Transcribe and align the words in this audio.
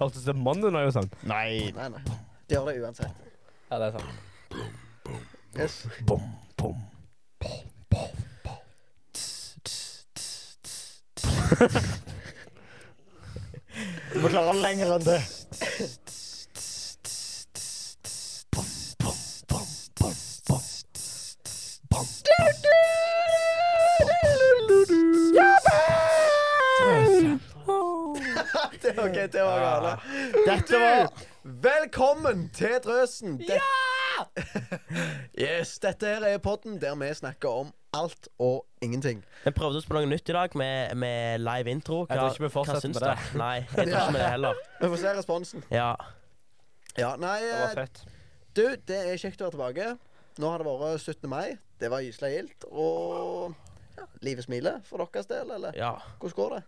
Hørtes 0.00 0.24
det 0.24 0.32
mannen 0.32 0.76
ut 0.78 0.94
sånn? 0.96 1.10
Nei. 1.28 1.72
Nei, 1.76 1.90
nei. 1.92 2.00
De 2.48 2.56
gjør 2.56 2.70
det 2.70 2.80
uansett. 2.80 3.26
Ja, 3.68 3.76
det 3.78 3.90
er 3.90 3.98
sant. 3.98 4.12
Yes. 5.58 5.82
Bom, 6.08 6.22
bom. 6.56 6.78
Du 14.10 14.16
må 14.22 14.30
klare 14.32 14.54
lenger 14.56 14.94
enn 14.96 15.04
det. 15.04 15.20
det 28.96 29.02
var 29.02 29.12
gøy, 29.14 29.26
det 29.32 29.42
var 29.42 29.60
gale. 29.62 29.90
Dette 30.46 30.78
var 30.80 31.10
Velkommen 31.42 32.48
til 32.54 32.72
Drøsen. 32.84 33.36
Ja! 33.46 33.60
yes, 35.46 35.78
dette 35.78 36.08
her 36.10 36.26
er 36.26 36.40
podden 36.42 36.80
der 36.82 36.96
vi 36.98 37.10
snakker 37.14 37.48
om 37.62 37.70
alt 37.96 38.28
og 38.42 38.66
ingenting. 38.82 39.22
Vi 39.44 39.52
prøvde 39.54 39.78
oss 39.78 39.86
på 39.86 39.94
noe 39.94 40.08
nytt 40.10 40.28
i 40.28 40.34
dag 40.34 40.56
med, 40.58 40.94
med 40.98 41.38
live 41.44 41.70
intro. 41.70 42.02
Jeg 42.10 42.18
tror 42.18 42.34
ikke 42.34 42.44
vi 42.48 42.52
fortsetter 42.56 42.92
med 42.92 43.06
det. 43.06 43.14
Nei, 43.38 43.54
jeg 43.62 43.70
tror 43.76 43.94
ikke 43.94 44.16
med 44.16 44.20
det 44.24 44.32
heller. 44.34 44.60
Vi 44.82 44.90
får 44.90 45.02
se 45.04 45.14
responsen. 45.20 45.64
Ja. 45.70 45.92
Ja, 46.98 47.14
nei, 47.20 47.38
Det 47.46 47.54
var 47.54 47.70
eh, 47.70 47.78
fett. 47.78 48.02
du, 48.58 48.64
det 48.90 49.00
er 49.12 49.22
kjekt 49.22 49.40
å 49.40 49.46
være 49.46 49.54
tilbake. 49.56 49.88
Nå 50.42 50.50
har 50.50 50.62
det 50.62 50.74
vært 50.82 51.06
17. 51.06 51.30
mai. 51.30 51.56
Det 51.80 51.90
var 51.92 52.02
gyselig 52.04 52.34
gildt. 52.34 52.66
Og 52.70 53.54
ja, 53.96 54.10
livet 54.26 54.46
smiler 54.48 54.82
for 54.88 55.06
deres 55.06 55.30
del, 55.30 55.54
eller? 55.56 55.78
ja. 55.78 55.94
Hvordan 56.18 56.38
går 56.42 56.58
det? 56.58 56.62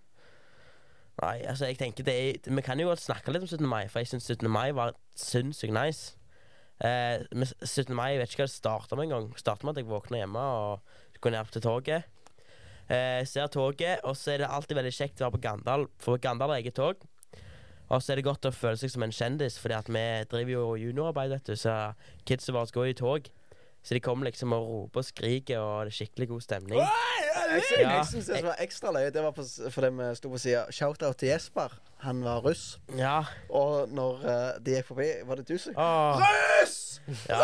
Nei, 1.21 1.43
altså, 1.45 1.69
jeg 1.69 1.79
tenker 1.79 2.07
det 2.07 2.15
er, 2.15 2.55
Vi 2.55 2.65
kan 2.65 2.80
jo 2.80 2.89
godt 2.89 3.05
snakke 3.05 3.33
litt 3.34 3.45
om 3.45 3.51
17. 3.51 3.69
mai, 3.69 3.84
for 3.93 4.01
jeg 4.01 4.12
syns 4.15 4.30
17. 4.30 4.48
mai 4.51 4.73
var 4.77 4.97
sinnssykt 5.19 5.75
nice. 5.77 6.16
Eh, 6.83 7.23
men 7.31 7.47
17. 7.62 7.92
mai, 7.95 8.14
jeg 8.14 8.23
vet 8.23 8.33
ikke 8.33 8.42
hva 8.42 8.48
det 8.48 8.56
starta 8.56 8.98
med 8.98 9.11
engang. 9.11 9.28
Starta 9.39 9.67
med 9.67 9.77
at 9.77 9.83
jeg 9.83 9.91
våkna 9.91 10.22
hjemme 10.22 10.41
og 10.41 11.20
går 11.22 11.34
ned 11.37 11.53
til 11.53 11.62
toget. 11.62 12.09
Eh, 12.89 13.22
ser 13.28 13.47
toget, 13.53 14.00
og 14.05 14.17
så 14.17 14.33
er 14.33 14.42
det 14.42 14.50
alltid 14.50 14.77
veldig 14.81 14.95
kjekt 14.97 15.20
å 15.20 15.28
være 15.28 15.37
på 15.37 15.42
Gandal, 15.45 15.87
for 16.03 16.19
Gandal 16.19 16.50
har 16.50 16.62
eget 16.62 16.75
tog. 16.81 17.05
Og 17.92 18.00
så 18.00 18.12
er 18.12 18.19
det 18.19 18.27
godt 18.27 18.48
å 18.48 18.55
føle 18.55 18.81
seg 18.81 18.91
som 18.91 19.05
en 19.05 19.12
kjendis, 19.12 19.59
Fordi 19.61 19.77
at 19.77 19.89
vi 19.89 20.05
driver 20.31 20.53
jo 20.53 20.65
juniorarbeid, 20.81 21.31
vet 21.31 21.47
du, 21.47 21.56
så 21.56 21.92
kidsa 22.25 22.53
våre 22.56 22.72
går 22.72 22.89
i 22.91 22.97
tog. 22.97 23.28
Så 23.83 23.94
de 23.97 24.00
kommer 24.00 24.28
liksom 24.28 24.52
og 24.55 24.62
roper 24.69 25.02
og 25.02 25.06
skriker, 25.08 25.58
og 25.58 25.86
det 25.88 25.92
er 25.92 25.97
skikkelig 25.97 26.28
god 26.30 26.42
stemning. 26.44 26.78
Jeg, 26.78 27.62
sy- 27.66 27.80
Ja. 27.80 27.88
jeg 27.97 28.05
syns 28.12 28.27
det 28.30 28.36
som 28.38 28.47
var 28.52 28.61
ekstra 28.62 28.92
løye, 28.94 29.11
det 29.12 29.22
var 29.25 29.33
fordi 29.34 29.88
vi 29.98 30.11
sto 30.16 30.30
på 30.30 30.38
sida. 30.38 30.61
Shout-out 30.70 31.16
til 31.19 31.28
Jesper. 31.33 31.75
Han 32.03 32.22
var 32.25 32.41
russ. 32.47 32.78
Ja. 32.98 33.25
Og 33.50 33.88
når 33.94 34.22
uh, 34.22 34.60
de 34.62 34.77
gikk 34.77 34.86
forbi, 34.86 35.08
var 35.27 35.36
det 35.42 35.48
du 35.50 35.58
som 35.58 35.75
Russ! 35.78 37.00
ja. 37.28 37.41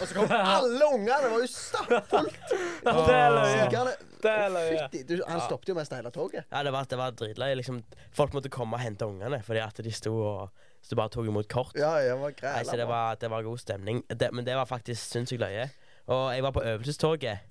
Og 0.00 0.08
så 0.08 0.14
kom 0.16 0.32
alle 0.32 0.86
ungene. 0.88 1.20
Det 1.20 1.30
var 1.34 1.44
jo 1.44 1.48
stappfullt. 1.52 2.52
Det 2.82 3.14
er 3.18 3.30
løye. 3.36 3.94
Det 4.22 4.30
er 4.32 4.52
løye. 4.56 5.04
Du, 5.08 5.14
han 5.28 5.40
stoppet 5.44 5.68
jo 5.72 5.76
mest 5.76 5.92
hele 5.96 6.10
toget. 6.14 6.44
Ja, 6.52 6.62
det 6.64 6.72
var, 6.72 6.84
det 6.88 6.98
var 7.00 7.12
dritløye. 7.16 7.56
Liksom, 7.60 7.82
folk 8.16 8.32
måtte 8.36 8.48
komme 8.52 8.78
og 8.78 8.84
hente 8.84 9.04
ungene 9.08 9.42
fordi 9.44 9.60
at 9.64 9.82
de 9.84 9.92
sto 9.92 10.14
og 10.16 10.48
sto 10.82 10.96
bare 10.98 11.12
tok 11.14 11.28
imot 11.30 11.48
kort. 11.50 11.76
Ja, 11.78 11.94
det 12.02 12.16
var 12.18 12.34
Nei, 12.42 12.64
så 12.66 12.76
det 12.76 12.86
var, 12.90 13.16
det 13.22 13.30
var 13.30 13.44
god 13.46 13.58
stemning. 13.62 14.02
Det, 14.10 14.28
men 14.34 14.44
det 14.46 14.56
var 14.58 14.66
faktisk 14.66 15.00
sinnssykt 15.14 15.40
løye. 15.42 15.68
Og 16.10 16.32
jeg 16.34 16.42
var 16.42 16.54
på 16.56 16.64
øvelsestoget. 16.66 17.48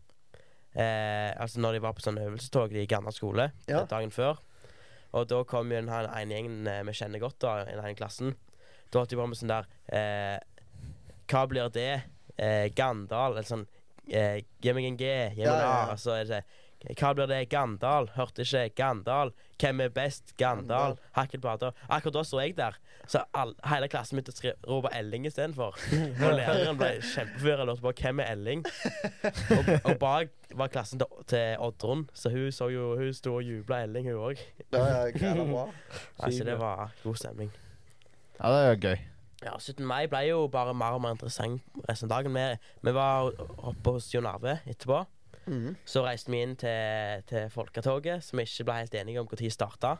Eh, 0.75 1.31
altså 1.41 1.59
når 1.59 1.73
de 1.75 1.81
var 1.83 1.95
på 1.97 2.03
sånn 2.03 2.19
øvelsestog 2.21 2.71
i 2.79 2.85
Gandal 2.87 3.11
skole 3.15 3.49
Ja. 3.67 3.81
dagen 3.91 4.11
før. 4.11 4.39
Og 5.11 5.27
da 5.27 5.41
kom 5.43 5.71
jo 5.71 5.75
den 5.81 5.89
her 5.91 6.07
ene 6.15 6.37
gjengen 6.37 6.67
eh, 6.71 6.83
vi 6.87 6.93
kjenner 6.95 7.19
godt, 7.19 7.39
da, 7.43 7.57
i 7.65 7.73
den 7.75 7.83
ene 7.83 7.95
klassen. 7.99 8.35
Da 8.91 8.99
holdt 9.01 9.11
de 9.11 9.19
på 9.19 9.25
med 9.27 9.39
sånn 9.39 9.51
der 9.51 9.67
eh, 9.91 10.39
Hva 11.31 11.45
blir 11.51 11.67
det? 11.75 11.89
Eh, 12.37 12.69
Gandal? 12.75 13.35
Eller 13.35 13.47
sånn 13.47 13.65
eh, 14.07 14.39
Gi 14.63 14.73
meg 14.75 14.87
en 14.87 14.97
G, 14.99 15.09
gi 15.35 15.43
meg 15.43 15.51
en 15.51 15.67
A. 15.67 15.91
Og 15.95 15.99
så 15.99 16.15
er 16.21 16.29
det 16.31 16.41
Hva 16.81 17.11
blir 17.13 17.27
det? 17.29 17.43
Gandal? 17.51 18.07
Hørte 18.15 18.41
ikke. 18.41 18.63
Gandal. 18.75 19.29
Hvem 19.61 19.83
er 19.85 19.91
best? 19.93 20.31
Gandal. 20.37 20.95
Gandal. 21.13 21.73
Akkurat 21.87 22.15
da 22.15 22.23
sto 22.25 22.39
jeg 22.41 22.55
der. 22.57 22.79
Så 23.07 23.21
all, 23.37 23.51
hele 23.69 23.87
klassen 23.91 24.17
min 24.17 24.25
å 24.25 24.33
skri- 24.33 24.55
rope 24.65 24.89
Elling 24.97 25.27
istedenfor. 25.29 25.77
Og 26.25 26.33
læreren 26.39 26.79
ble 26.79 26.89
kjempeforvirra 27.05 27.61
og 27.65 27.69
lurte 27.69 27.85
på 27.85 27.93
hvem 28.01 28.23
er 28.23 28.31
Elling. 28.33 28.63
Og, 29.53 29.69
og 29.91 29.99
bak 30.01 30.33
var 30.57 30.71
klassen 30.73 30.99
til, 31.03 31.21
til 31.29 31.61
Oddrun, 31.61 32.07
så 32.17 32.31
hun 32.33 32.49
så 32.51 32.67
jo 32.73 32.95
Hun 32.97 33.13
sto 33.13 33.35
og 33.37 33.45
jubla 33.45 33.83
Elling, 33.85 34.09
hun 34.09 34.25
òg. 34.31 34.41
Altså, 36.19 36.43
det 36.49 36.57
var 36.65 36.91
god 37.03 37.15
stemning. 37.21 37.51
Ja, 38.41 38.49
det 38.51 38.61
er 38.71 38.75
gøy. 38.81 38.99
Ja, 39.41 39.55
17. 39.57 39.85
mai 39.89 40.05
ble 40.09 40.19
jo 40.27 40.43
bare 40.53 40.73
mer 40.77 40.97
og 40.97 41.01
mer 41.01 41.15
interessant 41.15 41.61
resten 41.89 42.09
av 42.11 42.17
dagen. 42.17 42.33
Vi, 42.33 42.43
vi 42.85 42.93
var 42.93 43.31
oppe 43.69 43.95
hos 43.95 44.09
Jon 44.13 44.27
Arve 44.29 44.59
etterpå. 44.69 44.99
Mhm. 45.47 45.75
Så 45.85 46.03
reiste 46.05 46.31
vi 46.31 46.41
inn 46.45 46.55
til, 46.59 47.23
til 47.29 47.49
Folketoget, 47.49 48.23
som 48.23 48.39
vi 48.39 48.45
ikke 48.45 48.67
ble 48.67 48.79
helt 48.83 48.95
enige 48.95 49.23
om 49.23 49.29
når 49.31 49.41
det 49.41 49.53
starta. 49.53 49.95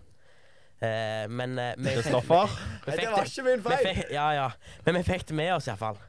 Eh, 0.81 1.25
men 1.29 1.57
eh, 1.61 1.73
vi, 1.77 1.95
Kristoffer? 1.97 2.53
vi 2.85 2.95
det 2.97 3.09
var 3.11 3.25
ikke 3.25 3.45
min 3.45 3.65
feil. 3.65 3.87
fikk, 3.89 4.13
ja, 4.13 4.27
ja. 4.37 4.47
Men 4.85 4.97
vi 4.97 5.03
fikk 5.09 5.27
det 5.29 5.37
med 5.37 5.53
oss 5.55 5.67
iallfall. 5.69 5.99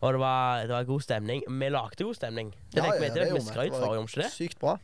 Og 0.00 0.14
det 0.16 0.20
var, 0.22 0.62
det 0.64 0.72
var 0.72 0.88
god 0.88 1.04
stemning. 1.04 1.44
Vi 1.46 1.68
lagde 1.68 2.04
god 2.04 2.16
stemning. 2.16 2.54
Det 2.72 2.80
Ja, 2.80 2.86
fikk 2.88 3.02
vi 3.02 3.06
ja, 3.06 3.12
det 3.14 3.20
det 3.20 3.28
fikk 3.28 3.36
vi 3.36 3.44
skrøt 3.46 3.74
for, 3.76 3.94
gjorde 3.94 4.00
vi 4.00 4.08
ikke 4.08 4.22
det? 4.22 4.30
Sykt 4.32 4.62
bra. 4.62 4.78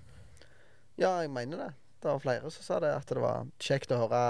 Ja, 0.96 1.14
jeg 1.24 1.32
mener 1.32 1.62
det. 1.64 1.70
Det 2.02 2.10
var 2.10 2.20
flere 2.22 2.50
som 2.52 2.62
sa 2.66 2.78
det, 2.84 2.92
at 2.92 3.08
det 3.08 3.22
var 3.22 3.48
kjekt 3.62 3.94
å 3.94 4.04
høre 4.04 4.22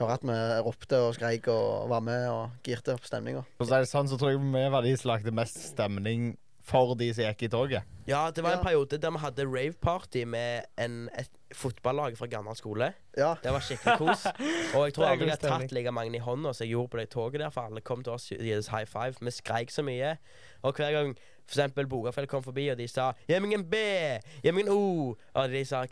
Høre 0.00 0.14
at 0.16 0.22
vi 0.24 0.34
ropte 0.64 0.98
og 1.04 1.10
skreik 1.18 1.44
og 1.52 1.90
var 1.90 2.00
med 2.00 2.22
og 2.32 2.64
girte 2.64 2.94
opp 2.96 3.04
stemninga. 3.04 3.42
For 3.58 3.66
å 3.66 3.68
si 3.68 3.80
det 3.84 3.90
sånn, 3.90 4.08
så 4.08 4.16
tror 4.16 4.30
jeg 4.32 4.40
vi 4.40 4.62
var 4.72 4.86
de 4.86 4.92
som 4.96 5.10
lagde 5.10 5.34
mest 5.36 5.58
stemning 5.66 6.30
for 6.62 6.94
de 6.94 7.08
som 7.14 7.24
gikk 7.26 7.42
i 7.42 7.48
toget. 7.52 7.82
Ja, 8.06 8.30
det 8.30 8.42
var 8.42 8.52
en 8.52 8.58
Ja. 8.58 8.62
periode 8.64 8.98
der 8.98 9.10
vi 9.10 9.18
hadde 9.18 9.44
rave-party 9.46 10.24
med 10.26 10.62
en, 10.78 11.08
et 11.18 11.30
fotballag 11.54 12.16
fra 12.18 12.26
gammel 12.26 12.56
skole. 12.56 12.92
Ja. 13.18 13.34
Det 13.42 13.52
var 13.52 13.60
skikkelig 13.60 13.98
kos. 13.98 14.26
Og 14.76 14.84
jeg 14.86 14.94
tror 14.94 15.04
aldri 15.10 15.26
jeg 15.28 15.38
har 15.42 15.58
tatt 15.58 15.72
like 15.72 15.90
mange 15.92 16.16
i 16.16 16.22
hånda 16.22 16.52
som 16.54 16.64
jeg 16.64 16.72
gjorde 16.74 16.88
på 16.94 16.98
det 17.02 17.08
toget 17.10 17.40
der, 17.40 17.50
for 17.50 17.62
alle 17.66 17.80
kom 17.80 18.02
til 18.02 18.12
oss 18.12 18.30
og 18.32 18.38
ga 18.38 18.58
oss 18.58 18.70
high 18.72 18.86
five. 18.86 19.14
Vi 19.20 19.30
skreik 19.30 19.70
så 19.70 19.82
mye. 19.86 20.16
Og 20.62 20.74
hver 20.74 20.92
gang 20.92 21.14
for 21.46 21.58
eksempel 21.58 21.86
Bogafjell 21.90 22.26
kom 22.30 22.42
forbi, 22.42 22.68
og 22.70 22.78
de 22.78 22.88
sa 22.88 23.12
'Gi 23.28 23.38
meg 23.40 23.52
en 23.52 23.64
B', 23.70 24.20
'Gi 24.42 24.50
meg 24.50 24.66
en 24.66 24.72
O', 24.72 25.16
og 25.34 25.50
de 25.50 25.64
sa 25.64 25.84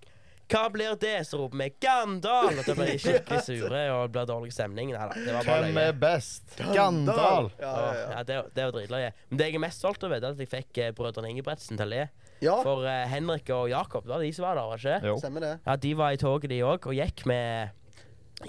'Hva 0.51 0.65
blir 0.73 0.97
det?' 0.99 1.23
Så 1.29 1.39
roper 1.39 1.59
vi 1.61 1.69
'Gandal', 1.81 2.59
og 2.59 2.65
da 2.67 2.75
ble 2.75 2.87
de 2.91 2.97
skikkelig 2.99 3.43
sure, 3.49 3.83
og 3.95 4.09
det 4.09 4.13
ble 4.17 4.25
dårlig 4.27 4.53
stemning. 4.53 4.91
Nei 4.91 5.07
da, 5.07 5.15
det 5.15 5.35
var 5.37 5.45
bare 5.47 5.63
Hvem 5.69 5.75
løye. 5.79 5.89
er 5.89 5.93
best? 6.03 6.57
Gandal. 6.75 7.51
Ja, 7.61 7.71
ja, 7.71 7.93
ja. 7.95 8.09
ja, 8.17 8.23
det, 8.27 8.39
det 8.57 8.65
var 8.67 8.75
dritløye. 8.75 9.13
Men 9.31 9.39
det 9.39 9.47
jeg 9.47 9.55
er 9.61 9.65
mest 9.67 9.79
stolt 9.79 10.03
over, 10.05 10.17
er 10.19 10.31
at 10.33 10.39
jeg 10.43 10.51
fikk 10.51 10.79
eh, 10.83 10.91
brødrene 10.97 11.31
Ingebretsen 11.31 11.79
til 11.79 11.87
å 11.87 11.91
le. 11.95 12.09
ja 12.43 12.57
For 12.65 12.85
eh, 12.89 13.07
Henrik 13.13 13.51
og 13.55 13.69
Jakob, 13.71 14.05
det 14.05 14.15
var 14.17 14.25
de 14.27 14.33
som 14.33 14.45
var 14.49 14.59
der, 14.59 14.69
var 14.73 14.77
det 14.83 14.97
ikke? 14.97 15.07
Jo. 15.13 15.19
stemmer 15.23 15.41
det. 15.47 15.53
Ja, 15.67 15.77
de 15.77 15.95
var 15.97 16.11
i 16.11 16.17
toget, 16.21 16.51
de 16.51 16.61
òg, 16.67 16.87
og 16.91 16.95
gikk 16.99 17.27
med 17.31 17.71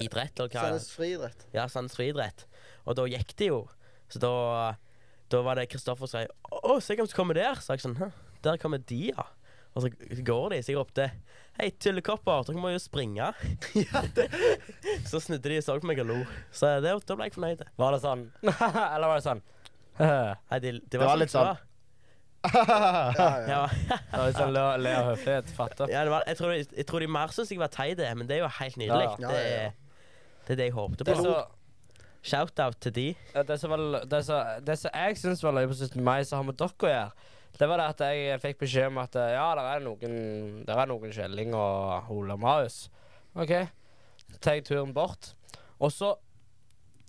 idrett, 0.02 0.40
eller 0.40 0.50
hva 0.50 0.62
Sandnes 0.66 0.90
friidrett. 0.96 1.46
Ja, 1.54 1.68
Sandnes 1.68 1.96
friidrett. 2.00 2.46
Og 2.88 2.96
da 2.98 3.06
gikk 3.12 3.36
de 3.38 3.52
jo. 3.52 3.60
Så 4.12 4.20
da, 4.24 4.32
da 5.32 5.42
var 5.46 5.56
det 5.60 5.70
Kristoffer 5.72 6.08
som 6.08 6.24
sa 6.24 6.28
'Å, 6.52 6.80
se 6.82 6.96
hvem 6.96 7.08
som 7.08 7.16
kommer 7.22 7.36
der'. 7.36 7.60
Så 7.62 7.76
jeg 7.76 7.84
sånn 7.84 7.98
Hæ, 8.00 8.10
der 8.44 8.58
kommer 8.58 8.78
de, 8.80 9.12
ja. 9.12 9.28
Og 9.76 9.84
så 9.84 9.90
går 10.24 10.50
de, 10.52 10.64
så 10.64 10.72
jeg 10.74 10.78
ropte 10.80 11.12
'Hei, 11.60 11.70
tullekopper, 11.84 12.46
dere 12.48 12.62
må 12.64 12.72
jo 12.72 12.80
springe'. 12.82 13.32
så 15.10 15.20
snudde 15.20 15.50
de 15.50 15.58
og 15.60 15.66
så 15.66 15.76
på 15.82 15.90
meg 15.90 16.00
og 16.04 16.08
lo. 16.10 16.20
Så 16.56 16.78
det, 16.82 16.94
da 17.08 17.18
ble 17.18 17.28
jeg 17.28 17.36
fornøyd. 17.36 17.66
Var 17.78 17.98
det 17.98 18.00
sånn? 18.06 18.24
Eller 18.94 19.08
var 19.12 19.20
det 19.20 19.26
sånn? 19.28 19.44
Nei, 20.00 20.60
det, 20.64 20.72
det, 20.88 20.98
var, 20.98 21.12
var 21.12 21.14
sånn 21.14 21.24
litt 21.26 21.36
det 21.36 21.44
var. 21.44 21.68
Ja, 22.42 23.28
ja. 23.46 23.60
Ja. 23.92 24.24
Litt 24.26 24.40
sånn 24.40 24.54
le, 24.56 24.64
le 24.82 24.94
av 24.98 25.10
høflighet. 25.12 25.52
Fatter. 25.54 25.92
ja, 25.94 26.06
det 26.08 26.14
var, 26.14 26.24
jeg, 26.26 26.40
tror, 26.40 26.54
jeg 26.58 26.86
tror 26.90 27.04
de 27.04 27.10
mer 27.14 27.34
syntes 27.36 27.52
jeg 27.54 27.62
var 27.62 27.74
teit, 27.74 28.02
men 28.18 28.30
det 28.30 28.40
er 28.40 28.46
jo 28.46 28.52
helt 28.58 28.80
nydelig. 28.82 29.10
Ja. 29.12 29.18
Ja, 29.20 29.34
Det, 29.36 29.42
ja, 29.44 29.66
ja. 29.68 30.38
det 30.48 30.56
er 30.56 30.62
det 30.64 30.70
jeg 30.72 30.78
håpte 30.80 31.08
på. 31.12 31.18
så, 31.20 31.36
Shout-out 32.22 32.78
til 32.82 32.94
de. 32.94 33.06
Ja, 33.34 33.44
Det 33.44 33.60
som, 33.60 33.72
det 33.74 34.24
det 34.66 34.78
som 34.78 34.92
jeg 34.94 35.18
syns 35.18 35.44
var 35.44 35.56
løye 35.58 35.70
på 35.70 35.74
17. 35.78 36.02
mai, 36.06 36.24
som 36.24 36.42
har 36.42 36.50
med 36.50 36.58
dere 36.58 36.70
å 36.70 36.92
gjøre, 36.92 37.30
det 37.60 37.68
var 37.70 37.82
det 37.82 37.88
at 37.92 38.02
jeg 38.08 38.40
fikk 38.42 38.62
beskjed 38.64 38.90
om 38.90 39.00
at 39.04 39.16
eh, 39.20 39.34
ja, 39.36 39.48
der 39.58 39.68
er 39.76 39.84
noen 39.84 40.14
Der 40.66 40.80
er 40.82 40.90
noen 40.90 41.12
Kjelling 41.14 41.54
og 41.58 42.12
Ole 42.16 42.38
Marius. 42.40 42.86
OK. 43.36 43.54
Tar 44.40 44.58
jeg 44.58 44.66
turen 44.70 44.94
bort, 44.96 45.34
og 45.80 45.92
så 45.92 46.16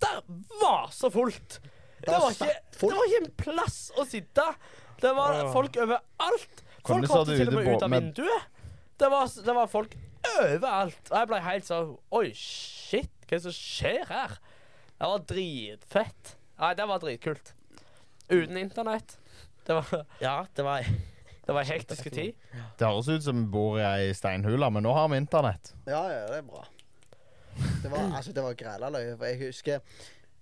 Der 0.03 0.19
var 0.61 0.91
så 0.91 1.09
fullt! 1.13 1.61
Det 2.03 2.11
var, 2.11 2.33
ikke, 2.35 2.55
det 2.81 2.89
var 2.91 3.05
ikke 3.07 3.19
en 3.21 3.29
plass 3.39 3.77
å 3.95 4.03
sitte. 4.03 4.43
Det 4.99 5.11
var 5.15 5.37
folk 5.53 5.77
overalt. 5.79 6.63
Folk 6.83 7.07
hoppet 7.07 7.37
til 7.39 7.47
og 7.47 7.55
med 7.55 7.69
ut 7.69 7.85
av 7.85 7.93
vinduet. 7.93 8.49
Det 8.99 9.07
var, 9.11 9.29
det 9.45 9.55
var 9.55 9.69
folk 9.71 9.95
overalt. 10.33 10.99
Og 11.07 11.15
jeg 11.21 11.29
ble 11.31 11.39
helt 11.45 11.67
sånn 11.69 11.93
Oi, 12.19 12.25
shit, 12.35 13.07
hva 13.23 13.37
er 13.37 13.39
det 13.39 13.41
som 13.45 13.55
skjer 13.55 14.03
her? 14.11 14.35
Det 14.99 15.09
var 15.13 15.23
dritfett. 15.31 16.35
Nei, 16.59 16.73
det 16.79 16.89
var 16.91 17.01
dritkult. 17.03 17.53
Uten 18.27 18.59
internett. 18.59 19.15
Det 19.67 19.75
var, 19.79 20.05
Ja, 20.21 20.45
det 20.55 20.65
var 20.65 20.87
det 21.43 21.53
var 21.53 21.67
hektiske 21.67 22.09
tid. 22.09 22.33
Det 22.79 22.87
høres 22.87 23.09
ut 23.11 23.23
som 23.25 23.41
vi 23.41 23.49
bor 23.51 23.75
i 23.79 23.83
ei 23.83 24.11
steinhule, 24.15 24.69
men 24.71 24.85
nå 24.85 24.93
har 24.95 25.09
vi 25.11 25.19
internett. 25.19 25.73
ja, 25.85 26.03
ja, 26.07 26.25
det 26.31 26.39
er 26.39 26.47
bra. 26.47 26.63
Det 27.83 27.91
var, 27.91 28.11
altså, 28.15 28.31
det 28.33 28.43
var 28.43 28.55
græla 28.57 28.89
løye. 28.89 29.17
For 29.17 29.29
jeg 29.29 29.39
husker 29.47 29.81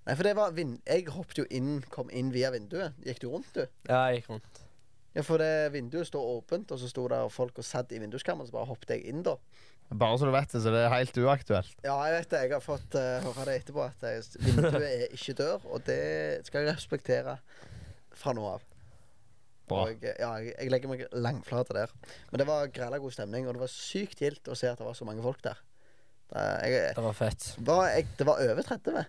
Nei, 0.01 0.15
for 0.17 0.25
det 0.25 0.33
var 0.33 0.53
vind... 0.57 0.79
Jeg 0.87 1.11
hoppet 1.13 1.37
jo 1.37 1.43
inn, 1.53 1.75
kom 1.93 2.09
inn 2.09 2.31
via 2.33 2.49
vinduet. 2.53 2.95
Gikk 3.05 3.19
du 3.21 3.27
rundt, 3.29 3.51
du? 3.53 3.65
Ja, 3.85 4.07
jeg 4.09 4.21
gikk 4.21 4.31
rundt. 4.31 4.61
Ja, 5.13 5.21
for 5.27 5.37
det 5.37 5.73
vinduet 5.75 6.09
står 6.09 6.31
åpent, 6.39 6.71
og 6.73 6.79
så 6.81 6.89
sto 6.89 7.03
der 7.11 7.27
folk 7.29 7.59
og 7.61 7.67
satt 7.67 7.91
i 7.93 7.99
vinduskarmen, 8.01 8.47
så 8.47 8.55
bare 8.55 8.69
hoppet 8.71 8.95
jeg 8.95 9.11
inn, 9.11 9.21
da. 9.27 9.35
Bare 9.91 10.17
så 10.17 10.25
du 10.25 10.33
vet 10.33 10.55
det, 10.55 10.63
så 10.63 10.73
det 10.73 10.81
er 10.87 10.93
helt 10.95 11.21
uaktuelt. 11.21 11.77
Ja, 11.83 11.99
jeg 12.07 12.17
vet 12.17 12.33
det. 12.33 12.41
Jeg 12.47 12.53
har 12.55 12.65
fått 12.65 12.97
uh, 12.97 13.27
høre 13.27 13.45
det 13.51 13.57
etterpå, 13.59 13.85
at 13.91 14.37
vinduet 14.47 14.87
er 14.87 15.05
ikke 15.11 15.37
dør, 15.37 15.69
og 15.69 15.85
det 15.85 16.01
skal 16.47 16.63
jeg 16.63 16.79
respektere 16.79 17.37
fra 18.15 18.33
nå 18.33 18.47
av. 18.55 18.65
Bra. 19.71 19.87
Og, 19.87 20.05
eh, 20.05 20.19
ja, 20.19 20.29
jeg, 20.43 20.53
jeg 20.57 20.73
legger 20.73 20.91
meg 20.91 21.03
langflate 21.15 21.77
der. 21.77 21.95
Men 22.31 22.43
det 22.43 22.47
var 22.49 22.71
græla 22.75 22.99
god 23.01 23.15
stemning, 23.15 23.47
og 23.47 23.57
det 23.57 23.63
var 23.63 23.73
sykt 23.73 24.21
gildt 24.23 24.51
å 24.51 24.57
se 24.57 24.69
at 24.71 24.81
det 24.81 24.87
var 24.87 24.97
så 24.97 25.07
mange 25.07 25.23
folk 25.25 25.41
der. 25.45 25.59
Det, 26.31 26.45
jeg, 26.67 26.93
Det 26.95 27.03
var 27.07 27.17
fett. 27.17 27.49
var, 27.67 27.87
jeg, 27.91 28.07
det 28.19 28.27
var 28.27 28.45
over 28.45 28.67
30 28.67 29.01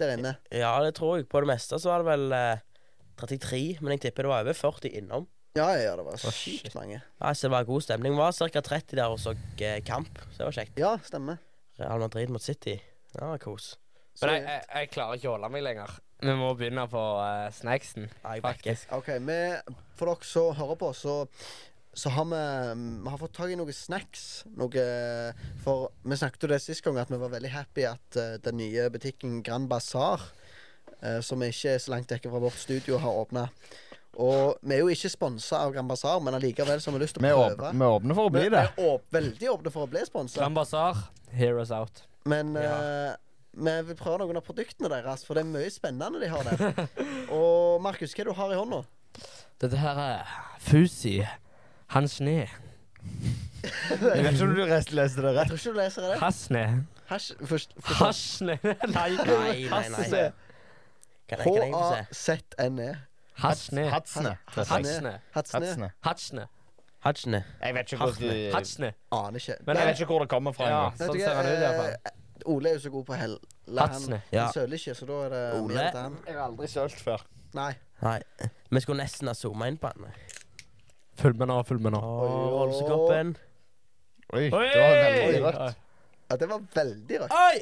der 0.00 0.16
inne. 0.16 0.34
Ja, 0.50 0.72
det 0.82 0.96
tror 0.98 1.20
jeg. 1.20 1.28
På 1.30 1.42
det 1.44 1.50
meste 1.52 1.78
så 1.78 1.92
var 1.92 2.02
det 2.02 2.10
vel 2.10 2.34
eh, 2.34 2.64
33, 3.20 3.62
men 3.82 3.94
jeg 3.96 4.06
tipper 4.08 4.26
det 4.26 4.32
var 4.32 4.46
over 4.46 4.58
40 4.58 4.96
innom. 5.02 5.28
Ja, 5.52 5.68
ja, 5.76 5.92
det 5.98 6.04
var 6.06 6.16
oh, 6.16 6.32
sykt 6.32 6.64
shit. 6.70 6.74
mange. 6.74 7.02
Ja, 7.20 7.32
så 7.36 7.46
det 7.46 7.52
var 7.52 7.66
god 7.68 7.84
stemning. 7.84 8.14
Det 8.16 8.22
var 8.22 8.32
ca. 8.32 8.62
30 8.72 8.96
der 8.96 9.12
og 9.12 9.20
så 9.20 9.34
eh, 9.60 9.82
kamp, 9.84 10.08
så 10.30 10.38
det 10.38 10.48
var 10.48 10.56
kjekt. 10.56 10.80
Ja, 10.80 10.94
stemmer. 11.04 11.42
Real 11.80 12.00
Madrid 12.00 12.32
mot 12.32 12.42
City. 12.42 12.78
Ja, 13.18 13.34
kos. 13.40 13.74
Så, 14.14 14.26
Men 14.26 14.38
jeg, 14.38 14.44
jeg, 14.48 14.64
jeg 14.72 14.90
klarer 14.94 15.20
ikke 15.20 15.28
å 15.30 15.36
holde 15.36 15.52
meg 15.52 15.64
lenger. 15.64 15.92
Vi 16.22 16.34
må 16.38 16.52
begynne 16.54 16.86
på 16.90 17.02
uh, 17.18 17.50
snacksen. 17.54 18.08
Ja. 18.22 18.38
Faktisk. 18.44 18.92
OK, 18.94 19.10
vi, 19.26 19.38
for 19.98 20.12
dere 20.12 20.28
som 20.28 20.56
hører 20.56 20.78
på, 20.80 20.92
så 20.96 21.20
så 21.92 22.08
har 22.08 22.24
vi, 22.24 22.36
vi 23.04 23.10
har 23.10 23.18
fått 23.20 23.34
tak 23.36 23.50
i 23.52 23.56
noen 23.58 23.74
snacks. 23.76 24.46
Noe, 24.56 24.84
for 25.60 25.90
vi 26.08 26.16
snakket 26.16 26.46
jo 26.46 26.48
det 26.54 26.62
sist 26.64 26.80
gang, 26.84 26.96
at 26.96 27.10
vi 27.12 27.18
var 27.20 27.34
veldig 27.34 27.50
happy 27.52 27.84
at 27.84 28.16
uh, 28.16 28.38
den 28.40 28.62
nye 28.62 28.86
butikken 28.94 29.42
Grand 29.44 29.68
Bazaar, 29.68 30.24
uh, 31.02 31.18
som 31.20 31.42
ikke 31.44 31.74
er 31.74 31.82
så 31.82 31.92
langt 31.92 32.14
vekk 32.14 32.30
fra 32.32 32.40
vårt 32.46 32.56
studio, 32.62 32.96
har 33.02 33.18
åpna. 33.24 33.50
Og 34.20 34.58
vi 34.60 34.76
er 34.76 34.82
jo 34.82 34.88
ikke 34.92 35.08
sponsa 35.12 35.62
av 35.64 35.72
Grand 35.72 35.88
Bazaar, 35.88 36.20
men 36.24 36.36
allikevel 36.36 36.80
så 36.80 36.90
har 36.90 36.98
vi 36.98 37.04
lyst 37.04 37.16
til 37.16 37.24
å 37.24 37.28
prøve. 37.32 37.72
vi 37.72 37.84
er 37.84 37.98
åpne 37.98 38.16
for 38.16 38.28
å 38.28 38.32
bli 38.32 38.46
det. 38.52 38.64
Vi 38.76 38.86
er 38.86 38.94
åp 38.94 39.14
veldig 39.16 39.52
åpne 39.54 39.72
for 39.72 39.86
å 39.86 39.92
bli 39.92 40.06
sponsa, 40.08 40.40
Grand 40.42 40.56
Bazaar, 40.56 41.04
hear 41.32 41.60
us 41.60 41.72
out. 41.72 42.04
men 42.28 42.56
eh, 42.56 43.14
vi 43.54 43.74
vil 43.88 43.96
prøve 43.98 44.18
noen 44.22 44.36
av 44.40 44.44
produktene 44.46 44.88
deres, 44.92 45.24
for 45.26 45.34
det 45.36 45.42
er 45.44 45.50
mye 45.52 45.70
spennende 45.70 46.20
de 46.22 46.28
har 46.32 46.42
der. 46.48 46.86
Og 47.30 47.80
Markus, 47.84 48.14
hva 48.14 48.20
er 48.22 48.24
det 48.24 48.32
du 48.32 48.38
har 48.40 48.52
i 48.54 48.58
hånda? 48.60 48.82
Dette 49.60 49.76
her 49.82 49.98
er 50.06 50.32
Fusi. 50.64 51.18
Hans 51.92 52.14
Sne. 52.20 52.46
Jeg 53.02 53.98
vet 54.00 54.32
ikke 54.32 54.46
om 54.48 54.54
du 54.56 54.62
rest- 54.66 54.92
leser 54.96 55.22
det 55.26 55.34
Jeg 55.36 55.46
tror 55.50 55.58
ikke 55.60 55.72
du 55.74 55.78
leser 55.78 56.06
det. 56.08 56.16
Hasne. 56.22 56.62
Hasj, 57.12 57.32
først, 57.44 57.74
først, 57.78 58.00
Hasne. 58.00 58.56
Nei. 58.88 59.10
Nei, 59.20 59.88
nei? 59.92 60.30
H-A-Z-N-E. 61.32 62.88
Hasne. 63.42 63.84
Hatsene. 63.90 64.32
Hatsne. 64.54 65.12
Hatsne. 65.34 65.90
Hatsene. 66.04 66.46
Hatsne. 67.04 67.40
Jeg 67.62 67.74
vet 67.74 67.92
ikke 67.92 67.98
Hatsne. 68.04 68.26
hvor 68.26 68.34
du 68.34 68.56
Hatsne. 68.56 68.90
Aner 69.12 69.38
ikke. 69.40 69.56
Men 69.66 69.76
Jeg 69.76 69.80
jeg 69.82 69.86
vet 69.92 70.00
ikke 70.00 70.10
hvor 70.12 70.18
det 70.24 70.28
kommer 70.28 70.52
fra 70.56 70.68
Ja. 70.68 70.82
Sånn 71.00 71.18
ser 71.18 71.34
han 71.34 71.46
ut 71.46 71.52
i 71.52 71.62
hvert 71.62 71.78
fall. 71.80 72.12
Ole 72.50 72.72
er 72.72 72.78
jo 72.78 72.82
så 72.86 72.92
god 72.94 73.06
på 73.08 73.18
hell. 73.18 73.36
Hatsne. 73.78 74.22
Ja. 74.32 74.46
Han 74.48 74.56
søler 74.56 74.78
ikke, 74.80 74.94
så 74.98 75.08
da 75.08 75.20
er 75.26 75.32
det 75.34 75.42
Ole? 75.60 75.74
mer 75.74 75.90
til 75.90 76.00
han. 76.00 76.18
Jeg 76.26 76.36
har 76.38 76.44
aldri 76.48 76.68
sølt 76.72 77.00
før. 77.04 77.24
Nei. 77.56 77.72
Nei. 78.02 78.18
Vi 78.72 78.82
skulle 78.82 79.04
nesten 79.04 79.30
ha 79.30 79.34
zooma 79.36 79.68
inn 79.70 79.78
på 79.80 79.90
han. 79.92 80.12
Følg 81.20 81.38
med 81.38 81.50
nå, 81.52 81.58
følg 81.68 81.84
med 81.84 81.94
nå. 81.94 82.00
Åh, 82.02 82.46
Rolsekoppen. 82.56 83.34
Oi, 84.32 84.46
det 84.48 84.80
var 84.80 84.94
veldig 84.96 85.42
rødt. 85.44 85.80
Ja, 86.32 86.36
det 86.40 86.48
var 86.48 86.62
veldig 86.74 87.20
rødt. 87.20 87.34
Oi! 87.36 87.56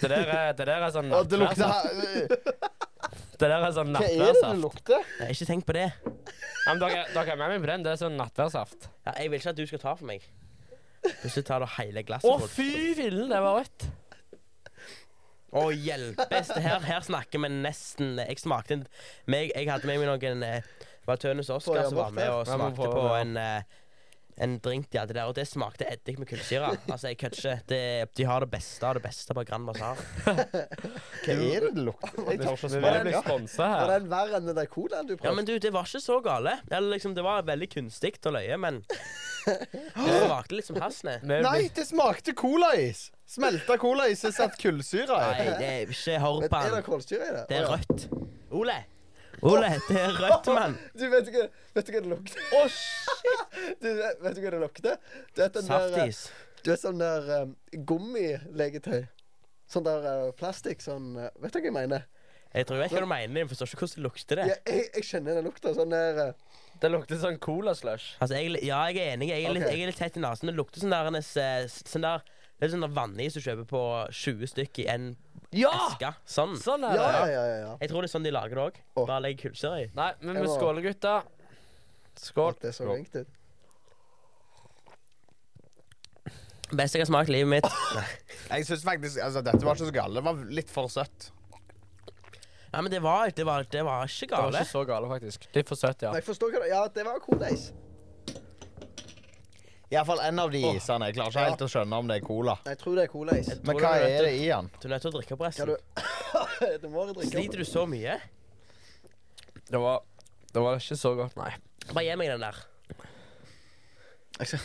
Det 0.00 0.10
der 0.12 0.28
er, 0.30 0.52
det 0.54 0.66
der 0.68 0.84
er 0.86 0.92
sånn 0.94 1.10
Å, 1.10 1.24
det 1.26 1.40
lukter 1.42 1.66
nattværssaft. 1.66 2.78
Det 3.42 3.48
der 3.50 3.64
er 3.66 3.72
sånn 3.74 3.90
Hva 3.96 4.06
er 4.06 4.20
det 4.22 4.34
det 4.38 4.50
lukter? 4.60 5.00
Jeg 5.18 5.26
har 5.26 5.32
ikke 5.34 5.46
tenkt 5.48 5.66
på 5.66 5.74
det. 5.74 5.88
Ja, 5.98 6.68
men 6.68 6.78
dere, 6.78 7.00
dere 7.10 7.32
er 7.34 7.38
med 7.40 7.50
meg 7.50 7.64
på 7.64 7.68
den. 7.72 7.82
Det 7.82 7.90
er 7.90 7.98
sånn 7.98 8.14
nattværsaft. 8.14 8.86
Ja, 9.08 9.16
jeg 9.18 9.32
vil 9.32 9.42
ikke 9.42 9.50
at 9.50 9.58
du 9.58 9.64
skal 9.66 9.82
ta 9.82 9.94
for 9.98 10.06
meg. 10.06 10.22
Hvis 11.24 11.34
du 11.34 11.42
tar 11.42 11.64
det 11.64 11.72
hele 11.80 12.04
glasset 12.06 12.30
Å, 12.30 12.46
fy 12.46 12.92
fillen, 12.94 13.26
det 13.32 13.40
var 13.42 13.58
rødt. 13.58 13.88
Å, 15.52 15.66
hjelpes. 15.76 16.52
Her, 16.56 16.80
her 16.86 17.04
snakker 17.04 17.42
vi 17.44 17.50
nesten. 17.52 18.14
Jeg 18.22 18.40
smakte 18.40 18.78
en 18.78 18.86
meg, 19.28 19.52
Jeg 19.52 19.68
hadde 19.68 19.88
med 19.90 20.00
meg 20.00 20.08
noen 20.08 20.44
eh, 20.46 20.64
Det 20.80 21.10
var 21.10 21.20
Tønes 21.20 21.50
Oscar 21.52 21.82
Oskar 21.82 21.90
som 21.90 22.00
var 22.00 22.14
med 22.16 22.30
og 22.32 22.46
smakte 22.48 22.88
på 22.88 23.04
en 23.18 23.36
eh, 23.36 23.78
en 24.38 24.58
drink 24.64 24.88
de 24.90 24.98
hadde 24.98 25.12
der, 25.14 25.24
og 25.28 25.34
det 25.36 25.44
smakte 25.46 25.84
eddik 25.92 26.18
med 26.18 26.28
kullsyre. 26.30 26.70
Altså, 26.90 27.08
jeg 27.12 27.18
kødder 27.20 27.38
ikke. 27.38 27.62
Det- 27.68 28.14
De 28.16 28.24
har 28.24 28.40
det 28.40 28.50
beste 28.50 28.86
av 28.86 28.94
det 28.94 29.02
beste 29.04 29.34
på 29.34 29.44
Grand 29.44 29.66
Bazaar. 29.66 29.96
Hva 30.24 30.34
er 31.32 31.60
det 31.66 31.74
det 31.74 31.84
lukter? 31.84 32.24
Jeg 32.30 32.40
tør 32.40 32.56
ikke 32.56 32.70
smake. 32.72 33.22
sponsa 33.26 33.68
Var 33.68 33.92
den 33.98 34.08
verre 34.10 34.36
enn 34.40 34.46
den 34.46 34.56
der 34.56 34.66
colaen 34.72 35.06
du 35.06 35.16
Ja, 35.22 35.32
men 35.36 35.44
du, 35.44 35.58
det 35.58 35.72
var 35.72 35.84
ikke 35.84 36.00
så 36.02 36.20
gale. 36.24 36.56
Eller 36.70 36.94
liksom, 36.96 37.14
Det 37.14 37.24
var 37.24 37.42
veldig 37.42 37.68
kunstig 37.74 38.14
og 38.26 38.32
løye, 38.38 38.56
men 38.58 38.82
det 39.46 40.18
smakte 40.26 40.56
litt 40.56 40.66
som 40.68 40.76
hasne. 40.80 41.18
Nei, 41.26 41.68
det 41.74 41.86
smakte 41.88 42.34
colais. 42.38 43.10
Smelta 43.32 43.78
colais 43.80 44.24
er 44.28 44.32
satt 44.36 44.58
kullsyre 44.60 45.08
Nei, 45.16 45.44
det 45.58 45.68
er 45.68 45.92
ikke 45.92 46.18
horpan. 46.20 46.66
Men 46.66 46.72
er 46.72 46.80
det 46.80 46.84
kullsyre 46.88 47.28
i 47.28 47.32
det? 47.36 47.44
Det 47.48 47.60
er 47.62 47.70
rødt. 47.70 48.08
Ole! 48.52 48.74
Ole, 49.42 49.72
det 49.88 49.98
er 49.98 50.12
rødt, 50.14 50.48
mann. 50.54 50.76
Du, 50.94 51.02
vet 51.10 51.28
ikke, 51.32 51.48
vet 51.74 51.88
ikke 51.88 51.98
hva 51.98 52.02
det 52.04 52.10
lukter? 52.12 52.42
Å, 52.54 52.62
shit! 52.70 53.40
Du, 53.82 53.88
vet 53.98 54.20
vet 54.22 54.36
du 54.36 54.40
hva 54.44 54.52
det 54.54 54.60
lukter? 54.62 54.98
Du 55.34 55.40
vet 55.42 55.56
den 55.56 55.66
der, 55.66 55.86
eh, 55.88 55.96
Saftis. 55.96 56.20
du 56.62 56.70
vet 56.70 56.82
sånn 56.82 57.02
der 57.02 57.26
um, 57.42 57.56
gummilegetøy? 57.90 59.00
Sånn 59.72 59.86
der 59.86 60.06
uh, 60.06 60.28
plastikk, 60.38 60.82
sånn 60.84 61.16
uh, 61.18 61.28
Vet 61.42 61.56
du 61.56 61.58
hva 61.58 61.70
jeg 61.70 61.74
mener? 61.74 62.06
Jeg 62.52 62.68
tror 62.68 62.78
jeg 62.78 62.84
vet 62.84 62.94
hva 62.94 63.02
du 63.02 63.10
mener, 63.10 63.40
jeg 63.42 63.50
forstår 63.50 63.70
ikke 63.72 63.80
hvordan 63.82 63.98
det 63.98 64.06
lukter. 64.06 64.38
det. 64.38 64.46
Ja, 64.52 64.56
jeg, 64.68 64.86
jeg 64.94 65.08
kjenner 65.08 65.38
den 65.38 65.48
lukta. 65.48 65.74
Sånn 65.74 65.94
der 65.94 66.22
uh, 66.22 66.62
Det 66.78 66.92
lukter 66.92 67.20
sånn 67.24 67.40
cola-slush. 67.42 68.14
Altså, 68.22 68.38
jeg, 68.38 68.62
ja, 68.62 68.78
jeg 68.92 69.02
er 69.02 69.16
enig. 69.16 69.32
Jeg 69.32 69.48
er 69.48 69.56
litt, 69.56 69.66
okay. 69.66 69.74
jeg 69.80 69.88
er 69.88 69.90
litt 69.90 70.02
tett 70.04 70.20
i 70.20 70.22
nesen. 70.22 70.52
Det 70.52 70.58
lukter 70.58 70.84
sånn 70.84 70.94
der, 70.94 71.10
en, 71.10 71.18
sånn 71.24 72.06
der 72.06 72.22
Det 72.28 72.68
er 72.68 72.74
sånn 72.76 72.86
der 72.86 72.94
vannis 72.94 73.34
du 73.34 73.42
kjøper 73.42 73.66
på 73.74 73.84
20 74.22 74.54
stykker 74.54 74.86
i 74.86 74.90
en 74.92 75.12
Ja! 75.52 75.72
eske. 75.90 76.10
Sånn. 76.24 76.54
Sånn 76.56 76.84
er 76.88 76.96
Ja, 76.96 77.02
ja, 77.12 77.24
det. 77.26 77.32
ja. 77.32 77.42
ja, 77.44 77.56
ja. 77.66 77.72
Jeg 77.82 77.90
tror 77.92 78.00
det 78.04 78.08
er 78.10 78.14
sånn 78.18 78.24
de 78.24 78.32
lager 78.32 78.56
det 78.56 78.64
òg. 78.70 78.80
Åh. 78.96 79.06
Bare 79.06 79.20
legg 79.26 79.38
kullsyre 79.42 79.82
i. 79.82 79.90
Nei, 79.94 80.10
men 80.20 80.34
Jeg 80.36 80.44
vi 80.44 80.48
må- 80.48 80.56
skåler, 80.58 80.82
gutta. 80.88 81.14
Skål. 82.16 82.56
Det 82.60 82.72
så 82.76 82.88
ringt 82.88 83.14
ut. 83.16 83.28
Beste 86.72 86.96
jeg 86.96 87.04
har 87.04 87.10
smakt 87.10 87.28
i 87.28 87.34
livet 87.36 87.50
mitt. 87.52 87.66
Jeg 88.52 88.64
synes 88.68 88.82
faktisk 88.84 89.20
altså, 89.20 89.42
Dette 89.44 89.60
var 89.64 89.76
ikke 89.76 89.88
så 89.90 89.94
galt. 89.96 90.14
Det 90.16 90.22
var 90.24 90.38
litt 90.56 90.70
for 90.72 90.88
søtt. 90.92 91.26
Nei, 92.72 92.80
men 92.80 92.88
det 92.94 93.02
var, 93.04 93.28
det 93.36 93.44
var, 93.44 93.66
det 93.68 93.82
var 93.84 94.06
ikke 94.08 94.30
Det 94.30 94.32
var 94.38 94.46
gale. 94.48 94.62
ikke 94.64 94.70
så 94.72 94.84
gale, 94.88 95.08
faktisk. 95.10 95.44
Litt 95.52 95.68
for 95.68 95.76
søtt, 95.76 96.00
ja. 96.06 96.12
Nei, 96.14 96.22
jeg 96.22 96.28
forstår 96.30 96.54
hva 96.56 96.68
Ja, 96.70 96.86
det 96.88 97.04
var 97.04 97.18
colais. 97.20 97.66
Iallfall 99.92 100.20
en 100.24 100.38
av 100.40 100.50
de 100.52 100.60
isene. 100.72 101.08
Jeg 101.10 101.16
klarer 101.18 101.34
ikke 101.34 101.42
helt 101.50 101.64
å 101.66 101.68
skjønne 101.68 101.98
om 102.00 102.06
det 102.08 102.16
er 102.16 102.24
cola. 102.24 102.54
Jeg 102.64 102.78
tror 102.80 102.94
det 102.96 103.02
er 103.04 103.10
Cola-is. 103.12 103.50
Men 103.66 103.76
hva 103.82 103.90
er 103.98 104.06
er 104.08 104.24
det 104.24 104.30
i 104.38 104.46
den? 104.48 104.70
Du 104.80 104.86
er 104.88 104.94
nødt 104.94 105.04
til 105.04 105.10
å 105.10 105.14
drikke 105.18 105.36
opp 105.36 105.42
Skal 105.52 105.68
resten. 105.68 105.74
du 106.72 106.78
Du 106.82 106.88
må 106.94 107.04
drikke 107.10 107.28
Sliter 107.28 107.60
du 107.60 107.66
så 107.68 107.84
mye? 107.90 108.14
Det 109.68 109.80
var, 109.80 110.00
det 110.54 110.62
var 110.64 110.80
ikke 110.80 110.96
så 111.00 111.12
godt, 111.18 111.36
nei. 111.36 111.50
Bare 111.92 112.04
gi 112.06 112.16
meg 112.22 112.32
den 112.32 112.46
der. 112.46 112.62
Jeg 114.40 114.48
skal, 114.48 114.64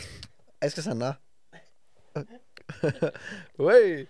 jeg 0.64 0.72
skal 0.74 0.86
sende. 0.88 1.12
Oi! 3.68 4.06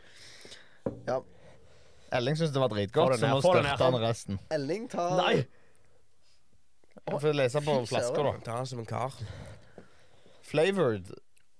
Elling 2.14 2.38
syntes 2.38 2.54
det 2.54 2.62
var 2.62 2.70
Få 2.70 2.74
dritgodt, 2.78 3.12
den 3.12 3.20
så 3.20 3.26
her, 3.26 3.34
nå 3.34 3.42
få 3.44 3.54
den 3.58 3.66
her. 3.68 3.82
han 3.82 3.98
resten. 4.02 4.38
Elling 4.54 4.86
tar 4.88 5.16
Nei! 5.18 5.34
Jeg 7.08 7.20
får 7.22 7.36
lese 7.36 7.60
på 7.64 7.76
flaska, 7.88 8.22
da. 8.22 8.32
Ta 8.44 8.56
den 8.62 8.66
som 8.70 8.80
en 8.82 8.88
kar. 8.88 9.14
Flavored. 10.48 11.12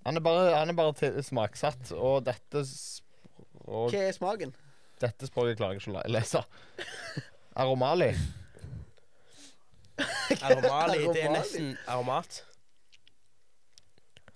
Han 0.06 0.16
er 0.16 0.24
bare, 0.24 0.54
han 0.56 0.70
er 0.72 0.76
bare 0.78 0.94
til, 0.96 1.18
smaksatt, 1.26 1.90
og 1.92 2.22
dette 2.26 2.62
språk, 2.64 3.92
Hva 3.92 4.02
er 4.08 4.14
smaken? 4.16 4.54
Dette 5.02 5.28
språket 5.28 5.58
klarer 5.60 5.76
jeg 5.76 5.84
ikke 5.84 6.00
å 6.00 6.04
lese. 6.10 6.40
Aromali. 7.58 8.12
Aromali. 10.42 11.00
Det 11.12 11.24
er 11.26 11.32
nesten 11.34 11.72
aromat. 11.90 12.44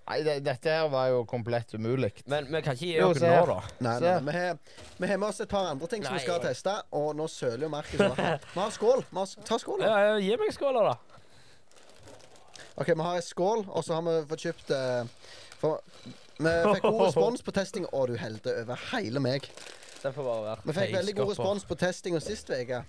Nei, 0.02 0.16
det, 0.26 0.32
dette 0.44 0.68
her 0.74 0.88
var 0.92 1.06
jo 1.12 1.20
komplett 1.30 1.70
umulig. 1.78 2.10
Men 2.28 2.48
vi 2.50 2.60
kan 2.66 2.74
ikke 2.74 2.88
gi 2.88 2.96
Jo, 2.98 3.12
oss 3.12 3.20
se 3.22 3.28
nå, 3.30 3.36
her. 3.38 3.46
da. 3.52 3.58
Nei, 3.86 3.92
nei, 4.02 4.08
nei, 4.10 4.16
vi 4.26 4.32
har, 4.34 4.80
vi 4.98 5.08
har 5.12 5.20
med 5.22 5.28
oss 5.30 5.38
et 5.44 5.48
par 5.52 5.68
andre 5.70 5.88
ting 5.88 6.02
som 6.04 6.16
vi 6.16 6.18
Nei. 6.18 6.24
skal 6.26 6.42
teste, 6.42 6.74
og 6.98 7.12
nå 7.16 7.28
søler 7.30 7.64
jo 7.68 7.70
Markus. 7.72 8.00
over. 8.02 8.42
Vi 8.56 8.58
har 8.60 8.74
skål. 8.74 9.04
Vi 9.12 9.20
har, 9.22 9.34
ta 9.48 9.58
skål. 9.62 9.84
da. 9.84 9.92
Ja, 9.92 10.10
ja, 10.10 10.18
gi 10.26 10.36
meg 10.42 10.50
skåla, 10.58 10.82
da. 10.90 11.11
OK, 12.76 12.88
vi 12.88 13.02
har 13.04 13.16
en 13.18 13.22
skål, 13.22 13.64
og 13.68 13.84
så 13.84 13.98
har 13.98 14.04
vi 14.06 14.16
fått 14.30 14.46
kjøpt 14.46 14.70
eh, 14.76 15.30
For 15.60 15.82
vi 16.42 16.52
fikk 16.74 16.86
god 16.88 17.00
respons 17.06 17.44
på 17.44 17.54
testing. 17.54 17.86
Å, 17.92 18.06
du 18.08 18.16
helte 18.18 18.54
over 18.62 18.80
hele 18.92 19.22
meg. 19.22 19.46
Den 20.02 20.14
får 20.16 20.26
bare 20.26 20.42
være. 20.48 20.66
Vi 20.66 20.74
fikk 20.78 20.94
veldig 20.96 21.14
god 21.20 21.32
respons 21.34 21.66
på 21.68 21.78
testinga 21.78 22.20
sist 22.24 22.50
uke. 22.50 22.82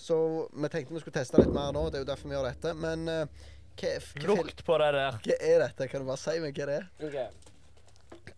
Så 0.00 0.16
vi 0.52 0.68
tenkte 0.72 0.96
vi 0.96 1.02
skulle 1.02 1.16
teste 1.20 1.40
litt 1.40 1.52
mer 1.54 1.72
nå. 1.76 1.86
Det 1.90 2.00
er 2.00 2.04
jo 2.04 2.08
derfor 2.10 2.30
vi 2.32 2.36
gjør 2.36 2.48
dette. 2.48 2.72
Men 2.80 3.04
eh, 3.08 3.44
hva, 3.80 3.92
hva, 4.00 4.24
Lukt 4.32 4.64
på 4.66 4.80
det 4.82 4.88
der. 4.96 5.20
hva 5.26 5.36
er 5.52 5.62
dette? 5.66 5.90
Kan 5.92 6.02
du 6.02 6.10
bare 6.10 6.20
si 6.20 6.34
meg 6.42 6.58
hva 6.58 6.66
det 6.72 6.80
er? 6.80 7.30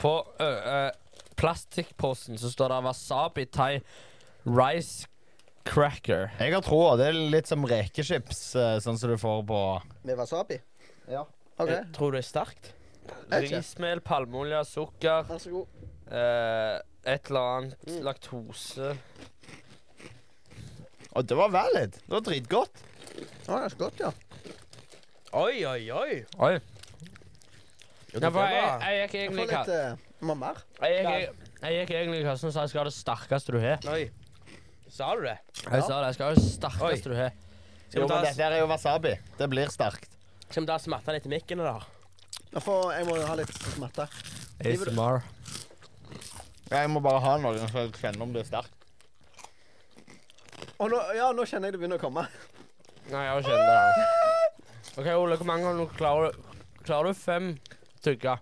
På 0.03 0.13
ø, 0.43 0.51
ø, 0.51 1.25
plastikkposen 1.39 2.39
så 2.39 2.51
står 2.53 2.75
det 2.75 2.83
wasabi 2.87 3.47
thai 3.55 3.73
rice 4.47 5.09
cracker. 5.67 6.29
Jeg 6.43 6.55
har 6.55 6.63
troa. 6.67 6.97
Det 6.99 7.09
er 7.11 7.19
litt 7.33 7.51
som 7.51 7.65
rekechips, 7.67 8.45
eh, 8.59 8.77
sånn 8.83 8.99
som 8.99 9.13
du 9.13 9.19
får 9.21 9.43
på 9.49 9.63
Med 10.03 10.19
wasabi? 10.19 10.59
Ja. 11.13 11.25
Okay. 11.59 11.75
Jeg 11.77 11.93
tror 11.97 12.15
det 12.17 12.23
er 12.23 12.29
sterkt. 12.29 12.73
Rismel, 13.33 14.01
palmeolje, 14.05 14.63
sukker, 14.69 15.25
vær 15.29 15.41
så 15.43 15.51
god. 15.53 15.67
eh, 16.13 16.81
et 17.13 17.29
eller 17.31 17.41
annet 17.57 17.89
laktose. 18.07 18.93
Og 21.13 21.27
det 21.29 21.37
var 21.37 21.51
valid. 21.53 21.97
Det 22.07 22.13
var 22.15 22.23
dritgodt. 22.25 22.83
Å, 23.13 23.25
det 23.47 23.53
er 23.53 23.65
ganske 23.67 23.81
godt, 23.83 24.01
ja. 24.01 24.13
Oi, 25.37 25.65
oi, 25.69 25.83
oi. 25.93 26.23
Oi. 26.45 26.55
Jo, 28.13 28.21
Ja, 28.21 28.29
for 28.31 28.45
jeg, 28.45 28.63
var- 28.63 28.83
jeg 28.85 29.09
gikk 29.09 29.15
Jeg 29.15 29.29
egentlig 29.29 29.29
får 29.29 29.33
i 29.33 29.47
litt 29.47 29.51
ka- 29.51 29.93
eh, 29.93 29.97
Må 30.29 30.35
mer. 30.37 30.57
jeg 30.81 31.05
gikk- 31.07 31.35
jeg 31.63 31.73
gikk 31.87 31.95
egentlig 31.97 32.21
i 32.21 32.25
kassen 32.25 32.47
og 32.49 32.53
sa 32.53 32.61
jeg 32.61 32.69
skal 32.71 32.81
ha 32.81 32.85
det 32.85 32.97
sterkeste 32.97 33.53
du 33.53 33.59
har. 33.61 33.79
Oi. 33.89 34.11
Sa 34.91 35.15
du 35.17 35.23
det? 35.23 35.39
Jeg 35.65 35.83
sa 35.83 36.01
det, 36.01 36.07
jeg 36.07 36.15
skal 36.15 36.27
ha 36.27 36.35
det 36.35 36.43
sterkeste 36.45 37.09
du 37.09 37.15
har. 37.17 37.33
Skal 37.89 38.01
Jo, 38.03 38.07
vi 38.07 38.15
men 38.15 38.25
dette 38.25 38.43
her 38.43 38.53
er 38.53 38.59
jo 38.61 38.67
wasabi. 38.67 39.19
Det 39.39 39.49
blir 39.51 39.67
sterkt. 39.73 40.12
Skal 40.53 40.67
vi 40.67 40.69
da 40.69 40.79
smatta 40.79 41.13
litt 41.17 41.27
i 41.27 41.33
mikken? 41.33 41.63
Jeg, 41.65 42.61
får, 42.61 42.91
jeg 42.93 43.07
må 43.09 43.17
jo 43.17 43.25
ha 43.25 43.37
litt 43.39 43.53
smatte. 43.73 44.05
ASMR. 44.61 45.23
Jeg 46.73 46.91
må 46.93 47.01
bare 47.05 47.21
ha 47.25 47.35
noe 47.41 47.57
så 47.71 47.85
jeg 47.87 47.95
kjenner 47.97 48.27
om 48.27 48.35
det 48.35 48.43
er 48.45 48.49
sterkt. 48.51 48.79
Å, 50.77 50.89
nå, 50.91 50.99
ja, 51.17 51.31
nå 51.33 51.47
kjenner 51.49 51.71
jeg 51.71 51.77
det 51.77 51.81
begynner 51.81 52.01
å 52.01 52.03
komme. 52.03 52.27
Nei, 53.09 53.23
jeg 53.25 53.47
kjenner 53.47 53.71
det. 53.71 54.07
OK, 54.93 55.09
Ole, 55.17 55.39
hvor 55.41 55.49
mange 55.49 55.71
ganger 55.71 55.95
klarer 55.97 56.35
du 56.35 56.51
Klarer 56.83 57.15
du 57.15 57.15
fem 57.15 57.53
tygger? 58.03 58.41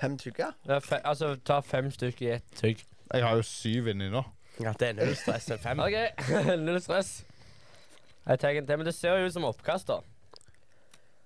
Fem 0.00 0.14
tykker? 0.18 0.54
Ja, 0.64 0.78
fe, 0.80 0.96
altså, 1.04 1.34
ta 1.44 1.58
fem 1.60 1.90
stykker 1.92 2.24
i 2.24 2.30
ett 2.38 2.56
tygg. 2.56 2.80
Jeg 3.12 3.22
har 3.22 3.36
jo 3.36 3.44
syv 3.44 3.90
inni 3.92 4.08
nå. 4.12 4.22
Ja, 4.64 4.72
det 4.80 4.88
er 4.88 4.96
null 4.96 5.12
stress. 5.20 5.50
Fem. 5.60 5.82
OK, 5.84 6.24
null 6.66 6.80
stress. 6.80 7.18
Jeg 8.24 8.40
tar 8.40 8.56
en 8.56 8.66
til, 8.66 8.80
men 8.80 8.88
det 8.88 8.96
ser 8.96 9.20
jo 9.20 9.28
ut 9.28 9.36
som 9.36 9.44
oppkast, 9.46 9.92
da. 9.92 10.00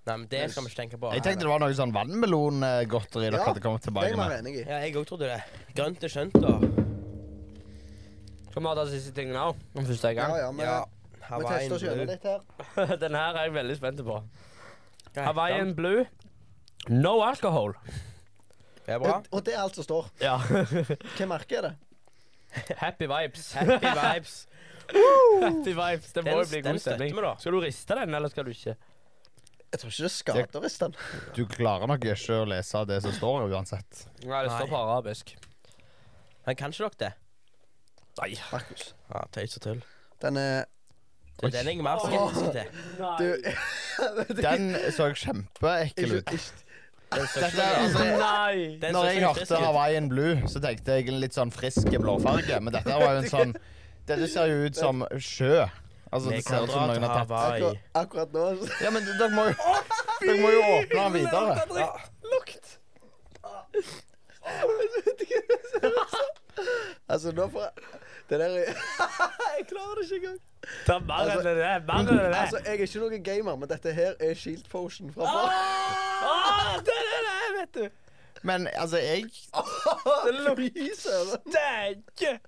Nei, 0.08 0.14
men 0.16 0.26
det 0.32 0.38
skal 0.50 0.64
vi 0.64 0.70
ikke 0.72 0.80
tenke 0.80 0.98
på. 0.98 1.10
Jeg 1.12 1.22
tenkte 1.22 1.44
det 1.44 1.50
var 1.50 1.60
noe 1.60 1.74
sånn 1.76 1.92
vannmelongodteri 1.92 3.26
dere 3.28 3.36
Ja, 3.38 3.44
hadde 3.50 3.60
kommet 3.62 3.82
tilbake 3.84 4.16
med. 4.16 4.32
enig 4.40 4.54
i. 4.56 4.62
Ja, 4.64 4.78
jeg 4.80 4.94
òg 4.96 5.04
trodde 5.10 5.28
det. 5.28 5.40
Grønt 5.76 6.02
er 6.06 6.08
skjønt, 6.14 6.38
da. 6.40 6.54
Skal 8.50 8.62
vi 8.62 8.66
ha 8.68 8.74
de 8.80 8.86
siste 8.90 9.12
tingene 9.14 9.42
òg? 9.50 9.60
Om 9.76 9.86
første 9.86 10.14
gang. 10.16 10.32
Ja, 10.34 10.46
ja, 10.46 10.50
men 10.52 10.66
Ja. 10.66 10.78
vi 11.12 11.20
Hawaiian 11.30 11.58
tester 11.60 11.74
oss 11.76 11.82
gjennom 11.82 12.06
litt 12.08 12.24
her. 12.24 12.96
Den 13.04 13.14
her 13.14 13.34
er 13.36 13.44
jeg 13.44 13.52
veldig 13.54 13.76
spent 13.76 14.02
på. 14.06 14.16
Hva 14.16 14.24
heter 15.12 15.28
Hawaiian 15.28 15.66
den? 15.66 15.74
blue. 15.76 16.06
No 16.88 17.20
alcohol. 17.22 17.74
Det 18.86 18.94
er 18.96 18.98
bra. 18.98 19.18
Og, 19.20 19.26
og 19.36 19.44
det 19.46 19.54
er 19.54 19.60
alt 19.62 19.74
som 19.78 19.84
står. 19.84 20.08
Ja. 20.20 20.38
Hva 21.18 21.26
merke 21.30 21.60
er 21.60 21.68
det? 21.68 21.74
Happy 22.80 23.06
vibes. 23.06 23.52
Happy 23.60 23.92
vibes. 24.00 24.46
Happy 24.90 25.74
vibes. 25.76 26.12
Det 26.16 26.24
må 26.24 26.30
Den, 26.30 26.38
jo 26.40 26.48
bli 26.50 26.60
den 26.62 26.72
god 26.72 26.80
støtter 26.80 26.96
stemning. 26.96 27.14
vi, 27.14 27.22
da. 27.28 27.34
Skal 27.38 27.52
du 27.54 27.60
riste 27.62 27.94
den, 28.00 28.14
eller 28.18 28.32
skal 28.32 28.48
du 28.48 28.50
ikke? 28.50 28.74
Jeg 29.70 29.80
tror 29.80 29.92
ikke 29.92 30.02
det 30.02 30.10
skader 30.10 30.62
hvis 30.64 30.78
den. 30.80 30.94
Du 31.36 31.44
klarer 31.46 31.86
nok 31.86 32.02
ikke 32.04 32.38
å 32.40 32.46
lese 32.50 32.80
det 32.90 32.96
som 33.04 33.12
står 33.14 33.44
uansett. 33.52 34.04
Nei, 34.24 34.40
det 34.46 34.50
står 34.56 34.70
på 34.72 34.80
arabisk. 34.80 35.36
Men 36.46 36.56
kan 36.58 36.72
ikke 36.74 36.88
dere 36.88 36.98
det? 37.04 37.12
Nei. 38.20 38.30
Markus. 38.50 38.88
Ja, 39.12 39.20
Tøys 39.32 39.54
og 39.60 39.62
tull. 39.68 39.82
Den 40.20 40.36
er 40.40 40.64
Det 41.40 41.54
er 41.54 41.62
den 41.62 41.68
jeg 41.70 41.78
er 41.78 41.84
mer 41.86 42.02
skeptisk 42.02 42.50
til. 42.56 42.66
Du 43.20 44.42
Den 44.42 44.66
så 44.92 45.06
kjempeekkel 45.22 46.18
ut. 46.18 46.34
Dette, 47.10 47.46
er- 47.62 47.78
altså, 47.80 48.04
Nei! 48.20 48.76
Den 48.82 48.92
når 48.94 49.00
så 49.00 49.06
jeg 49.06 49.16
ikke 49.16 49.30
hørte 49.30 49.46
ut. 49.46 49.64
Hawaiian 49.64 50.08
Blue, 50.10 50.34
så 50.50 50.60
tenkte 50.62 50.98
jeg 50.98 51.08
en 51.10 51.20
litt 51.22 51.34
sånn 51.34 51.50
frisk 51.54 51.88
blåfarge. 51.98 52.58
Men 52.62 52.74
dette 52.76 52.98
var 53.00 53.16
jo 53.16 53.22
en 53.24 53.30
sånn 53.36 53.54
Dette 54.10 54.26
ser 54.30 54.50
jo 54.50 54.66
ut 54.66 54.78
som 54.78 55.02
sjø. 55.18 55.64
Altså, 56.12 56.30
Vi 56.30 56.36
det 56.36 56.44
ser 56.44 56.54
kan 56.56 56.64
ut 56.64 56.70
som 56.70 56.80
dra 56.80 56.94
til 56.94 57.00
noen 57.00 57.10
har 57.10 57.18
tatt 57.18 57.30
Hawaii. 57.30 57.62
akkurat, 57.62 57.76
akkurat 57.94 58.32
nå 58.32 58.44
Ja, 58.84 58.90
men 58.90 59.02
dere 59.06 59.30
må 59.34 59.44
jo 59.46 59.54
Dere 60.20 60.38
må 60.42 60.48
jo 60.50 60.60
åpne 60.60 61.00
den 61.04 61.12
videre. 61.12 61.52
Lukt! 62.32 62.66
Altså, 67.08 67.32
nå 67.32 67.46
får 67.52 67.60
jeg 67.60 67.70
Det 68.30 68.38
der 68.38 68.46
er 68.46 68.50
Jeg 69.56 69.66
klarer 69.68 69.94
det 70.00 70.04
ikke 70.12 70.16
engang. 70.26 70.38
Ta 70.86 70.98
mer 70.98 71.14
Altså- 71.14 71.38
enn 71.38 71.44
det 71.46 71.56
der. 71.56 71.80
Mer 71.86 71.94
enn 72.00 72.06
det 72.06 72.16
der. 72.18 72.34
Altså, 72.40 72.58
jeg 72.64 72.68
er 72.68 72.82
ikke 72.86 72.98
noen 73.00 73.24
gamer, 73.24 73.56
men 73.56 73.68
dette 73.68 73.92
her 73.92 74.12
er 74.20 74.34
Shield 74.34 74.64
Potion 74.70 75.12
fra 75.14 75.24
før. 75.24 75.48
Ah, 76.30 76.76
det 76.86 76.94
er 77.00 77.26
det, 77.26 77.50
vet 77.58 77.74
du. 77.74 77.88
Men 78.42 78.68
altså, 78.74 78.96
jeg 78.98 79.24
Fy 80.56 80.90
søren. 80.96 81.40
Dægge. 81.56 82.38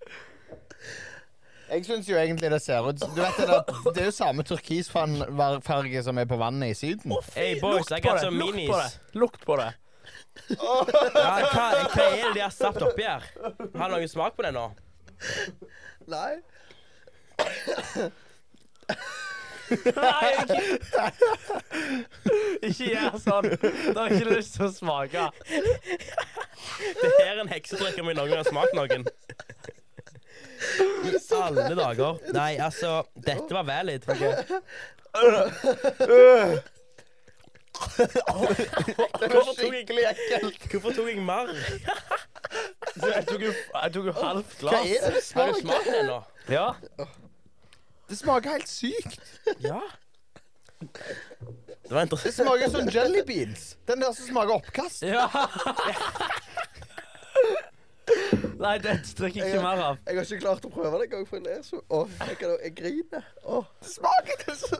Jeg 1.71 1.85
syns 1.87 2.09
jo 2.09 2.17
egentlig 2.19 2.51
det 2.53 2.59
ser 2.63 2.85
ut 2.89 3.01
Du 3.01 3.21
vet 3.21 3.39
det, 3.39 3.47
der, 3.49 3.63
det 3.95 4.03
er 4.03 4.09
jo 4.11 4.15
samme 4.17 4.43
turkisfarge 4.45 6.03
som 6.05 6.19
er 6.21 6.27
på 6.29 6.37
vannet 6.41 6.75
i 6.75 6.75
Syden. 6.77 7.15
Hey 7.35 7.61
boys, 7.61 7.91
I 7.91 8.01
got 8.05 8.21
some 8.21 8.37
Lukt 8.39 8.67
på 8.67 8.77
det. 8.77 8.91
Lukt 9.21 9.47
på 9.47 9.57
det. 9.61 9.71
Ja, 10.49 11.37
hva, 11.53 11.67
hva 11.93 12.05
er 12.09 12.23
det 12.25 12.35
de 12.37 12.43
har 12.43 12.53
stappet 12.53 12.85
oppi 12.87 13.05
her? 13.07 13.25
Har 13.79 13.93
noen 13.93 14.09
smak 14.09 14.37
på 14.37 14.45
det 14.47 14.53
nå? 14.57 14.67
Nei. 16.13 16.41
Nei, 19.73 20.31
ikke, 20.43 20.59
ikke 22.69 22.89
gjør 22.91 23.15
sånn. 23.23 23.47
Da 23.55 24.03
har 24.03 24.11
jeg 24.11 24.19
ikke 24.19 24.35
lyst 24.35 24.59
til 24.59 24.67
å 24.67 24.73
smake. 24.75 25.29
Det 25.49 27.13
her 27.21 27.31
er 27.31 27.41
en 27.45 27.53
heksedrikk 27.53 28.01
om 28.03 28.11
jeg 28.11 28.19
noen 28.19 28.33
gang 28.35 28.43
har 28.43 28.51
smakt 28.51 28.77
noen. 28.77 29.07
I 31.05 31.15
alle 31.43 31.75
dager. 31.75 32.19
Nei, 32.37 32.57
altså, 32.63 33.03
dette 33.27 33.55
var 33.55 33.65
valid. 33.69 34.07
Hvorfor 39.33 39.55
tok 39.59 39.75
jeg, 39.75 40.17
hvorfor 40.71 40.93
tok 40.93 41.09
jeg 41.09 41.23
mer? 41.25 41.51
Jeg 43.03 43.25
tok 43.29 43.43
jo, 43.43 43.53
jeg 43.83 43.93
tok 43.95 44.07
jo 44.11 44.13
halvt 44.19 44.63
Hva 44.63 44.73
er 44.77 44.85
det 44.85 45.01
det 45.01 45.03
Har 45.03 45.13
du 45.17 45.21
smaker? 45.25 45.61
smakt 45.61 45.87
det 45.89 46.03
nå? 46.09 46.19
Ja. 46.53 46.67
Det 48.11 48.19
smaker 48.19 48.57
helt 48.59 48.69
sykt. 48.69 49.21
Ja. 49.65 49.81
Det 50.83 51.91
var 51.97 52.05
Det 52.13 52.35
smaker 52.35 52.71
som 52.71 52.89
jelly 52.93 53.23
beans. 53.27 53.77
Den 53.89 54.01
der 54.05 54.13
som 54.13 54.27
smaker 54.29 54.55
oppkast. 54.61 55.03
ja. 55.03 55.29
Nei, 58.63 58.77
det 58.83 58.93
drikker 59.19 59.39
jeg 59.43 59.53
ikke 59.53 59.63
mer 59.63 59.81
av. 59.83 59.99
Jeg 60.07 60.17
har 60.19 60.25
ikke 60.27 60.39
klart 60.43 60.65
å 60.67 60.71
prøve 60.71 60.99
det 61.01 61.07
engang, 61.09 61.25
for 61.29 61.39
jeg 61.39 61.45
ler 61.47 61.63
så 61.67 61.79
Åh, 61.99 62.09
jeg, 62.29 62.37
kan, 62.41 62.53
jeg 62.63 62.73
griner. 62.79 63.25
Åh. 63.47 63.65
Det 63.83 63.91
smaker 63.93 64.41
det 64.43 64.55
så 64.59 64.79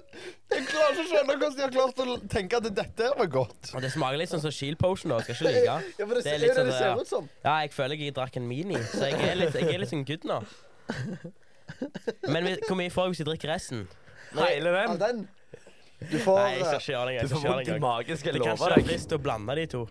Jeg 0.53 0.67
klarer 0.69 0.93
ikke 0.93 1.03
å 1.03 1.09
skjønne 1.11 1.27
hvordan 1.37 1.57
de 1.59 1.63
har 1.65 1.73
klart 1.77 2.03
å 2.05 2.17
tenke 2.35 2.61
at 2.61 2.69
dette 2.79 3.11
var 3.19 3.31
godt. 3.37 3.73
Og 3.75 3.83
det 3.85 3.91
smaker 3.95 4.19
litt 4.23 4.33
sånn 4.33 4.43
som 4.45 4.55
Shield 4.55 4.79
Potion, 4.83 5.15
da. 5.15 5.21
Skal 5.23 5.35
ikke 5.39 5.51
lyve. 5.51 5.65
Ja, 5.69 5.79
for 6.07 6.15
det, 6.19 6.25
Det 6.27 6.35
er 6.35 6.43
litt 6.43 6.51
det 6.53 6.59
sånn 6.59 6.71
det 6.71 6.75
det, 6.75 6.81
ser 6.83 7.03
ut 7.05 7.13
som. 7.15 7.29
Ja, 7.47 7.55
jeg 7.67 7.73
føler 7.79 8.03
jeg 8.07 8.15
drakk 8.19 8.39
en 8.43 8.49
mini, 8.51 8.81
så 8.93 9.11
jeg 9.11 9.31
er 9.31 9.39
litt, 9.39 9.55
jeg 9.59 9.71
er 9.75 9.83
litt 9.85 9.93
sånn 9.95 10.05
good 10.09 10.27
nå. 10.31 10.41
Men 12.29 12.45
vi- 12.45 12.59
hvor 12.67 12.77
mye 12.79 12.91
får 12.91 13.07
jeg 13.07 13.15
hvis 13.15 13.23
jeg 13.23 13.31
drikker 13.33 13.49
resten? 13.55 13.87
Hele 14.35 14.73
den. 14.79 14.99
den. 14.99 15.29
Du 16.11 16.19
får 16.19 16.39
Nei, 16.39 16.53
jeg 16.59 16.65
skal 16.67 16.75
eh, 16.75 16.81
ikke 16.83 16.93
gjøre 16.93 17.07
det. 17.07 17.15
Jeg 17.15 17.23
Du 17.23 17.29
skal 17.29 17.37
får 17.37 17.43
ikke 17.43 17.49
gjøre 17.49 17.57
vondt 17.57 17.69
i 17.69 17.73
engang. 17.73 17.83
magen, 17.87 18.17
skal 18.19 18.33
Det 18.33 18.41
love 18.41 18.49
deg. 18.49 18.59
Kanskje 18.59 18.67
jeg 18.67 18.73
har 18.73 18.83
lyst 18.83 18.91
frist 18.93 19.13
å 19.13 19.19
blande 19.23 19.55
de 19.61 19.67
to. 19.67 19.83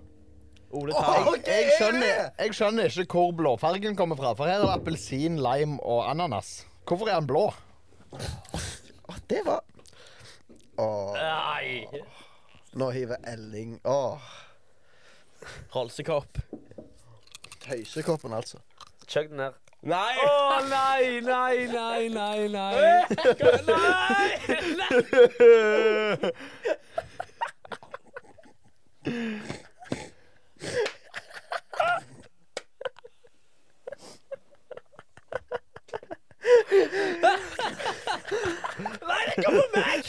Ole 0.73 0.93
Åh, 0.95 1.09
Oh, 1.09 1.27
okay. 1.33 1.51
Jeg 1.51 1.63
er 1.67 1.71
skjønner, 1.77 2.29
jeg 2.39 2.55
skjønner 2.55 2.99
ikke 3.03 3.17
hvor 3.17 3.31
blåfargen 3.35 3.95
kommer 3.99 4.15
fra. 4.19 4.33
For 4.37 4.47
her 4.47 4.59
er 4.59 4.65
det 4.65 4.73
appelsin, 4.73 5.39
lime 5.41 5.79
og 5.83 6.09
ananas. 6.09 6.65
Hvorfor 6.87 7.07
er 7.11 7.19
den 7.19 7.27
blå? 7.27 7.53
Oh, 8.11 9.17
det 9.29 9.41
var 9.45 9.63
oh. 10.77 11.13
Nei. 11.15 11.87
nå 12.73 12.89
hiver 12.91 13.15
Elling 13.27 13.79
Åh. 13.85 14.19
Rolsekopp. 15.75 16.37
Tøysekoppen, 17.61 18.33
altså. 18.33 18.57
Kjøkk 19.07 19.29
den 19.31 19.39
her. 19.39 19.57
Nei! 19.81 20.13
Å 20.21 20.59
nei, 20.69 21.21
nei, 21.25 21.65
nei, 21.71 22.07
nei, 22.13 22.47
nei. 22.53 22.75
Nei! 22.77 23.05
Nei, 24.61 26.31
det 39.35 39.45
kommer 39.45 39.67
meg! 39.75 39.99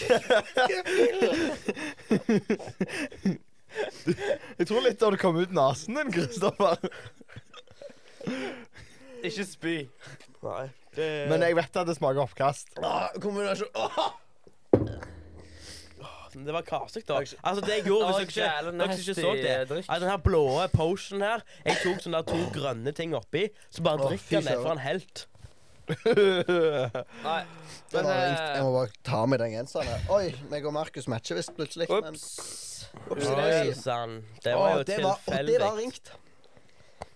Jeg 4.59 4.67
tror 4.69 4.85
litt 4.85 5.03
av 5.03 5.15
det 5.15 5.21
kom 5.23 5.39
ut 5.41 5.53
nesen 5.57 5.97
din, 5.97 6.11
Kristoffer. 6.13 6.77
Ikke 9.23 9.47
spy. 9.49 9.77
Nei. 10.43 10.67
Det... 10.97 11.09
Men 11.31 11.45
jeg 11.47 11.57
vet 11.57 11.79
at 11.81 11.89
det 11.89 11.97
smaker 11.97 12.21
oppkast. 12.27 12.75
Ah, 12.85 13.09
kombinasjon 13.23 13.71
Åh. 13.79 14.11
Det 16.33 16.53
var 16.53 16.65
karstig, 16.65 17.03
da. 17.09 17.19
Altså, 17.21 17.61
det 17.61 17.75
jeg 17.75 17.85
gjorde 17.91 18.07
hvis 18.07 18.17
dere 18.17 18.23
ikke, 18.25 18.77
dere 18.79 18.95
ikke 18.95 19.15
så 19.15 19.33
det 19.37 19.51
altså, 19.53 19.99
Den 20.01 20.09
her 20.09 20.17
blå 20.25 20.45
potion 20.73 21.21
her 21.21 21.45
Jeg 21.67 21.77
tok 21.83 22.01
sånne 22.01 22.23
der 22.23 22.31
to 22.31 22.39
grønne 22.55 22.95
ting 22.97 23.13
oppi, 23.17 23.51
så 23.69 23.85
bare 23.85 24.07
drikker 24.07 24.41
fy 24.41 24.49
det 24.49 24.57
for 24.57 24.73
en 24.73 24.81
helt. 24.81 25.27
Nei. 25.89 27.43
Men 27.93 28.07
eh. 28.09 28.25
Jeg 28.57 28.65
må 28.65 28.73
bare 28.75 28.91
ta 29.05 29.21
av 29.23 29.29
meg 29.33 29.41
den 29.43 29.55
genseren. 29.57 29.89
her. 29.91 30.05
Oi, 30.15 30.33
meg 30.51 30.67
og 30.69 30.75
Markus 30.77 31.09
matcher 31.11 31.37
visst 31.39 31.53
plutselig. 31.57 31.89
Men 31.93 32.15
Ops. 32.15 32.89
Opsi 33.11 33.31
Oi 33.33 33.73
sann. 33.77 34.19
Det 34.45 34.55
var 34.57 34.79
jo 34.79 34.85
det 34.89 34.99
var, 35.03 35.17
og 35.17 35.49
det 35.49 35.61
var 35.61 35.77
tilfeldig. 35.77 35.79
ringt. 35.81 36.13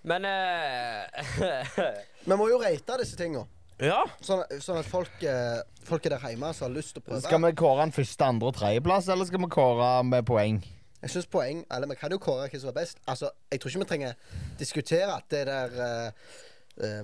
Men 0.06 0.24
eh, 0.28 1.92
Vi 2.28 2.36
må 2.38 2.46
jo 2.50 2.60
rate 2.62 2.98
disse 3.02 3.16
tinga, 3.18 3.42
Ja. 3.82 4.04
sånn, 4.24 4.44
sånn 4.62 4.78
at 4.80 4.86
folk, 4.88 5.16
eh, 5.26 5.58
folk 5.84 6.06
er 6.06 6.14
der 6.16 6.22
hjemme 6.30 6.52
som 6.54 6.68
har 6.68 6.74
lyst 6.76 6.94
til 6.94 7.02
å 7.02 7.06
prøve. 7.08 7.22
Skal 7.26 7.42
vi 7.42 7.50
kåre 7.58 7.82
en 7.88 7.92
første, 7.94 8.24
andre 8.28 8.50
og 8.52 8.56
tredjeplass, 8.60 9.08
eller 9.12 9.28
skal 9.28 9.42
vi 9.42 9.50
kåre 9.56 9.90
med 10.06 10.26
poeng? 10.28 10.62
Jeg 11.02 11.12
synes 11.12 11.26
poeng 11.30 11.58
Eller 11.70 11.86
vi 11.90 11.94
kan 12.00 12.10
jo 12.10 12.16
kåre 12.18 12.46
hva 12.48 12.58
som 12.60 12.70
er 12.70 12.76
best. 12.78 12.98
Altså, 13.06 13.28
Jeg 13.52 13.60
tror 13.60 13.70
ikke 13.70 13.82
vi 13.84 13.88
trenger 13.90 14.14
diskutere 14.58 15.10
at 15.12 15.26
det 15.30 15.42
der 15.46 15.74
uh, 15.76 16.30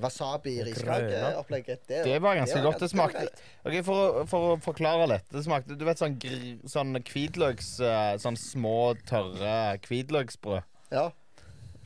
wasabi 0.02 0.58
riskakeopplegget 0.66 1.86
det, 1.88 2.02
Det 2.04 2.18
var 2.22 2.36
ganske 2.36 2.60
godt. 2.60 2.80
Det 2.82 2.90
smakte. 2.92 3.24
Ok, 3.64 3.78
for, 3.86 4.22
for 4.28 4.50
å 4.50 4.58
forklare 4.60 5.06
litt. 5.08 5.30
Det 5.32 5.44
smakte 5.46 5.78
Du 5.80 5.84
vet 5.88 6.00
sånn, 6.00 6.18
gr 6.20 6.34
sånn 6.68 6.92
hvitløks 7.00 7.70
eh, 7.80 8.12
Sånn 8.20 8.36
små, 8.36 8.92
tørre 9.08 9.78
hvitløksbrød. 9.86 10.66
Ja. 10.92 11.06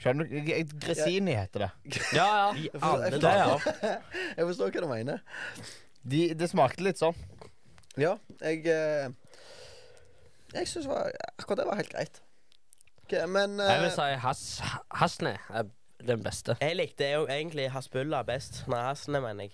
Skjønner 0.03 0.27
du? 0.29 0.35
Gresini 0.83 1.37
heter 1.39 1.67
det. 1.67 1.71
Ja, 2.17 2.27
ja. 2.27 2.49
I 2.59 2.67
Jeg 2.67 2.83
alle 2.83 3.13
forstår- 3.15 3.23
dager. 3.23 4.01
Jeg 4.37 4.49
forstår 4.51 4.75
hva 4.75 4.83
du 4.85 4.89
mener. 4.91 5.23
De, 6.07 6.21
det 6.39 6.51
smakte 6.51 6.85
litt 6.85 6.99
sånn. 7.01 7.17
Ja, 7.97 8.19
jeg 8.45 8.67
eh, 8.69 9.09
Jeg 10.53 10.69
syns 10.69 10.85
akkurat 10.91 11.63
det 11.63 11.65
var 11.71 11.79
helt 11.81 11.95
greit. 11.95 12.21
Ok, 13.07 13.15
men 13.31 13.57
eh, 13.63 13.71
Jeg 13.73 13.87
vil 13.87 13.95
si 13.95 14.11
has, 14.27 14.43
Hasne 15.01 15.33
den 16.03 16.23
beste. 16.23 16.57
Jeg 16.61 16.77
likte 16.77 17.09
jo 17.11 17.27
egentlig 17.27 17.71
hasbulla 17.73 18.23
best. 18.27 18.65
Nei, 18.69 18.83
Hasne, 18.89 19.21
mener 19.21 19.49
jeg. 19.49 19.53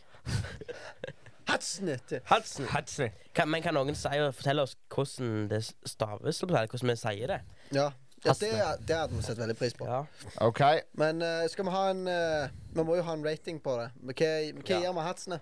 Hatsnett. 1.49 2.12
Hatsne 2.25 2.66
Hasne. 2.66 3.11
Kan, 3.34 3.50
men 3.50 3.62
kan 3.62 3.75
noen 3.75 3.96
si 3.99 4.08
fortelle 4.37 4.64
oss 4.64 4.76
hvordan 4.92 5.49
det 5.50 5.62
staves, 5.88 6.42
eller 6.42 6.70
hvordan 6.70 6.92
vi 6.92 6.96
sier 7.00 7.32
det? 7.34 7.40
Ja. 7.75 7.88
ja 8.25 8.34
det, 8.40 8.52
det 8.88 8.96
hadde 8.96 9.16
vi 9.16 9.22
sett 9.26 9.40
veldig 9.40 9.56
pris 9.58 9.75
på. 9.78 9.88
Ja. 9.88 10.04
OK. 10.46 10.62
Men 10.99 11.22
uh, 11.22 11.44
skal 11.50 11.66
vi 11.68 11.75
ha 11.75 11.84
en 11.90 12.04
uh, 12.08 12.52
Vi 12.75 12.87
må 12.87 12.96
jo 12.96 13.06
ha 13.06 13.16
en 13.18 13.26
rating 13.26 13.61
på 13.62 13.76
det. 13.80 13.90
Men 14.00 14.18
Hva, 14.18 14.30
hva 14.61 14.78
Ja. 14.78 14.92
med 14.92 15.02
vi 15.02 15.08
Hatsene? 15.08 15.40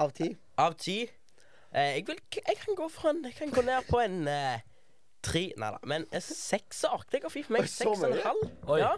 Av 0.00 0.10
ti? 0.10 0.32
Av 0.58 0.74
ti 0.74 1.00
eh, 1.04 1.90
jeg, 1.98 2.06
vil, 2.08 2.18
jeg 2.34 2.56
kan 2.58 2.74
gå 2.78 2.88
for 2.90 3.12
en 3.12 3.20
Jeg 3.28 3.36
kan 3.38 3.52
gå 3.54 3.62
ned 3.62 3.86
på 3.86 4.00
en 4.02 4.24
tre 5.24 5.44
Nei 5.56 5.68
da, 5.70 5.78
men 5.86 6.08
en 6.12 6.24
sekser. 6.24 7.04
Det 7.12 7.22
går 7.22 7.32
fint 7.32 7.46
for 7.46 7.56
meg. 7.56 7.68
Seks 7.70 8.02
og 8.02 8.10
en 8.10 8.24
halv. 8.24 8.48
Oi. 8.74 8.80
Ja. 8.82 8.96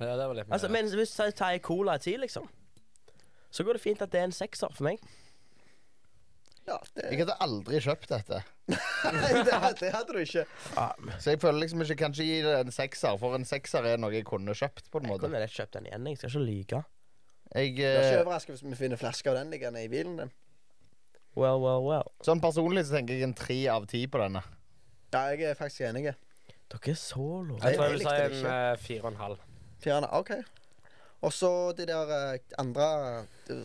Ja, 0.00 0.16
det 0.16 0.26
var 0.28 0.34
litt 0.36 0.50
Altså, 0.52 0.68
men 0.68 0.88
hvis 0.92 1.14
jeg 1.18 1.34
tar 1.38 1.54
en 1.56 1.62
cola 1.64 1.94
i 1.96 2.02
ti, 2.04 2.16
liksom, 2.20 2.48
så 3.50 3.64
går 3.64 3.78
det 3.78 3.82
fint 3.84 4.02
at 4.04 4.10
det 4.12 4.20
er 4.20 4.28
en 4.28 4.34
sekser 4.36 4.72
for 4.76 4.84
meg. 4.88 5.00
Ja, 6.66 6.76
det, 6.96 7.04
Jeg 7.12 7.20
hadde 7.22 7.36
aldri 7.44 7.78
kjøpt 7.80 8.10
dette. 8.10 8.40
Nei, 8.74 9.28
det, 9.46 9.58
det 9.78 9.90
hadde 9.94 10.12
du 10.16 10.18
ikke. 10.18 10.42
Ja, 10.74 10.86
Så 11.22 11.30
jeg 11.36 11.40
føler 11.44 11.60
liksom 11.62 11.84
ikke 11.84 11.96
kanskje 12.00 12.26
gi 12.26 12.40
det 12.42 12.54
en 12.64 12.72
sekser, 12.74 13.14
for 13.22 13.36
en 13.38 13.46
sekser 13.46 13.86
er 13.86 14.00
noe 14.02 14.10
jeg 14.16 14.26
kunne 14.26 14.54
kjøpt. 14.58 14.90
på 14.90 14.98
en 14.98 15.06
jeg 15.06 15.12
måte 15.14 15.28
kunne 15.28 15.42
lett 15.44 15.54
kjøpt 15.54 15.78
den 15.78 15.86
igjen. 15.86 16.08
Jeg 16.10 16.18
skal 16.18 16.32
ikke 16.32 16.42
lyve. 16.48 16.82
Jeg, 17.54 17.76
Jeg 17.78 17.86
er 17.86 18.00
ikke 18.02 18.02
overrasket 18.02 18.26
overraska 18.26 18.56
hvis 18.56 18.64
vi 18.66 18.78
finner 18.80 18.98
flaske 18.98 19.30
av 19.30 19.38
den 19.38 19.54
liggende 19.54 19.84
i 19.86 19.88
bilen 19.92 20.16
din. 20.18 20.32
Well, 21.38 21.60
well, 21.62 21.84
well. 21.86 22.10
Sånn 22.26 22.40
personlig 22.42 22.88
så 22.88 22.96
tenker 22.98 23.14
jeg 23.14 23.28
en 23.28 23.36
tre 23.38 23.60
av 23.70 23.86
ti 23.86 24.02
på 24.10 24.18
denne. 24.24 24.42
Ja, 25.14 25.22
jeg 25.30 25.46
er 25.52 25.54
faktisk 25.54 25.86
enig. 25.86 26.16
Dere 26.66 26.90
er 26.90 26.98
så 26.98 27.22
lov. 27.46 27.60
Jeg 27.62 27.76
tror 27.78 27.86
jeg 27.86 27.94
vil 27.94 28.02
likte 28.02 28.10
si 28.10 28.16
det 28.18 28.26
en 28.26 28.40
ikke. 28.40 28.56
eh, 28.72 28.80
fire 28.88 29.04
og 29.06 29.12
en 29.12 29.20
halv. 29.22 29.44
Fjerne. 29.82 30.08
OK. 30.12 30.30
Og 31.22 31.32
så 31.32 31.50
de 31.76 31.86
der 31.88 32.10
eh, 32.34 32.38
andre 32.58 32.88
eh, 33.50 33.62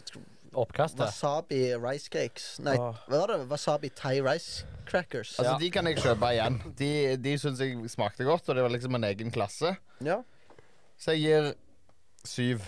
Oppkastet. 0.53 0.99
Wasabi 0.99 1.61
rice 1.79 2.09
cakes. 2.11 2.57
Nei, 2.59 2.73
Åh. 2.75 2.97
hva 3.07 3.19
var 3.21 3.31
det? 3.31 3.45
Wasabi 3.47 3.89
Thai 3.95 4.17
rice 4.25 4.65
crackers. 4.89 5.37
Altså, 5.39 5.53
Ja. 5.53 5.57
De 5.61 5.69
kan 5.71 5.87
jeg 5.87 5.97
kjøpe 6.03 6.31
igjen. 6.35 6.57
De, 6.75 6.89
de 7.23 7.35
syns 7.39 7.59
jeg 7.63 7.77
smakte 7.93 8.25
godt, 8.27 8.49
og 8.51 8.55
det 8.59 8.63
var 8.65 8.73
liksom 8.73 8.95
en 8.99 9.07
egen 9.07 9.31
klasse. 9.31 9.77
Ja. 10.03 10.17
Så 10.99 11.15
jeg 11.15 11.21
gir 11.23 11.53
syv. 12.27 12.61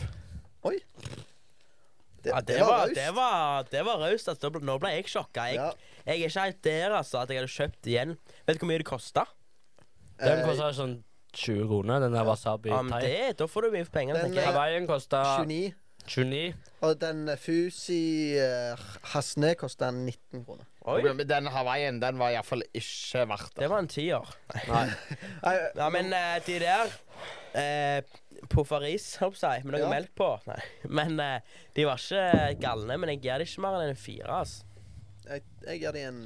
Oi. 0.63 0.77
Det, 2.23 2.31
Ja, 2.31 2.39
det, 2.39 2.59
var, 2.63 2.85
raust. 2.85 2.95
det 2.95 3.09
var 3.17 3.63
Det 3.71 3.81
var 3.85 3.97
raust. 3.99 4.27
Altså. 4.31 4.41
Da 4.47 4.49
ble- 4.55 4.63
Nå 4.63 4.77
ble 4.79 4.93
jeg 4.95 5.09
sjokka. 5.11 5.49
Jeg, 5.51 5.55
Ja. 5.59 5.71
jeg 6.05 6.21
er 6.21 6.27
ikke 6.29 6.39
helt 6.45 6.61
der, 6.63 6.95
altså, 7.01 7.17
at 7.19 7.29
jeg 7.29 7.41
hadde 7.41 7.51
kjøpt 7.51 7.87
igjen. 7.91 8.17
Vet 8.47 8.55
du 8.55 8.59
hvor 8.63 8.71
mye 8.71 8.77
det 8.79 8.85
kosta? 8.87 9.25
Den 10.23 10.39
Eh, 10.39 10.45
koster 10.47 10.71
sånn 10.71 11.03
20 11.33 11.67
kroner, 11.69 11.99
den 12.03 12.13
der 12.13 12.25
wasabi 12.27 12.69
Um, 12.73 12.89
thai. 12.93 13.01
det, 13.01 13.37
da 13.39 13.45
får 13.49 13.61
du 13.67 13.71
mye 13.77 13.85
for 13.87 13.95
pengene, 13.99 14.19
Den, 14.19 14.31
tenker 14.31 14.41
jeg. 14.45 14.53
Hawaiian 14.53 14.87
koster 14.87 15.23
29. 15.45 15.73
29. 16.03 16.53
Og 16.83 16.97
den 16.99 17.29
eh, 17.31 17.37
Fusi 17.39 18.35
uh, 18.35 18.79
Hasne 19.13 19.53
kosta 19.55 19.87
19 19.95 20.43
kroner. 20.45 20.65
Oi, 20.83 20.97
Men 21.13 21.21
Den 21.29 21.47
Hawaiien 21.47 22.01
den 22.03 22.17
var 22.19 22.33
iallfall 22.35 22.65
ikke 22.75 23.23
verdt 23.29 23.53
det. 23.55 23.61
det 23.63 23.69
var 23.71 23.79
en 23.79 23.87
tier. 23.87 24.33
Nei. 24.67 24.83
Nei, 25.45 25.53
Ja, 25.79 25.87
men 25.95 26.11
eh, 26.13 26.41
de 26.45 26.57
der 26.59 26.91
eh, 27.55 28.01
Poffaris, 28.51 29.05
holdt 29.21 29.39
jeg 29.39 29.39
på 29.39 29.47
å 29.47 29.61
si, 29.63 29.67
med 29.69 29.77
noe 29.77 29.85
Ja. 29.85 29.89
melk 29.93 30.11
på. 30.19 30.27
Nei. 30.49 30.59
Men 30.99 31.15
eh, 31.23 31.39
de 31.77 31.85
var 31.87 32.01
ikke 32.03 32.59
galne. 32.59 32.97
Men 32.99 33.13
jeg 33.13 33.21
gir 33.23 33.39
det 33.39 33.47
ikke 33.47 33.63
mer 33.63 33.77
enn 33.79 33.93
en 33.93 34.01
fire. 34.03 34.41
ass. 34.41 34.57
jeg, 35.29 35.45
jeg 35.69 35.79
gir 35.85 35.95
de 35.95 36.01
en 36.09 36.19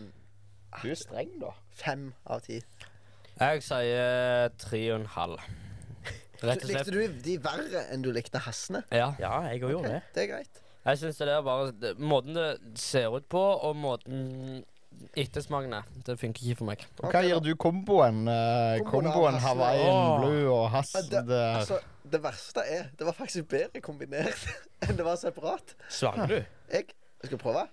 Du 0.81 0.89
er 0.89 0.97
streng, 0.97 1.35
da. 1.39 1.53
fem 1.77 2.07
av 2.25 2.41
ti. 2.47 2.57
Jeg 3.37 3.63
sier 3.65 4.53
tre 4.61 4.79
og 4.93 4.99
en 5.01 5.09
halv. 5.17 5.41
Rett 6.37 6.61
og 6.63 6.69
Likte 6.69 6.83
slett. 6.85 6.93
du 6.93 7.21
de 7.25 7.35
verre 7.41 7.83
enn 7.93 8.03
du 8.05 8.11
likte 8.13 8.41
hassene? 8.45 8.83
Ja. 8.93 9.11
Ja, 9.21 9.39
jeg 9.49 9.63
òg 9.65 9.71
gjorde 9.73 9.93
det. 9.95 10.01
det 10.15 10.23
er 10.23 10.31
greit. 10.35 10.63
Jeg 10.87 10.99
syns 11.01 11.17
det 11.19 11.27
er 11.33 11.41
bare 11.43 11.71
det, 11.75 11.95
Måten 11.99 12.37
det 12.37 12.49
ser 12.79 13.09
ut 13.11 13.25
på, 13.29 13.41
og 13.41 13.73
måten 13.75 14.63
ettersmaken 15.17 15.73
er, 15.77 15.89
det 16.07 16.15
funker 16.17 16.45
ikke 16.45 16.59
for 16.61 16.69
meg. 16.69 16.85
Og 17.03 17.11
hva 17.13 17.21
gir 17.25 17.41
du 17.43 17.51
komboen? 17.59 18.23
Uh, 18.29 18.77
Komboen 18.87 19.09
av 19.09 19.17
komboen 19.17 19.35
Hasle. 19.37 19.49
Hawaiian 19.49 19.97
Åh. 19.97 20.13
Blue 20.21 20.45
og 20.53 20.69
Hass 20.73 20.93
det, 21.09 21.23
det, 21.27 21.41
altså, 21.59 21.77
det 22.07 22.21
verste 22.23 22.63
er 22.65 22.87
Det 22.97 23.05
var 23.05 23.17
faktisk 23.17 23.49
bedre 23.51 23.81
kombinert 23.85 24.47
enn 24.87 24.97
det 24.97 25.05
var 25.05 25.19
separat. 25.21 25.75
Svarer 25.93 26.31
du? 26.31 26.37
Jeg, 26.73 26.87
jeg 27.21 27.29
skal 27.31 27.41
prøve. 27.41 27.67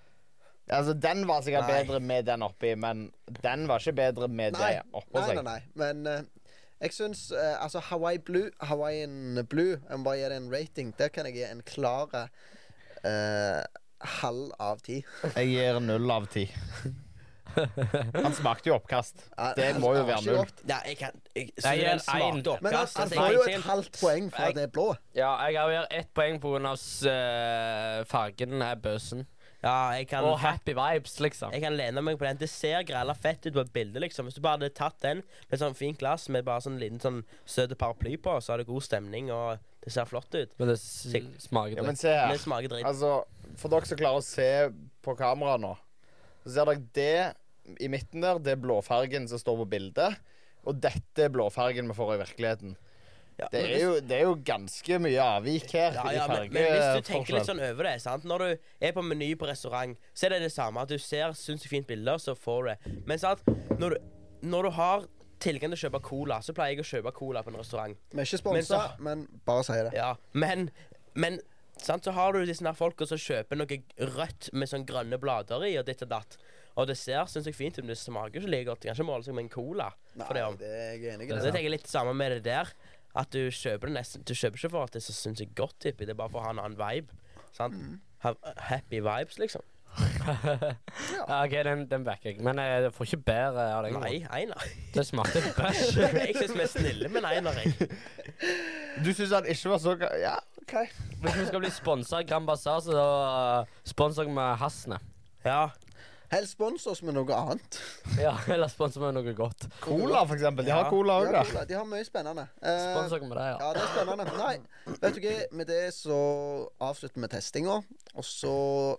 Altså, 0.70 0.94
Den 0.96 1.26
var 1.28 1.42
sikkert 1.44 1.68
Nei. 1.68 1.82
bedre 1.84 2.00
med 2.00 2.24
den 2.26 2.42
oppi, 2.42 2.74
men 2.74 3.10
den 3.42 3.66
var 3.68 3.78
ikke 3.82 3.92
bedre 3.98 4.28
med 4.28 4.52
Nei, 4.56 4.70
det 4.72 4.82
oppå 4.96 5.18
nei, 5.20 5.26
seg. 5.28 5.36
nei, 5.36 5.42
nei. 5.44 5.60
Men 5.74 6.06
eh, 6.06 6.22
jeg 6.80 6.92
syns 6.96 7.30
eh, 7.32 7.56
Altså, 7.62 7.80
Hawaii 7.90 8.18
Blue, 8.18 8.50
Hawaiian 8.60 9.44
Blue 9.48 9.76
Jeg 9.76 9.98
må 9.98 10.04
bare 10.08 10.16
gi 10.22 10.28
det 10.32 10.36
en 10.40 10.50
rating. 10.52 10.94
Der 10.98 11.08
kan 11.12 11.26
jeg 11.28 11.34
gi 11.34 11.44
en 11.50 11.60
klar 11.68 12.08
eh, 13.04 13.64
halv 14.22 14.52
av 14.60 14.80
ti. 14.84 15.02
Jeg 15.36 15.48
gir 15.52 15.80
null 15.80 16.10
av 16.10 16.26
ti. 16.32 16.46
Han 17.54 18.32
smakte 18.34 18.68
jo 18.70 18.74
oppkast. 18.78 19.20
Ja, 19.36 19.52
Det 19.54 19.72
han- 19.72 19.80
må 19.80 19.92
jo 19.94 20.00
han 20.02 20.06
var 20.06 20.14
være 20.14 20.18
ikke 20.22 20.30
null. 20.30 20.36
godt. 20.36 20.62
Ja, 20.68 20.78
jeg 20.88 20.96
kan 20.98 21.20
jeg, 21.36 21.50
Jeg 21.62 21.78
gir 21.78 21.84
den 21.84 21.92
en 21.92 22.00
smakte. 22.00 22.56
Men 22.62 22.72
han, 22.74 22.82
oppkast. 22.82 22.96
han 22.96 23.04
altså, 23.04 23.16
får 23.20 23.24
jeg 23.26 23.34
jo 23.34 23.42
et 23.58 23.62
halvt 23.68 23.98
poeng 24.00 24.30
for 24.32 24.42
at 24.42 24.54
det 24.54 24.62
er 24.62 24.72
blå. 24.74 24.88
Ja, 25.14 25.30
jeg 25.46 25.54
gir 25.54 25.86
ett 26.00 26.10
poeng 26.14 26.40
pga. 26.40 26.74
Uh, 26.74 28.04
fargen 28.10 28.62
er 28.62 28.74
bøsen. 28.76 29.26
Ja, 29.64 29.94
jeg 29.96 30.08
kan 30.10 30.24
Og 30.28 30.38
happy 30.42 30.74
vibes, 30.76 31.14
liksom. 31.24 31.52
Jeg 31.56 31.62
kan 31.64 31.72
lene 31.78 32.02
meg 32.04 32.18
på 32.20 32.26
den. 32.28 32.36
Det 32.36 32.50
ser 32.52 32.82
grella 32.84 33.14
fett 33.16 33.46
ut 33.48 33.54
på 33.56 33.62
et 33.64 33.72
bilde. 33.72 34.00
liksom 34.04 34.26
Hvis 34.28 34.36
du 34.36 34.42
bare 34.44 34.58
hadde 34.58 34.68
tatt 34.76 34.98
den 35.00 35.22
med 35.50 35.60
sånn 35.62 35.74
fint 35.78 35.96
glass 35.98 36.28
med 36.28 36.44
bare 36.44 36.60
sånn 36.60 36.76
liten 36.78 37.00
sånn 37.00 37.22
søt 37.48 37.72
paraply 37.80 38.18
på, 38.20 38.34
så 38.44 38.52
hadde 38.52 38.66
det 38.66 38.72
god 38.72 38.84
stemning, 38.84 39.30
og 39.32 39.58
det 39.84 39.92
ser 39.94 40.04
flott 40.10 40.34
ut. 40.36 40.52
Men 40.58 40.68
det 40.68 40.76
s 40.78 41.06
Sik- 41.08 41.30
smaker 41.48 41.76
Ja, 41.78 41.82
men 41.82 41.94
dritt. 41.94 42.02
se 42.04 42.12
Men 42.12 42.20
her. 42.28 42.32
det 42.36 42.40
smaker 42.44 42.68
dritt. 42.68 42.84
Altså, 42.84 43.24
For 43.56 43.68
dere 43.68 43.86
som 43.86 43.98
klarer 43.98 44.20
å 44.20 44.22
se 44.22 44.50
på 45.02 45.16
kamera 45.16 45.56
nå, 45.58 45.76
så 46.44 46.52
ser 46.54 46.64
dere 46.66 46.84
det 46.92 47.36
i 47.80 47.88
midten 47.88 48.20
der. 48.20 48.38
Det 48.38 48.52
er 48.52 48.60
blåfargen 48.60 49.28
som 49.28 49.38
står 49.38 49.64
på 49.64 49.70
bildet. 49.70 50.16
Og 50.66 50.78
dette 50.80 51.18
er 51.24 51.28
blåfargen 51.30 51.88
vi 51.88 51.94
får 51.96 52.14
i 52.14 52.22
virkeligheten. 52.24 52.76
Ja, 53.38 53.48
Det 53.50 53.60
er 53.66 53.80
jo, 53.82 53.94
det 54.00 54.12
er 54.20 54.22
jo 54.28 54.34
ganske 54.46 54.98
mye 55.02 55.18
avvik 55.18 55.72
her 55.74 55.96
Ja, 55.98 56.04
ja, 56.14 56.26
men, 56.30 56.52
men 56.54 56.68
hvis 56.70 57.00
du 57.00 57.08
tenker 57.08 57.34
litt 57.34 57.48
sånn 57.48 57.58
over 57.66 57.88
det 57.88 57.96
sant? 58.04 58.22
Når 58.30 58.38
du 58.44 58.68
er 58.86 58.92
på 58.94 59.02
Meny 59.02 59.32
på 59.40 59.48
restaurant, 59.50 59.96
så 60.14 60.28
er 60.28 60.36
det 60.36 60.42
det 60.46 60.52
samme. 60.54 60.84
At 60.84 60.92
du 60.92 60.98
ser 61.02 61.34
sinnssykt 61.34 61.72
fint 61.72 61.88
bilder, 61.90 62.20
så 62.22 62.36
får 62.38 62.62
du 62.62 62.70
det. 62.70 62.94
Men 63.10 63.18
sant? 63.18 63.42
Når 63.80 63.96
du, 63.96 63.98
når 64.54 64.68
du 64.68 64.70
har 64.78 65.08
tilgang 65.42 65.74
til 65.74 65.80
å 65.80 65.82
kjøpe 65.90 66.02
cola, 66.06 66.38
så 66.46 66.54
pleier 66.56 66.76
jeg 66.78 66.84
å 66.84 66.90
kjøpe 66.92 67.12
cola 67.18 67.42
på 67.42 67.50
en 67.50 67.58
restaurant. 67.58 67.98
Vi 68.14 68.22
er 68.22 68.24
ikke 68.30 68.38
Men 68.54 68.62
sponsa, 68.62 68.78
så- 68.94 69.02
men 69.02 69.26
bare 69.44 69.64
si 69.66 69.72
det. 69.82 69.92
Ja, 69.98 70.14
men, 70.32 70.70
men 71.14 71.40
sant? 71.76 72.04
så 72.06 72.12
har 72.14 72.32
du 72.32 72.46
disse 72.46 72.62
her 72.64 72.72
folka 72.78 73.04
som 73.10 73.18
kjøper 73.18 73.58
noe 73.58 73.82
rødt 74.14 74.52
med 74.54 74.68
sånn 74.70 74.86
grønne 74.86 75.18
blader 75.20 75.66
i, 75.66 75.74
og 75.76 75.84
ditt 75.90 76.02
og 76.06 76.08
datt. 76.14 76.38
Og 76.76 76.88
det 76.88 76.96
ser 76.98 77.26
sinnssykt 77.30 77.54
fint 77.54 77.76
ut, 77.78 77.84
men 77.84 77.92
det 77.92 77.98
smaker 78.00 78.40
ikke 78.40 78.50
like 78.50 78.64
godt. 78.66 78.80
Du 78.82 78.88
kan 78.88 78.96
ikke 78.96 79.06
måle 79.06 79.22
seg 79.22 79.34
med 79.36 79.44
en 79.44 79.48
cola. 79.52 79.92
Nei, 80.16 80.26
For 80.26 80.34
det 80.34 80.42
om. 80.42 80.56
det 80.58 80.66
er 80.70 80.96
jeg 80.96 81.12
enig 81.14 81.26
i. 81.26 81.28
Så 81.30 81.36
det. 81.36 81.44
jeg 81.44 81.54
tenker 81.54 81.70
litt 81.70 81.84
det 81.84 81.90
samme 81.92 82.14
med 82.18 82.32
det 82.32 82.42
der. 82.48 82.72
At 83.14 83.30
du 83.30 83.46
kjøper 83.54 83.90
det 83.90 83.94
nesten 83.94 84.24
Du 84.26 84.34
kjøper 84.34 84.58
ikke 84.58 84.72
for 84.72 84.88
at 84.88 84.94
det 84.94 85.02
er 85.02 85.06
så 85.06 85.14
sinnssykt 85.16 85.54
godt, 85.58 85.76
tipper. 85.84 86.08
Det 86.08 86.16
er 86.16 86.18
bare 86.18 86.32
for 86.32 86.42
å 86.42 86.48
ha 86.48 86.56
en 86.56 86.64
annen 86.64 86.80
vibe. 86.80 87.14
Sant? 87.54 87.78
Ha, 88.24 88.34
happy 88.70 89.02
vibes, 89.04 89.38
liksom. 89.38 89.62
ja, 91.28 91.44
OK, 91.44 91.52
den, 91.64 91.84
den 91.90 92.04
backer 92.04 92.32
jeg. 92.32 92.40
Men 92.42 92.58
jeg 92.58 92.90
får 92.96 93.04
ikke 93.10 93.20
bedre 93.28 93.66
av 93.76 93.84
den. 93.86 93.98
Nei, 94.02 94.16
Einar. 94.34 94.64
Det 94.94 95.04
smakte 95.06 95.42
bæsj. 95.58 96.00
jeg 96.00 96.34
syns 96.40 96.56
vi 96.56 96.64
er 96.64 96.72
snille 96.72 97.10
med 97.12 97.28
Einar, 97.28 97.60
jeg. 97.62 97.90
Du 99.04 99.12
syns 99.12 99.34
han 99.34 99.46
ikke 99.50 99.74
var 99.74 99.82
så 99.84 99.94
Ja, 100.18 100.34
OK. 100.64 100.74
Hvis 101.22 101.38
vi 101.38 101.46
skal 101.50 101.62
bli 101.62 101.70
sponsa 101.74 102.22
av 102.22 102.28
Grand 102.28 102.48
Bazaar, 102.48 102.82
så 102.82 102.98
uh, 102.98 103.78
sponser 103.86 104.26
jeg 104.26 104.34
med 104.34 104.56
Hasne. 104.62 104.98
Ja. 105.44 105.68
Helst 106.34 106.56
spons 106.56 106.84
oss 106.90 107.00
med 107.06 107.14
noe 107.14 107.36
annet. 107.36 107.78
Ja, 108.24 108.32
eller 108.50 108.68
spons 108.72 108.96
med 109.00 109.14
noe 109.16 109.34
godt. 109.38 109.68
Cola, 109.84 110.24
for 110.26 110.34
eksempel. 110.36 110.66
De 110.66 110.72
har 110.74 110.84
Ja. 110.84 110.90
cola 110.90 111.16
òg, 111.22 111.30
da. 111.34 111.64
de 111.70 111.76
har 111.78 111.86
mye 111.88 112.04
spennende. 112.06 112.48
Eh, 112.62 112.80
Spons 112.90 113.14
dere 113.14 113.28
med 113.30 113.38
det, 113.38 113.46
ja. 113.52 113.56
ja, 113.62 113.72
det 113.76 113.82
er 113.84 113.92
spennende. 113.94 114.26
Nei, 114.38 114.94
vet 115.04 115.14
du 115.18 115.20
hva, 115.24 115.34
med 115.60 115.70
det 115.70 115.82
så 115.94 116.18
avslutter 116.82 117.22
vi 117.24 117.30
testinga. 117.36 117.76
Og 118.14 118.26
så 118.26 118.54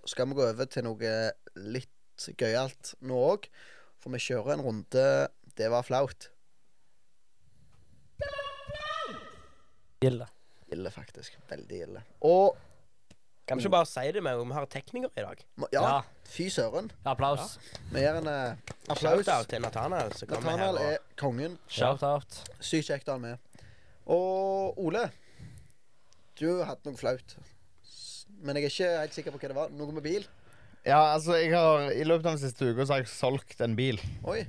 skal 0.07 0.29
vi 0.31 0.37
gå 0.39 0.45
over 0.47 0.65
til 0.71 0.87
noe 0.87 1.15
litt 1.75 2.29
gøyalt 2.39 2.93
nå 3.03 3.19
òg. 3.33 3.49
For 3.99 4.13
vi 4.15 4.21
kjører 4.21 4.53
en 4.55 4.63
runde 4.65 5.05
Det 5.57 5.67
var 5.71 5.83
flaut. 5.87 6.29
Gilde. 10.03 10.27
Ille, 10.71 10.91
faktisk. 10.91 11.37
Veldig 11.49 11.77
ille. 11.87 12.01
Og 12.27 12.57
Kan 13.47 13.57
vi 13.59 13.63
ikke 13.63 13.71
bare 13.75 13.85
si 13.85 14.11
det 14.11 14.23
med 14.25 14.39
om 14.41 14.47
Vi 14.49 14.53
har 14.57 14.65
teknikere 14.65 15.11
i 15.17 15.21
dag. 15.21 15.41
ja, 15.73 15.81
Ja. 15.81 16.01
fy 16.25 16.47
søren. 16.49 16.89
Applaus. 17.05 17.57
Vi 17.91 17.99
gir 18.01 18.15
en 18.17 18.27
eh, 18.27 18.55
applaus. 18.89 19.25
Shout-out 19.25 19.47
til 19.49 19.61
Nathanael. 19.61 20.13
som 20.13 20.27
kommer 20.27 20.49
her 20.51 20.57
Nathanael 20.57 20.75
og- 20.75 20.93
er 20.93 20.97
kongen. 21.17 21.57
Shout-out. 21.69 22.39
Sykt 22.59 22.87
kjekt 22.89 23.05
å 23.07 23.11
ha 23.11 23.19
han 23.19 23.21
med. 23.21 23.37
Og 24.07 24.77
Ole, 24.79 25.11
du 26.39 26.57
har 26.57 26.65
hatt 26.65 26.85
noe 26.85 26.97
flaut. 26.97 27.35
S- 27.83 28.25
Men 28.41 28.55
jeg 28.55 28.65
er 28.65 28.69
ikke 28.69 28.99
helt 28.99 29.13
sikker 29.13 29.31
på 29.31 29.39
hva 29.39 29.47
det 29.47 29.55
var. 29.55 29.69
Noe 29.69 29.91
med 29.91 30.03
bil? 30.03 30.25
Ja, 30.85 31.13
altså, 31.15 31.33
jeg 31.33 31.51
har 31.53 31.89
I 31.91 32.03
løpet 32.03 32.25
av 32.25 32.37
den 32.37 32.49
siste 32.49 32.65
uka 32.73 32.81
så 32.85 32.93
har 32.93 32.97
jeg 33.01 33.07
solgt 33.07 33.61
en 33.61 33.75
bil. 33.75 33.99
Oi. 34.25 34.45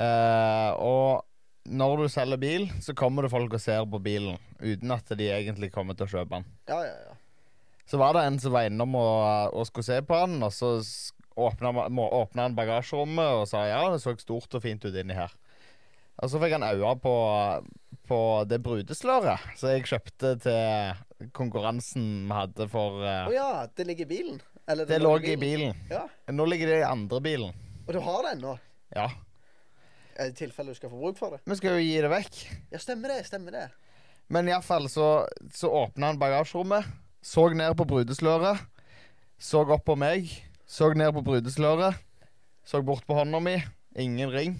Eh, 0.00 0.70
og 0.80 1.24
når 1.66 1.96
du 2.02 2.08
selger 2.08 2.36
bil, 2.40 2.66
så 2.82 2.94
kommer 2.94 3.22
det 3.22 3.30
folk 3.30 3.52
og 3.52 3.60
ser 3.60 3.84
på 3.86 4.00
bilen 4.02 4.38
uten 4.60 4.90
at 4.90 5.06
de 5.16 5.28
egentlig 5.30 5.70
kommer 5.72 5.94
til 5.94 6.06
å 6.06 6.10
kjøpe 6.10 6.30
den. 6.30 6.44
Ja, 6.68 6.80
ja, 6.82 6.96
ja. 7.08 7.14
Så 7.84 8.00
var 8.00 8.16
det 8.16 8.24
en 8.24 8.38
som 8.40 8.54
var 8.54 8.68
innom 8.68 8.94
og, 8.96 9.54
og 9.54 9.66
skulle 9.68 9.86
se 9.86 10.00
på 10.06 10.16
han, 10.16 10.38
og 10.42 10.52
så 10.54 10.78
åpna 11.34 11.72
åpna 11.90 12.46
han 12.46 12.54
bagasjerommet 12.56 13.40
og 13.40 13.48
sa 13.50 13.64
ja, 13.66 13.80
det 13.92 14.00
så 14.02 14.14
stort 14.20 14.54
og 14.54 14.62
fint 14.64 14.84
ut 14.86 14.94
inni 14.94 15.16
her. 15.18 15.32
Og 16.22 16.30
så 16.30 16.38
fikk 16.38 16.54
han 16.54 16.66
øye 16.68 16.94
på, 17.02 17.14
på 18.06 18.20
det 18.46 18.60
brudesløret 18.62 19.42
som 19.58 19.72
jeg 19.72 19.88
kjøpte 19.90 20.36
til 20.44 21.28
konkurransen 21.34 22.06
vi 22.28 22.36
hadde 22.36 22.68
for 22.70 23.02
eh, 23.02 23.26
Å 23.30 23.34
ja, 23.34 23.48
det 23.66 23.86
ligger 23.88 24.06
i 24.06 24.12
bilen? 24.12 24.40
Eller 24.70 24.88
Det 24.88 25.00
lå 25.02 25.16
i 25.20 25.36
bilen. 25.36 25.74
Ja. 25.90 26.06
Nå 26.32 26.46
ligger 26.48 26.70
det 26.70 26.80
i 26.80 26.88
andre 26.88 27.20
bilen. 27.20 27.56
Og 27.84 27.92
du 27.92 28.00
har 28.00 28.30
den 28.30 28.40
nå? 28.46 28.54
Ja. 28.94 29.10
I 30.14 30.30
tilfelle 30.38 30.72
du 30.72 30.78
skal 30.78 30.92
få 30.92 31.00
bruk 31.00 31.18
for 31.18 31.34
det? 31.34 31.42
Vi 31.50 31.56
skal 31.58 31.76
jo 31.76 31.82
gi 31.82 31.96
det 32.00 32.10
vekk. 32.12 32.38
Ja, 32.72 32.80
stemmer 32.80 33.12
det. 33.12 33.24
Stemmer 33.28 33.56
det. 33.58 33.64
Men 34.32 34.48
iallfall 34.48 34.86
så, 34.88 35.08
så 35.52 35.68
åpna 35.82 36.12
han 36.12 36.20
bagasjerommet, 36.22 36.86
så 37.24 37.46
ned 37.56 37.72
på 37.78 37.86
brudesløret, 37.88 38.60
så 39.40 39.62
opp 39.64 39.84
på 39.88 39.96
meg, 39.98 40.28
så 40.68 40.90
ned 40.96 41.12
på 41.16 41.22
brudesløret, 41.24 41.96
så 42.64 42.82
bort 42.84 43.06
på 43.08 43.16
hånda 43.16 43.40
mi, 43.44 43.56
ingen 44.00 44.32
ring. 44.32 44.58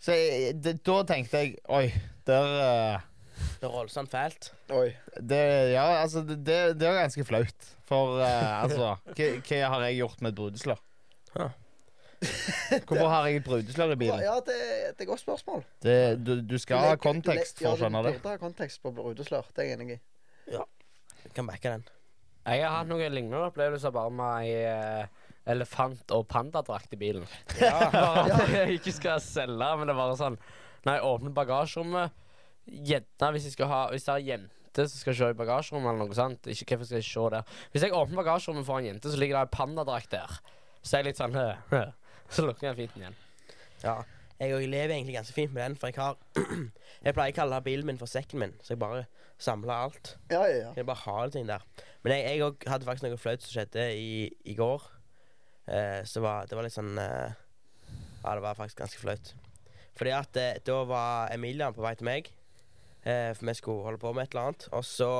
Så 0.00 0.16
jeg, 0.16 0.54
det, 0.64 0.78
da 0.86 1.02
tenkte 1.04 1.42
jeg 1.42 1.56
Oi, 1.68 1.90
der 2.24 2.46
eh, 2.64 3.02
Det 3.60 3.66
er 3.68 3.72
voldsomt 3.74 4.08
fælt. 4.08 4.46
Oi. 4.72 4.94
Det 5.20 5.40
Ja, 5.74 5.82
altså, 6.00 6.22
det, 6.24 6.38
det, 6.46 6.56
det 6.80 6.88
er 6.88 6.96
ganske 7.02 7.24
flaut. 7.28 7.66
For 7.90 8.16
eh, 8.24 8.62
altså 8.62 8.94
hva, 9.04 9.26
hva 9.44 9.58
har 9.74 9.84
jeg 9.90 9.98
gjort 10.00 10.22
med 10.24 10.32
et 10.32 10.38
brudeslør? 10.40 10.80
Ja. 11.36 11.50
Hvorfor 12.88 13.08
har 13.08 13.28
jeg 13.28 13.40
et 13.40 13.44
brudeslør 13.44 13.92
i 13.92 13.98
bilen? 14.00 14.24
Ja, 14.24 14.38
det, 14.44 14.56
det 14.56 14.88
er 14.94 15.04
et 15.04 15.06
godt 15.08 15.20
spørsmål. 15.20 15.62
Det, 15.84 15.96
du, 16.24 16.32
du 16.48 16.56
skal 16.60 16.80
Du 16.80 16.88
ha 16.94 16.96
kontekst 17.00 17.60
for 17.60 17.74
å 17.74 17.78
skjønne 17.80 18.00
Ja, 18.00 18.08
det. 18.08 18.16
du 18.16 18.24
burde 18.24 18.34
ha 18.38 18.40
kontekst 18.40 18.80
på 18.84 18.92
brudeslør. 18.96 19.52
Det 19.56 19.64
er 19.66 19.70
jeg 19.70 19.78
enig 19.80 19.98
i. 19.98 20.00
Kan 21.36 21.48
backe 21.48 21.72
den. 21.76 21.84
Jeg 22.46 22.64
har 22.64 22.78
hatt 22.80 22.88
noen 22.90 23.12
lignende 23.14 23.42
opplevelser 23.50 23.92
bare 23.94 24.12
med 24.14 24.46
ei 24.46 24.54
eh, 24.64 25.26
elefant- 25.52 26.14
og 26.16 26.24
pandadrakt 26.30 26.94
i 26.96 26.98
bilen. 27.00 27.26
Ja. 27.60 27.74
Bare 27.94 28.24
at 28.38 28.54
jeg 28.54 28.78
ikke 28.78 28.94
skal 28.96 29.20
selge, 29.24 29.68
men 29.78 29.88
det 29.88 29.94
er 29.94 30.00
bare 30.00 30.16
sånn 30.18 30.38
Når 30.86 30.96
jeg 30.96 31.04
åpner 31.10 31.34
bagasjerommet 31.36 32.16
Gjerne 32.70 33.30
hvis 33.34 33.46
jeg 33.48 33.54
skal 33.56 33.70
ha 33.70 33.80
Hvis 33.92 34.06
det 34.06 34.12
er 34.14 34.20
en 34.22 34.30
jente 34.30 34.86
som 34.86 35.02
skal 35.02 35.16
se 35.18 35.28
i 35.32 35.36
bagasjerommet, 35.36 35.90
eller 35.90 36.06
noe 36.06 36.16
sånt 36.16 36.48
Ikke 36.52 36.76
hvorfor 36.76 36.88
skal 36.90 37.00
jeg 37.00 37.08
se 37.08 37.24
der. 37.34 37.56
Hvis 37.72 37.84
jeg 37.86 37.96
åpner 37.96 38.20
bagasjerommet 38.22 38.68
for 38.68 38.78
en 38.80 38.88
jente, 38.88 39.10
så 39.12 39.20
ligger 39.20 39.36
det 39.40 39.48
en 39.48 39.56
pandadrakt 39.56 40.12
der. 40.14 40.36
Så 40.80 40.96
er 40.96 41.02
jeg 41.02 41.10
litt 41.10 41.20
sånn 41.20 41.34
«Hø, 41.36 41.46
hø». 41.74 41.82
Så 42.30 42.44
lukker 42.46 42.70
jeg 42.70 42.78
fint 42.78 42.94
den 42.94 43.08
igjen. 43.08 43.16
Ja. 43.82 43.96
Jeg 44.40 44.54
òg 44.56 44.64
lever 44.72 44.94
egentlig 44.94 45.14
ganske 45.18 45.36
fint 45.36 45.52
med 45.52 45.62
den, 45.62 45.74
for 45.76 45.90
jeg 45.90 46.00
har 46.00 46.16
Jeg 47.04 47.16
pleier 47.16 47.34
å 47.34 47.36
kalle 47.36 47.58
bilen 47.64 47.88
min 47.88 47.98
for 48.00 48.08
sekken 48.08 48.40
min, 48.40 48.54
så 48.64 48.72
jeg 48.74 48.80
bare 48.80 49.04
samler 49.40 49.72
alt. 49.74 50.14
Ja, 50.32 50.40
ja, 50.48 50.56
ja. 50.56 50.72
Jeg 50.76 50.86
bare 50.88 51.02
har 51.04 51.30
ting 51.32 51.46
der. 51.48 51.64
Men 52.04 52.16
jeg, 52.16 52.40
òg 52.44 52.64
hadde 52.68 52.88
faktisk 52.88 53.06
noe 53.08 53.20
flaut 53.20 53.44
som 53.44 53.52
skjedde 53.54 53.86
i, 53.96 54.26
i 54.48 54.56
går. 54.56 54.84
Eh, 55.68 56.00
så 56.08 56.24
var, 56.24 56.48
det 56.48 56.56
var 56.56 56.66
litt 56.66 56.76
sånn 56.76 56.96
eh, 57.00 57.36
Ja, 58.24 58.34
det 58.34 58.42
var 58.44 58.56
faktisk 58.58 58.80
ganske 58.80 59.00
flaut. 59.00 59.32
Fordi 59.96 60.12
at 60.16 60.40
eh, 60.40 60.60
da 60.64 60.78
var 60.88 61.32
Emilia 61.34 61.70
på 61.76 61.84
vei 61.84 61.92
til 62.00 62.08
meg, 62.08 62.32
eh, 63.04 63.30
for 63.36 63.48
vi 63.48 63.56
skulle 63.58 63.84
holde 63.88 64.00
på 64.00 64.12
med 64.16 64.24
et 64.24 64.34
eller 64.36 64.50
annet. 64.50 64.68
Og 64.72 64.84
så 64.88 65.10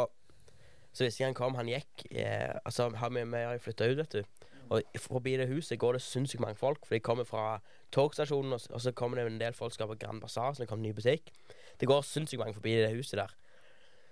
Så 0.93 1.05
visste 1.05 1.23
jeg 1.23 1.29
han 1.29 1.39
kom, 1.39 1.55
han 1.55 1.69
gikk 1.71 2.07
eh, 2.11 2.51
Altså, 2.65 2.89
vi 2.91 2.97
har 2.99 3.53
jo 3.55 3.65
flytta 3.69 3.87
ut, 3.93 4.01
vet 4.01 4.17
du. 4.17 4.40
Og 4.71 4.99
forbi 5.03 5.35
det 5.41 5.49
huset 5.51 5.79
går 5.83 5.97
det 5.99 6.03
sinnssykt 6.05 6.43
mange 6.45 6.59
folk, 6.59 6.85
for 6.87 6.95
de 6.95 7.03
kommer 7.03 7.27
fra 7.27 7.59
togstasjonen, 7.95 8.55
og, 8.55 8.81
så 8.81 8.93
kommer 8.95 9.19
det 9.19 9.27
en 9.27 9.41
del 9.41 9.57
folk 9.57 9.75
skal 9.75 9.91
på 9.91 9.99
Grand 9.99 10.23
Bazaar, 10.23 10.55
så 10.55 10.63
det 10.63 10.69
kommer 10.71 10.87
ny 10.87 10.93
butikk. 10.95 11.33
Det 11.81 11.89
går 11.91 12.05
sinnssykt 12.07 12.39
mange 12.39 12.55
forbi 12.55 12.77
det 12.79 12.93
huset 12.95 13.19
der. 13.19 13.35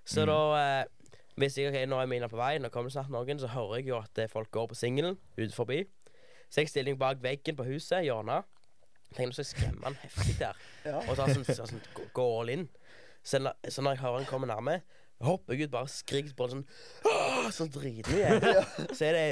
Så 0.09 0.25
da 0.27 0.39
eh, 0.59 1.13
hvis 1.39 1.59
jeg 1.61 1.71
okay, 1.71 1.87
nå 1.87 2.01
er 2.03 2.09
Mina 2.11 2.27
på 2.27 2.39
vei, 2.41 2.57
nå 2.59 2.73
kommer 2.75 2.91
det 2.91 2.97
snart 2.97 3.13
noen, 3.15 3.39
så 3.39 3.51
hører 3.53 3.79
jeg 3.79 3.91
jo 3.93 3.99
at 4.01 4.19
eh, 4.19 4.31
folk 4.31 4.51
går 4.51 4.71
på 4.73 4.79
singelen 4.79 5.19
ute 5.37 5.53
forbi. 5.55 5.85
Så 6.51 6.65
jeg 6.65 6.73
stiller 6.73 6.97
meg 6.97 7.03
bak 7.03 7.23
veggen 7.23 7.59
på 7.59 7.67
huset, 7.69 8.03
hjørnet. 8.07 8.49
Tenker 9.15 9.37
så 9.37 9.45
skal 9.47 9.69
jeg 9.69 9.71
skremme 9.71 9.87
han 9.87 10.01
heftig 10.03 10.39
der. 10.41 10.59
Ja. 10.89 10.99
Og 11.05 11.15
så 11.15 11.29
sånn, 11.29 11.45
sånn, 11.47 11.71
sånn 11.77 12.11
gå- 12.17 12.27
all 12.41 12.51
in. 12.53 12.67
Så, 13.23 13.41
så 13.69 13.85
når 13.85 13.95
jeg 13.95 14.03
hører 14.03 14.19
han 14.23 14.29
komme 14.31 14.49
nærme, 14.51 14.81
hopper 15.23 15.55
jeg 15.55 15.69
ut, 15.69 15.75
bare 15.77 15.91
skriker 15.93 16.35
på 16.39 16.49
sånn 16.51 16.65
«Åh!» 17.07 17.49
Sånn 17.55 17.71
dritmye. 17.75 18.35
Så 18.97 19.09
er 19.09 19.17
det 19.17 19.25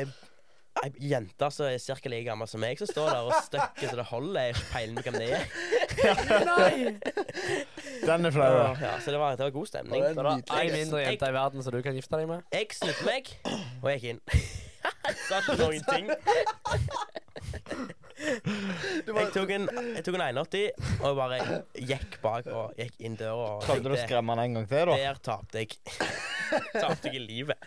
ei 0.87 1.11
jente 1.13 1.49
som 1.53 1.67
er 1.69 1.79
ca. 1.83 2.09
like 2.13 2.25
gammel 2.29 2.49
som 2.51 2.61
meg, 2.63 2.79
som 2.81 2.89
står 2.91 3.09
der 3.13 3.29
og 3.29 3.35
støkker 3.47 3.91
så 3.93 3.97
det 4.01 4.07
holder. 4.11 4.41
Jeg 4.41 4.55
har 4.55 4.61
ikke 4.61 4.73
peiling 4.73 4.97
på 4.97 5.03
hvem 5.07 5.17
det 5.21 5.29
er. 5.37 5.45
Den 8.07 8.27
er 8.27 8.31
flau. 8.35 8.51
ja. 8.57 8.71
Ja, 8.87 8.95
så 9.01 9.11
det 9.15 9.21
var, 9.21 9.37
det 9.37 9.45
var 9.47 9.51
god 9.55 9.67
stemning. 9.67 10.05
Det 10.05 10.17
var 10.17 10.33
en 10.33 10.73
mindre 10.73 11.03
jente 11.05 11.27
i 11.31 11.37
verden 11.41 11.63
som 11.67 11.73
du 11.77 11.81
kan 11.83 11.95
gifte 11.99 12.17
deg 12.21 12.29
med. 12.31 12.47
Jeg 12.55 12.67
snudde 12.79 13.05
meg 13.09 13.33
og 13.83 13.91
gikk 13.95 14.05
inn. 14.15 14.21
Jeg 14.31 15.17
sa 15.29 15.41
ikke 15.43 15.57
noen 15.61 15.85
ting. 15.95 16.07
Jeg 18.17 19.29
tok 19.35 19.51
en, 19.53 19.67
jeg 19.97 20.05
tok 20.07 20.17
en 20.17 20.23
81 20.25 21.03
og 21.05 21.19
bare 21.19 21.39
gikk 21.77 22.17
bak 22.23 22.47
og 22.49 22.73
gikk 22.81 22.97
inn 23.05 23.17
døra. 23.19 23.59
Prøvde 23.67 23.91
du 23.91 23.95
å 23.97 24.01
skremme 24.01 24.33
han 24.37 24.45
en 24.47 24.55
gang 24.61 24.69
til, 24.71 24.89
da? 24.93 24.97
Der 25.03 25.21
tapte 25.27 25.63
jeg. 25.63 25.77
tapte 26.83 27.11
jeg 27.11 27.21
i 27.21 27.25
livet. 27.27 27.59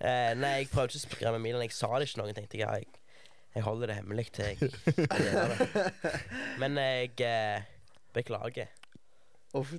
Eh, 0.00 0.32
nei, 0.40 0.50
jeg 0.62 0.70
prøvde 0.72 0.96
ikke 0.96 1.10
å 1.10 1.16
skremme 1.18 1.40
Milan. 1.44 1.62
Jeg 1.66 1.74
sa 1.76 1.90
det 1.98 2.08
ikke 2.08 2.22
noen. 2.22 2.34
tenkte 2.36 2.58
jeg, 2.60 2.66
jeg, 2.84 2.86
jeg 3.56 3.64
holder 3.66 3.90
det 3.92 3.96
hemmelig 4.00 4.26
til 4.32 4.44
jeg 4.46 4.70
deler 5.10 5.54
det. 5.60 6.12
Men 6.62 6.78
jeg 6.80 7.10
eh, 7.26 7.66
beklager. 8.16 8.70
Uff, 9.58 9.72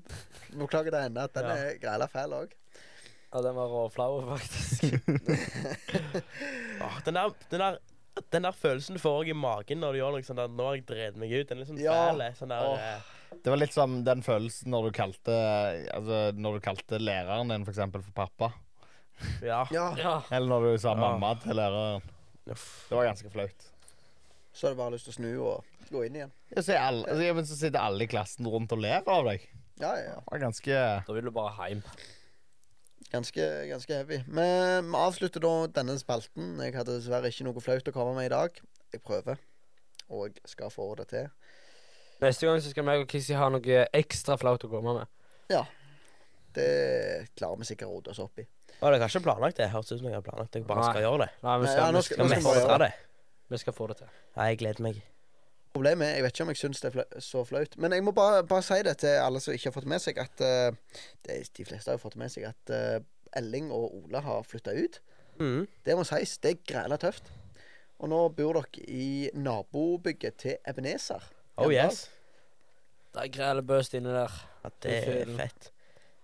Beklager 0.52 0.92
det 0.92 1.06
ennå. 1.08 1.28
den 1.34 1.48
Ja. 1.48 1.56
er 1.56 1.78
greila 1.82 2.08
fæl 2.12 2.34
òg. 2.36 2.52
Ja, 3.32 3.40
den 3.46 3.56
var 3.56 3.70
råflau, 3.72 4.18
faktisk. 4.28 4.98
Åh, 6.82 6.98
den, 7.06 7.14
der, 7.16 7.32
den, 7.50 7.60
der, 7.64 7.78
den 8.36 8.44
der 8.44 8.52
følelsen 8.52 8.98
du 8.98 9.02
får 9.02 9.30
i 9.32 9.36
magen 9.38 9.80
når 9.80 9.94
du 9.96 10.00
gjør 10.02 10.18
noe 10.18 10.26
sånn 10.28 10.42
der 10.42 10.52
Nå 10.52 10.66
har 10.68 10.76
jeg 10.78 10.86
drevet 10.90 11.20
meg 11.22 11.32
ut. 11.38 11.48
Den 11.48 11.58
er 11.58 11.62
litt 11.64 11.72
sånn 11.72 11.80
Ja. 11.82 11.96
fæl. 12.12 12.26
Sånn 12.38 12.52
der, 12.52 12.68
Åh. 12.68 12.84
eh, 12.84 13.38
Det 13.46 13.54
var 13.54 13.62
litt 13.62 13.74
som 13.74 14.02
den 14.04 14.22
følelsen 14.26 14.68
når 14.74 14.90
du 14.90 14.92
kalte 14.98 15.36
Altså 15.96 16.18
når 16.36 16.58
du 16.60 16.66
kalte 16.66 17.00
læreren 17.00 17.48
din 17.54 17.64
for 17.64 17.72
eksempel 17.72 18.04
for 18.04 18.12
pappa. 18.26 18.52
Ja. 19.42 19.66
Ja. 19.72 20.16
Eller 20.32 20.48
når 20.48 20.66
du 20.72 20.78
sa 20.84 20.94
Ja. 20.96 21.00
mamma 21.00 21.34
til 21.42 21.56
læreren. 21.58 22.02
Uff. 22.52 22.66
Det 22.90 22.98
var 22.98 23.06
ganske 23.12 23.30
flaut. 23.32 23.68
så 24.54 24.68
har 24.68 24.74
du 24.74 24.78
bare 24.82 24.92
lyst 24.96 25.06
til 25.08 25.14
å 25.14 25.16
snu 25.16 25.30
og 25.48 25.66
gå 25.92 26.06
inn 26.08 26.16
igjen. 26.16 26.32
Ja, 26.56 26.62
så, 26.62 26.72
er 26.74 26.80
alle, 26.88 27.06
altså, 27.08 27.24
ja, 27.24 27.34
men 27.38 27.46
så 27.48 27.56
sitter 27.60 27.80
alle 27.80 28.04
i 28.04 28.08
klassen 28.12 28.48
rundt 28.48 28.72
og 28.76 28.82
ler 28.84 29.04
av 29.08 29.26
deg. 29.30 29.46
Ja, 29.80 29.94
ja, 29.96 30.04
ja. 30.10 30.16
Det 30.20 30.32
var 30.34 30.42
ganske 30.44 30.80
Da 31.08 31.14
vil 31.16 31.24
du 31.30 31.32
bare 31.32 31.70
hjem. 31.70 31.84
Ganske, 33.12 33.46
ganske 33.68 33.94
heavy. 33.94 34.22
Vi 34.28 34.44
avslutter 34.96 35.44
da 35.44 35.54
denne 35.82 35.98
spalten. 36.00 36.54
Jeg 36.64 36.76
hadde 36.78 36.96
dessverre 36.96 37.28
ikke 37.32 37.44
noe 37.48 37.64
flaut 37.64 37.88
å 37.88 37.94
komme 37.96 38.14
med 38.16 38.30
i 38.30 38.34
dag. 38.34 38.60
Jeg 38.94 39.02
prøver, 39.04 39.40
og 40.10 40.30
jeg 40.38 40.52
skal 40.54 40.72
få 40.72 40.86
det 41.00 41.08
til. 41.12 41.28
Neste 42.22 42.48
gang 42.48 42.62
så 42.62 42.72
skal 42.72 42.86
meg 42.88 43.02
og 43.04 43.10
Kissy 43.12 43.34
ha 43.36 43.50
noe 43.52 43.82
ekstra 43.98 44.38
flaut 44.40 44.64
å 44.64 44.70
komme 44.72 44.94
med. 45.00 45.08
Ja. 45.52 45.64
Det 46.54 47.28
klarer 47.40 47.58
vi 47.62 47.68
sikkert 47.70 47.88
å 47.90 47.94
rote 47.98 48.12
oss 48.14 48.20
opp 48.24 48.40
i. 48.42 48.46
Og 48.82 48.88
dere 48.90 49.00
har 49.04 49.10
ikke 49.12 49.24
planlagt 49.28 49.58
det? 49.62 49.70
Høres 49.72 49.92
ut 49.92 50.00
som 50.00 50.08
dere 50.08 50.18
har 50.20 50.26
planlagt 50.26 50.52
det. 50.52 50.62
Dere 50.62 50.68
bare 50.72 50.82
Nei. 50.84 50.90
skal 50.92 51.06
gjøre 51.06 51.20
det. 51.24 51.30
Nei, 51.46 51.56
vi 51.62 51.70
skal, 51.72 51.82
ja, 51.84 51.92
nå 51.92 51.98
vi 51.98 52.04
skal- 52.04 52.16
skal, 52.16 52.26
nå 52.26 52.30
mestre 52.36 52.62
gjøre 52.66 52.80
det. 52.86 52.92
vi 53.50 53.58
skal 53.58 53.74
få 53.78 53.88
det 53.92 53.98
til. 54.02 54.08
Nei, 54.38 54.48
jeg 54.52 54.58
gleder 54.64 54.82
meg. 54.88 55.02
Problemet 55.74 56.04
er, 56.08 56.16
Jeg 56.16 56.24
vet 56.24 56.34
ikke 56.34 56.44
om 56.44 56.50
jeg 56.52 56.58
syns 56.58 56.82
det 56.82 56.96
er 56.96 57.20
så 57.24 57.46
flaut. 57.48 57.78
Men 57.78 57.92
jeg 57.94 58.04
må 58.04 58.12
bare, 58.12 58.44
bare 58.44 58.62
si 58.62 58.82
det 58.84 58.98
til 58.98 59.16
alle 59.24 59.40
som 59.40 59.54
ikke 59.54 59.70
har 59.72 59.76
fått 59.78 59.86
med 59.88 60.02
seg, 60.04 60.18
at 60.18 60.42
eh, 60.42 60.72
det, 61.24 61.38
De 61.56 61.64
fleste 61.66 61.88
har 61.92 61.98
jo 61.98 62.04
fått 62.10 62.18
med 62.20 62.30
seg 62.32 62.44
at 62.50 62.70
eh, 62.76 63.00
Elling 63.40 63.72
og 63.72 63.94
Ola 64.04 64.20
har 64.20 64.44
flytta 64.44 64.74
ut. 64.76 65.00
Mm. 65.40 65.68
Det 65.86 65.96
må 65.96 66.04
sies. 66.04 66.38
Det 66.44 66.52
er 66.52 66.64
græla 66.74 66.98
tøft. 67.00 67.24
Og 68.02 68.10
nå 68.10 68.20
bor 68.36 68.54
dere 68.60 68.84
i 68.90 69.30
nabobygget 69.34 70.36
til 70.38 70.58
Ebenezer. 70.68 71.22
Oh 71.58 71.70
Hjemdal. 71.70 71.92
yes. 71.92 72.10
Det 73.14 73.24
er 73.24 73.32
grælebøst 73.38 73.94
inni 73.94 74.10
der. 74.12 74.32
Ja, 74.64 74.70
det 74.84 74.98
er 75.08 75.32
fett. 75.38 75.72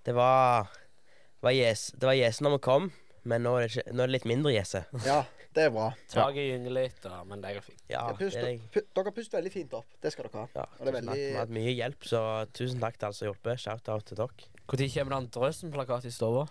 Det 0.08 0.16
var 0.16 0.70
Det 0.72 1.44
var 1.44 1.52
gjes- 1.54 1.92
det 2.00 2.08
var 2.08 2.16
gjese 2.18 2.42
når 2.46 2.54
vi 2.56 2.60
kom, 2.66 2.86
men 3.28 3.44
nå 3.44 3.52
er 3.58 3.68
det, 3.68 3.72
ikke, 3.76 3.92
nå 3.94 4.04
er 4.04 4.08
det 4.08 4.14
litt 4.16 4.26
mindre 4.32 4.54
gjese. 4.56 4.80
Ja, 5.06 5.18
det 5.54 5.66
er 5.68 5.70
bra. 5.76 5.90
Taket 6.10 6.48
gynger 6.48 6.74
litt, 6.74 6.96
da, 7.04 7.20
men 7.28 7.42
det 7.44 7.52
går 7.58 7.66
fint. 7.66 7.84
Ja, 7.92 8.06
puster, 8.08 8.24
pust, 8.24 8.38
det 8.38 8.44
er 8.44 8.50
jeg. 8.56 8.62
pu- 8.74 8.86
dere 8.98 9.12
puster 9.14 9.38
veldig 9.38 9.52
fint 9.54 9.74
opp. 9.78 9.86
Det 10.02 10.12
skal 10.16 10.26
dere 10.30 10.40
ha. 10.42 10.48
Ja, 10.56 10.66
Og 10.80 10.86
det 10.86 10.88
er 10.94 10.98
veldig- 11.02 11.16
Vi 11.20 11.32
har 11.34 11.40
hatt 11.44 11.54
mye 11.60 11.76
hjelp, 11.76 12.00
så 12.10 12.22
tusen 12.58 12.80
takk 12.82 12.98
til 12.98 13.06
alle 13.06 13.14
som 13.20 13.28
har 13.28 13.34
hjulpet. 13.36 13.60
Shout-out 13.66 14.06
til 14.06 14.18
dere. 14.18 14.30
Når 14.68 14.94
kommer 14.96 15.12
det 15.14 15.20
en 15.20 15.30
Drøsen-plakat 15.38 16.06
i 16.06 16.10
stua? 16.16 16.48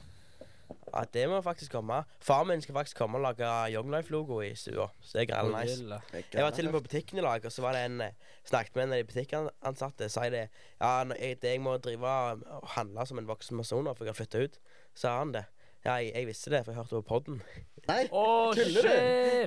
Ja, 0.92 1.02
det 1.12 1.24
må 1.28 1.40
faktisk 1.42 1.72
komme. 1.74 2.04
Far 2.22 2.44
min 2.46 2.62
skal 2.62 2.76
faktisk 2.76 3.00
komme 3.00 3.18
og 3.18 3.24
lage 3.24 3.48
Young 3.74 3.90
Life-logo 3.90 4.38
i 4.44 4.52
stua, 4.58 4.86
så 5.02 5.18
det 5.18 5.24
er 5.24 5.32
greit 5.32 5.50
nice. 5.52 6.00
Jeg 6.32 6.44
var 6.44 6.54
til 6.54 6.68
og 6.68 6.72
med 6.72 6.80
på 6.80 6.86
butikken 6.86 7.18
i 7.18 7.24
dag, 7.26 7.44
og 7.44 7.52
så 7.52 7.64
var 7.64 7.74
det 7.74 7.82
en 7.88 8.00
eh, 8.06 8.14
snakket 8.46 8.76
med 8.76 8.84
en 8.84 8.94
av 8.94 9.02
de 9.02 9.08
butikkansatte. 9.10 10.08
Sa 10.12 10.28
jeg 10.28 10.32
det 10.36 10.44
Ja, 10.80 10.92
jeg, 11.10 11.40
det 11.42 11.56
jeg 11.56 11.60
må 11.64 11.76
drive 11.82 12.06
og 12.06 12.70
handle 12.76 13.06
som 13.06 13.18
en 13.18 13.28
voksen 13.28 13.58
person 13.58 13.90
for 13.92 14.06
jeg 14.06 14.14
har 14.14 14.20
flytta 14.20 14.44
ut. 14.46 14.58
Sa 14.94 15.18
han 15.18 15.34
det. 15.34 15.44
Ja, 15.86 15.98
jeg, 16.02 16.12
jeg 16.14 16.26
visste 16.26 16.50
det, 16.50 16.64
for 16.64 16.72
jeg 16.72 16.80
hørte 16.82 16.98
på 16.98 17.08
podden. 17.14 17.42
Nei, 17.86 18.06
Tuller 18.10 18.88
du? 18.88 18.94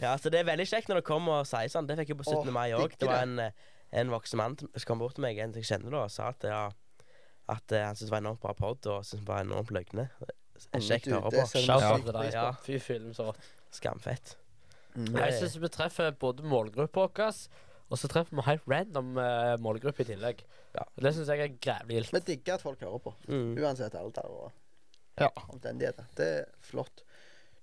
Ja, 0.06 0.13
så 0.17 0.32
det 0.32 0.39
er 0.39 0.47
veldig 0.47 0.67
kjekt 0.69 0.91
når 0.91 1.02
det 1.02 1.08
kommer 1.10 1.41
og 1.41 1.49
sier 1.49 1.71
sånn. 1.71 1.88
Det 1.89 1.97
fikk 1.99 2.13
jeg 2.13 2.19
på 2.21 2.28
17. 2.30 2.38
Oh, 2.45 2.54
mai 2.56 2.69
òg. 2.78 2.95
Det 2.99 3.10
var 3.10 3.25
en, 3.25 3.39
eh, 3.43 3.65
en 3.99 4.13
voksen 4.13 4.39
mann 4.39 4.56
som 4.60 4.86
kom 4.88 5.02
bort 5.02 5.17
til 5.17 5.25
meg, 5.25 5.39
en 5.43 5.56
jeg 5.58 5.67
kjenner 5.67 5.91
da, 5.97 6.06
og 6.08 6.13
sa 6.13 6.30
at, 6.32 6.47
ja, 6.47 6.62
at 7.52 7.75
eh, 7.75 7.84
han 7.84 7.97
syntes 7.97 8.08
det 8.08 8.15
var 8.15 8.23
enormt 8.23 8.43
bra 8.45 8.56
pod, 8.56 8.88
og 8.88 9.04
syntes 9.04 9.25
det 9.25 9.32
var 9.32 9.43
enormt 9.43 9.73
løgne. 9.75 10.08
Kjekt 10.80 11.08
du, 11.08 11.15
å 11.15 11.24
høre 11.24 11.32
på. 11.45 11.63
Shout-out 11.63 12.06
til 12.06 12.15
deg. 12.15 12.30
Ja. 12.36 12.45
Fy 12.65 12.78
film, 12.84 13.13
så 13.15 13.30
rått. 13.30 13.50
Skamfett. 13.76 14.36
Mm. 14.95 15.13
Jeg 15.15 15.36
syns 15.38 15.58
vi 15.62 15.69
treffer 15.72 16.13
både 16.19 16.45
målgruppa 16.50 17.06
vår, 17.08 17.41
og 17.89 17.98
så 18.02 18.10
treffer 18.12 18.38
vi 18.38 18.45
helt 18.48 18.65
random 18.69 19.15
uh, 19.17 19.56
målgruppe 19.62 20.04
i 20.04 20.10
tillegg. 20.10 20.41
Ja. 20.76 20.86
Det 20.98 21.13
syns 21.15 21.30
jeg 21.32 21.45
er 21.45 21.56
grævlig 21.62 22.00
gildt. 22.00 22.13
Vi 22.17 22.24
digger 22.34 22.58
at 22.58 22.65
folk 22.65 22.82
hører 22.86 23.02
på. 23.06 23.13
Mm. 23.30 23.54
Uansett 23.62 23.98
alder 23.98 24.30
og 24.30 24.52
Ja. 25.19 25.30
omstendigheter. 25.50 26.06
Det 26.15 26.28
er 26.41 26.45
flott. 26.63 27.04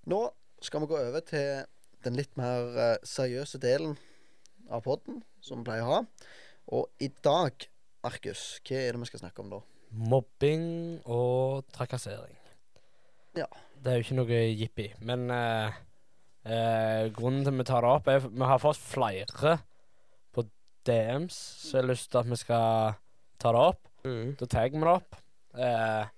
Nå 0.06 0.20
skal 0.62 0.82
vi 0.82 0.90
gå 0.90 0.98
over 0.98 1.22
til 1.26 1.64
den 2.06 2.18
litt 2.18 2.35
mer 2.38 2.74
uh, 2.76 2.96
seriøse 3.06 3.59
delen 3.62 3.96
av 4.70 4.82
podden, 4.87 5.22
som 5.40 5.62
vi 5.62 5.68
pleier 5.70 5.87
å 5.87 5.92
ha. 5.94 6.00
Og 6.74 6.90
i 7.02 7.09
dag, 7.22 7.68
Markus, 8.02 8.61
hva 8.66 8.78
er 8.82 8.94
det 8.94 9.02
vi 9.02 9.09
skal 9.11 9.22
snakke 9.26 9.42
om 9.42 9.50
da? 9.54 9.61
Mobbing 9.96 10.66
og 11.06 11.66
trakassering. 11.74 12.35
Ja. 13.37 13.46
Det 13.83 13.92
er 13.92 13.99
jo 14.01 14.05
ikke 14.07 14.16
noe 14.18 14.38
jippi. 14.57 14.87
Men 15.07 15.31
eh, 15.31 15.77
eh, 16.46 17.09
grunnen 17.14 17.44
til 17.44 17.53
at 17.53 17.59
vi 17.61 17.66
tar 17.68 17.85
det 17.87 17.90
opp, 17.92 18.09
er 18.09 18.20
at 18.22 18.31
vi 18.33 18.49
har 18.51 18.59
fått 18.62 18.81
flere 18.83 19.57
på 20.35 20.44
DMs 20.88 21.37
som 21.66 21.81
har 21.83 21.88
lyst 21.92 22.11
til 22.12 22.22
at 22.22 22.31
vi 22.33 22.37
skal 22.40 22.96
ta 23.42 23.53
det 23.53 23.62
opp. 23.68 23.88
Mm. 24.07 24.37
Da 24.40 24.46
tar 24.46 24.68
vi 24.70 24.81
det 24.83 24.92
opp. 24.96 25.18
Eh, 25.57 26.12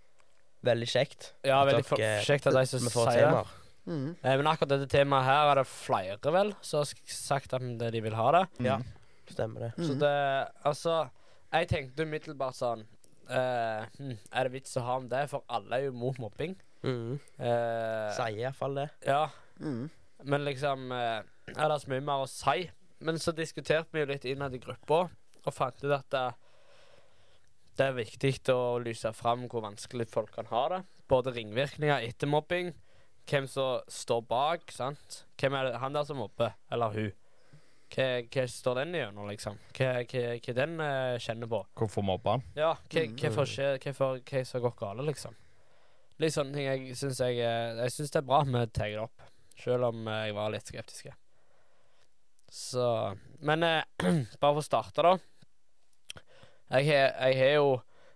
Veldig 0.65 0.89
kjekt. 0.91 1.33
ja, 1.47 1.61
veldig 1.65 1.85
for- 1.87 2.01
dere- 2.03 2.25
kjekt 2.27 2.47
at 2.51 2.53
de 2.57 2.65
som 2.67 2.81
sier 2.91 3.31
det. 3.31 3.45
Mm. 3.87 4.17
Eh, 4.25 4.37
men 4.37 4.47
akkurat 4.51 4.69
dette 4.75 4.89
temaet 4.91 5.25
her 5.25 5.51
er 5.53 5.55
det 5.61 5.67
flere, 5.71 6.19
vel, 6.35 6.51
som 6.61 6.81
har 6.81 6.89
sagt 7.07 7.55
at 7.55 7.63
de 7.79 8.01
vil 8.03 8.15
ha 8.19 8.31
det. 8.33 8.49
Ja, 8.67 8.79
stemmer 9.31 9.61
det. 9.61 9.73
Så 9.79 9.95
Mhm. 9.95 9.99
det 10.01 10.49
Altså, 10.65 11.11
jeg 11.53 11.69
tenkte 11.69 12.03
umiddelbart 12.05 12.55
sånn 12.59 12.85
eh, 13.31 13.85
hm, 13.99 14.19
Er 14.33 14.43
det 14.45 14.53
vits 14.53 14.77
å 14.77 14.83
ha 14.83 14.97
om 14.97 15.09
det? 15.09 15.29
For 15.31 15.43
alle 15.49 15.73
er 15.77 15.85
jo 15.87 15.93
mot 15.93 16.19
mobbing. 16.19 16.57
Mm. 16.85 17.19
Eh, 17.39 18.11
Sier 18.15 18.39
iallfall 18.45 18.75
det. 18.79 18.89
ja, 19.07 19.25
Mm. 19.61 19.89
men 20.25 20.45
liksom 20.45 20.93
eh, 20.93 21.23
Er 21.57 21.69
det 21.73 21.81
så 21.83 21.89
mye 21.91 22.01
mer 22.05 22.23
å 22.23 22.29
si? 22.29 22.71
Men 23.01 23.19
så 23.19 23.33
diskuterte 23.35 23.89
vi 23.93 24.01
jo 24.01 24.07
litt 24.13 24.25
innad 24.25 24.55
i 24.55 24.59
gruppa, 24.63 25.09
og 25.47 25.55
fant 25.55 25.83
ut 25.85 25.91
at 25.93 26.09
det, 26.11 26.35
det 27.79 27.87
er 27.87 27.93
viktig 27.97 28.33
å 28.53 28.79
lyse 28.83 29.13
fram 29.15 29.47
hvor 29.49 29.63
vanskelig 29.63 30.09
folk 30.11 30.33
kan 30.35 30.47
ha 30.51 30.65
det. 30.69 30.81
Både 31.09 31.33
ringvirkninger 31.33 32.03
etter 32.09 32.27
mobbing, 32.31 32.73
hvem 33.31 33.47
som 33.49 33.81
står 33.89 34.23
bak, 34.29 34.71
sant. 34.75 35.23
Hvem 35.41 35.55
er 35.55 35.65
det, 35.71 35.79
han 35.83 35.93
der 35.95 36.05
som 36.09 36.19
mobber, 36.19 36.55
eller 36.73 36.91
hun? 36.95 37.11
Hva, 37.95 38.09
hva 38.29 38.45
står 38.51 38.75
den 38.83 38.95
igjennom, 38.99 39.29
liksom? 39.31 39.57
Hva, 39.79 39.93
hva, 40.05 40.25
hva 40.45 40.55
den 40.59 40.81
eh, 40.85 41.19
kjenner 41.25 41.49
på? 41.49 41.63
Hvorfor 41.79 42.05
mobber 42.05 42.37
han? 42.37 42.43
Ja, 42.59 42.75
hva, 42.75 43.05
Mm. 43.07 43.17
hva, 43.17 43.31
hva, 43.31 44.09
hva 44.21 44.45
som 44.45 44.61
har 44.61 44.67
gått 44.71 44.81
galt, 44.83 45.07
liksom? 45.07 45.35
Litt 46.19 46.35
sånne 46.35 46.55
ting 46.57 46.67
jeg 46.67 46.97
syns 46.99 47.21
jeg 47.23 47.39
eh, 47.47 47.77
Jeg 47.85 47.93
syns 47.95 48.11
det 48.15 48.19
er 48.23 48.27
bra 48.27 48.41
vi 48.47 48.63
tar 48.75 48.91
det 48.91 49.03
opp, 49.05 49.27
selv 49.63 49.91
om 49.93 50.09
eh, 50.11 50.25
jeg 50.29 50.35
var 50.39 50.51
litt 50.55 50.71
skeptisk. 50.73 51.11
Så 52.51 52.87
Men 53.45 53.63
eh, 53.63 53.83
bare 54.41 54.55
for 54.57 54.63
å 54.63 54.67
starte, 54.67 55.05
da. 55.05 55.17
Jeg 56.79 56.89
har 57.39 57.53
jo 57.57 57.69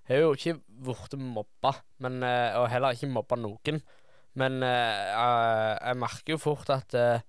jeg 0.08 0.16
har 0.18 0.24
jo 0.26 0.32
ikke 0.34 0.56
blitt 0.82 1.12
mobba, 1.16 1.70
men, 2.02 2.16
eh, 2.26 2.56
og 2.58 2.66
heller 2.72 2.96
ikke 2.96 3.08
mobba 3.08 3.36
noen. 3.38 3.78
Men 4.36 4.58
jeg, 4.64 5.76
jeg 5.78 5.98
merker 6.02 6.34
jo 6.34 6.38
fort 6.42 6.72
at 6.74 6.96
eh, 6.98 7.22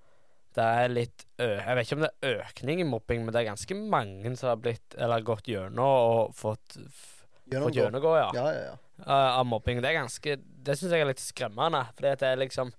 det 0.58 0.64
er 0.66 0.92
litt 0.94 1.24
Jeg 1.42 1.76
vet 1.78 1.86
ikke 1.88 1.96
om 1.98 2.04
det 2.06 2.10
er 2.24 2.42
økning 2.44 2.82
i 2.82 2.88
mobbing, 2.88 3.24
men 3.26 3.34
det 3.34 3.42
er 3.44 3.48
ganske 3.52 3.78
mange 3.78 4.32
som 4.38 4.52
har 4.52 4.60
blitt 4.62 4.94
Eller 5.02 5.24
gått 5.26 5.48
gjennom 5.50 5.82
og 5.86 6.34
fått, 6.38 6.76
f- 6.78 7.24
fått 7.26 7.54
Gjennomgå. 7.54 7.78
gjennomgå, 7.80 8.12
ja. 8.20 8.28
Ja, 8.38 8.46
ja, 8.54 8.66
ja. 8.72 8.76
Eh, 9.06 9.30
av 9.40 9.46
mobbing. 9.46 9.82
Det 9.84 9.92
er 9.92 10.02
ganske 10.02 10.38
Det 10.64 10.78
syns 10.80 10.96
jeg 10.96 11.04
er 11.04 11.10
litt 11.10 11.24
skremmende, 11.24 11.84
fordi 11.98 12.12
at 12.14 12.24
det 12.24 12.32
er 12.32 12.42
liksom 12.42 12.74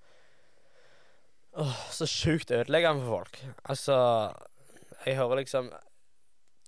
Åh, 1.54 1.80
så 1.94 2.06
sjukt 2.10 2.50
ødeleggende 2.50 3.04
for 3.04 3.20
folk. 3.20 3.38
Altså 3.70 3.96
Jeg 5.04 5.18
hører 5.20 5.44
liksom 5.44 5.70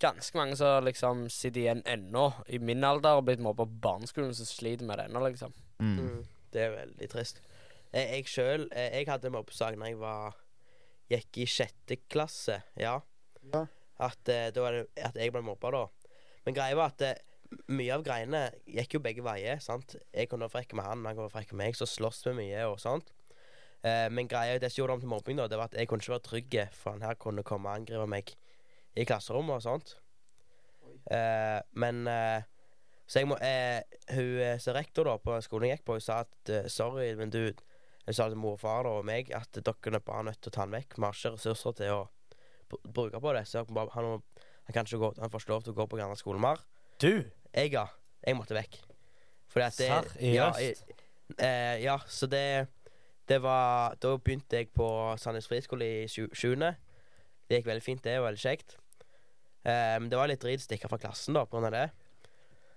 ganske 0.00 0.36
mange 0.38 0.56
som 0.60 0.84
liksom 0.84 1.26
sitter 1.32 1.60
igjen 1.60 1.82
ennå, 1.88 2.28
i 2.52 2.58
min 2.58 2.84
alder, 2.84 3.16
og 3.16 3.24
blitt 3.26 3.40
mobba 3.40 3.64
på 3.64 3.80
barneskolen, 3.80 4.34
som 4.36 4.46
sliter 4.46 4.84
med 4.84 5.00
det 5.00 5.06
ennå, 5.08 5.22
liksom. 5.24 5.54
Mm. 5.80 5.94
Mm. 5.96 6.18
Det 6.52 6.62
er 6.62 6.74
veldig 6.74 7.08
trist. 7.10 7.40
Jeg, 7.92 8.10
jeg 8.10 8.28
sjøl 8.28 8.66
Jeg 8.76 9.06
hadde 9.08 9.32
mobbesak 9.32 9.78
da 9.80 9.88
jeg 9.88 9.98
var 10.00 10.36
gikk 11.10 11.38
i 11.42 11.46
sjette 11.48 11.98
klasse. 12.10 12.60
Ja. 12.76 12.98
Ja. 13.52 13.66
At, 13.96 14.20
uh, 14.28 14.48
da 14.52 14.64
var 14.64 14.76
det, 14.76 14.86
at 15.00 15.16
jeg 15.16 15.32
ble 15.32 15.42
mobba, 15.46 15.72
da. 15.72 16.12
Men 16.46 16.56
greia 16.56 16.76
var 16.78 16.92
at 16.92 17.02
eh, 17.02 17.22
mye 17.68 17.92
av 17.94 18.04
greiene 18.06 18.46
gikk 18.66 18.96
jo 18.96 19.02
begge 19.04 19.24
veier. 19.24 19.60
sant? 19.62 19.96
Jeg 20.12 20.30
kunne 20.30 20.46
være 20.46 20.58
frekk 20.58 20.74
med 20.78 20.86
han, 20.86 21.04
han 21.04 21.16
kunne 21.16 21.28
være 21.28 21.36
frekk 21.38 21.54
med 21.54 21.64
meg, 21.64 21.78
så 21.78 21.88
sloss 21.88 22.24
vi 22.26 22.34
mye 22.38 22.66
og 22.70 22.80
sånt. 22.82 23.12
Eh, 23.86 24.08
men 24.10 24.28
greia 24.30 24.58
det 24.58 24.72
som 24.72 24.82
gjorde 24.82 24.96
om 24.96 25.04
til 25.04 25.12
mobbing, 25.12 25.38
da, 25.38 25.46
det 25.50 25.58
var 25.60 25.70
at 25.70 25.78
jeg 25.78 25.88
kunne 25.88 26.02
ikke 26.02 26.16
være 26.16 26.28
trygg, 26.30 26.58
for 26.74 26.96
han 26.96 27.06
her 27.06 27.18
kunne 27.20 27.46
komme 27.46 27.70
og 27.70 27.82
angripe 27.82 28.08
meg 28.10 28.32
i 28.96 29.04
klasserommet 29.06 29.58
og 29.58 29.64
sånt. 29.66 29.96
Eh, 31.12 31.60
men 31.78 32.06
eh, 32.10 32.42
Så 33.06 33.20
jeg 33.20 33.28
må 33.30 33.36
eh, 33.38 33.82
Hun 34.10 34.40
eh, 34.42 34.56
som 34.58 34.74
rektor 34.74 35.06
da 35.06 35.12
på 35.22 35.36
skolen 35.44 35.68
jeg 35.68 35.78
gikk 35.78 35.84
på, 35.86 35.98
hun 35.98 36.02
sa 36.02 36.16
at 36.24 36.50
eh, 36.50 36.66
sorry, 36.72 37.12
men 37.14 37.30
du 37.30 37.52
Hun 38.06 38.14
sa 38.14 38.26
til 38.26 38.38
mor 38.38 38.56
og 38.56 38.60
far 38.62 38.86
da, 38.86 38.96
og 38.98 39.06
meg 39.06 39.30
at 39.34 39.50
dere 39.54 39.98
er 39.98 40.02
bare 40.02 40.24
nødt 40.30 40.40
til 40.40 40.50
å 40.50 40.54
ta 40.54 40.64
han 40.64 40.74
vekk. 40.74 40.96
Vi 40.96 41.04
har 41.04 41.14
ikke 41.14 41.34
ressurser 41.34 41.78
til 41.78 41.94
å 41.94 42.02
bruke 42.86 43.20
på 43.20 43.32
det. 43.34 43.44
Så 43.50 43.64
han, 43.66 43.90
han, 43.94 44.20
kan 44.72 44.86
ikke 44.86 45.00
gå, 45.02 45.10
han 45.18 45.30
får 45.32 45.42
ikke 45.42 45.52
lov 45.52 45.64
til 45.66 45.74
å 45.74 45.78
gå 45.80 45.86
på 45.90 45.98
Grana 45.98 46.18
skole 46.18 46.38
mer. 46.42 46.62
Du! 47.02 47.26
Jeg, 47.56 47.72
ja. 47.72 47.86
Jeg 48.26 48.36
måtte 48.36 48.56
vekk. 48.56 48.78
Fordi 49.52 49.64
at 49.66 49.76
det 49.80 49.88
Ja, 50.34 50.50
Seriøst? 50.52 50.88
jeg, 50.88 50.96
eh, 51.38 51.82
ja 51.84 51.98
så 52.06 52.26
det 52.28 52.68
Det 53.28 53.40
var 53.42 53.94
Da 54.00 54.16
begynte 54.18 54.56
jeg 54.60 54.68
på 54.76 54.86
Sandnes 55.18 55.48
friskole 55.48 55.82
i 55.84 56.06
sju- 56.06 56.30
sjuende. 56.34 56.76
Det 57.48 57.58
gikk 57.62 57.66
veldig 57.72 57.82
fint, 57.82 58.02
det. 58.04 58.20
var 58.20 58.30
veldig 58.32 58.42
kjekt. 58.44 58.76
Eh, 59.64 59.98
Men 59.98 60.08
det 60.08 60.18
var 60.18 60.28
litt 60.28 60.40
drit 60.40 60.60
stikka 60.60 60.88
fra 60.88 60.98
klassen 60.98 61.34
da, 61.34 61.44
på 61.44 61.56
grunn 61.56 61.66
av 61.66 61.72
det. 61.72 61.90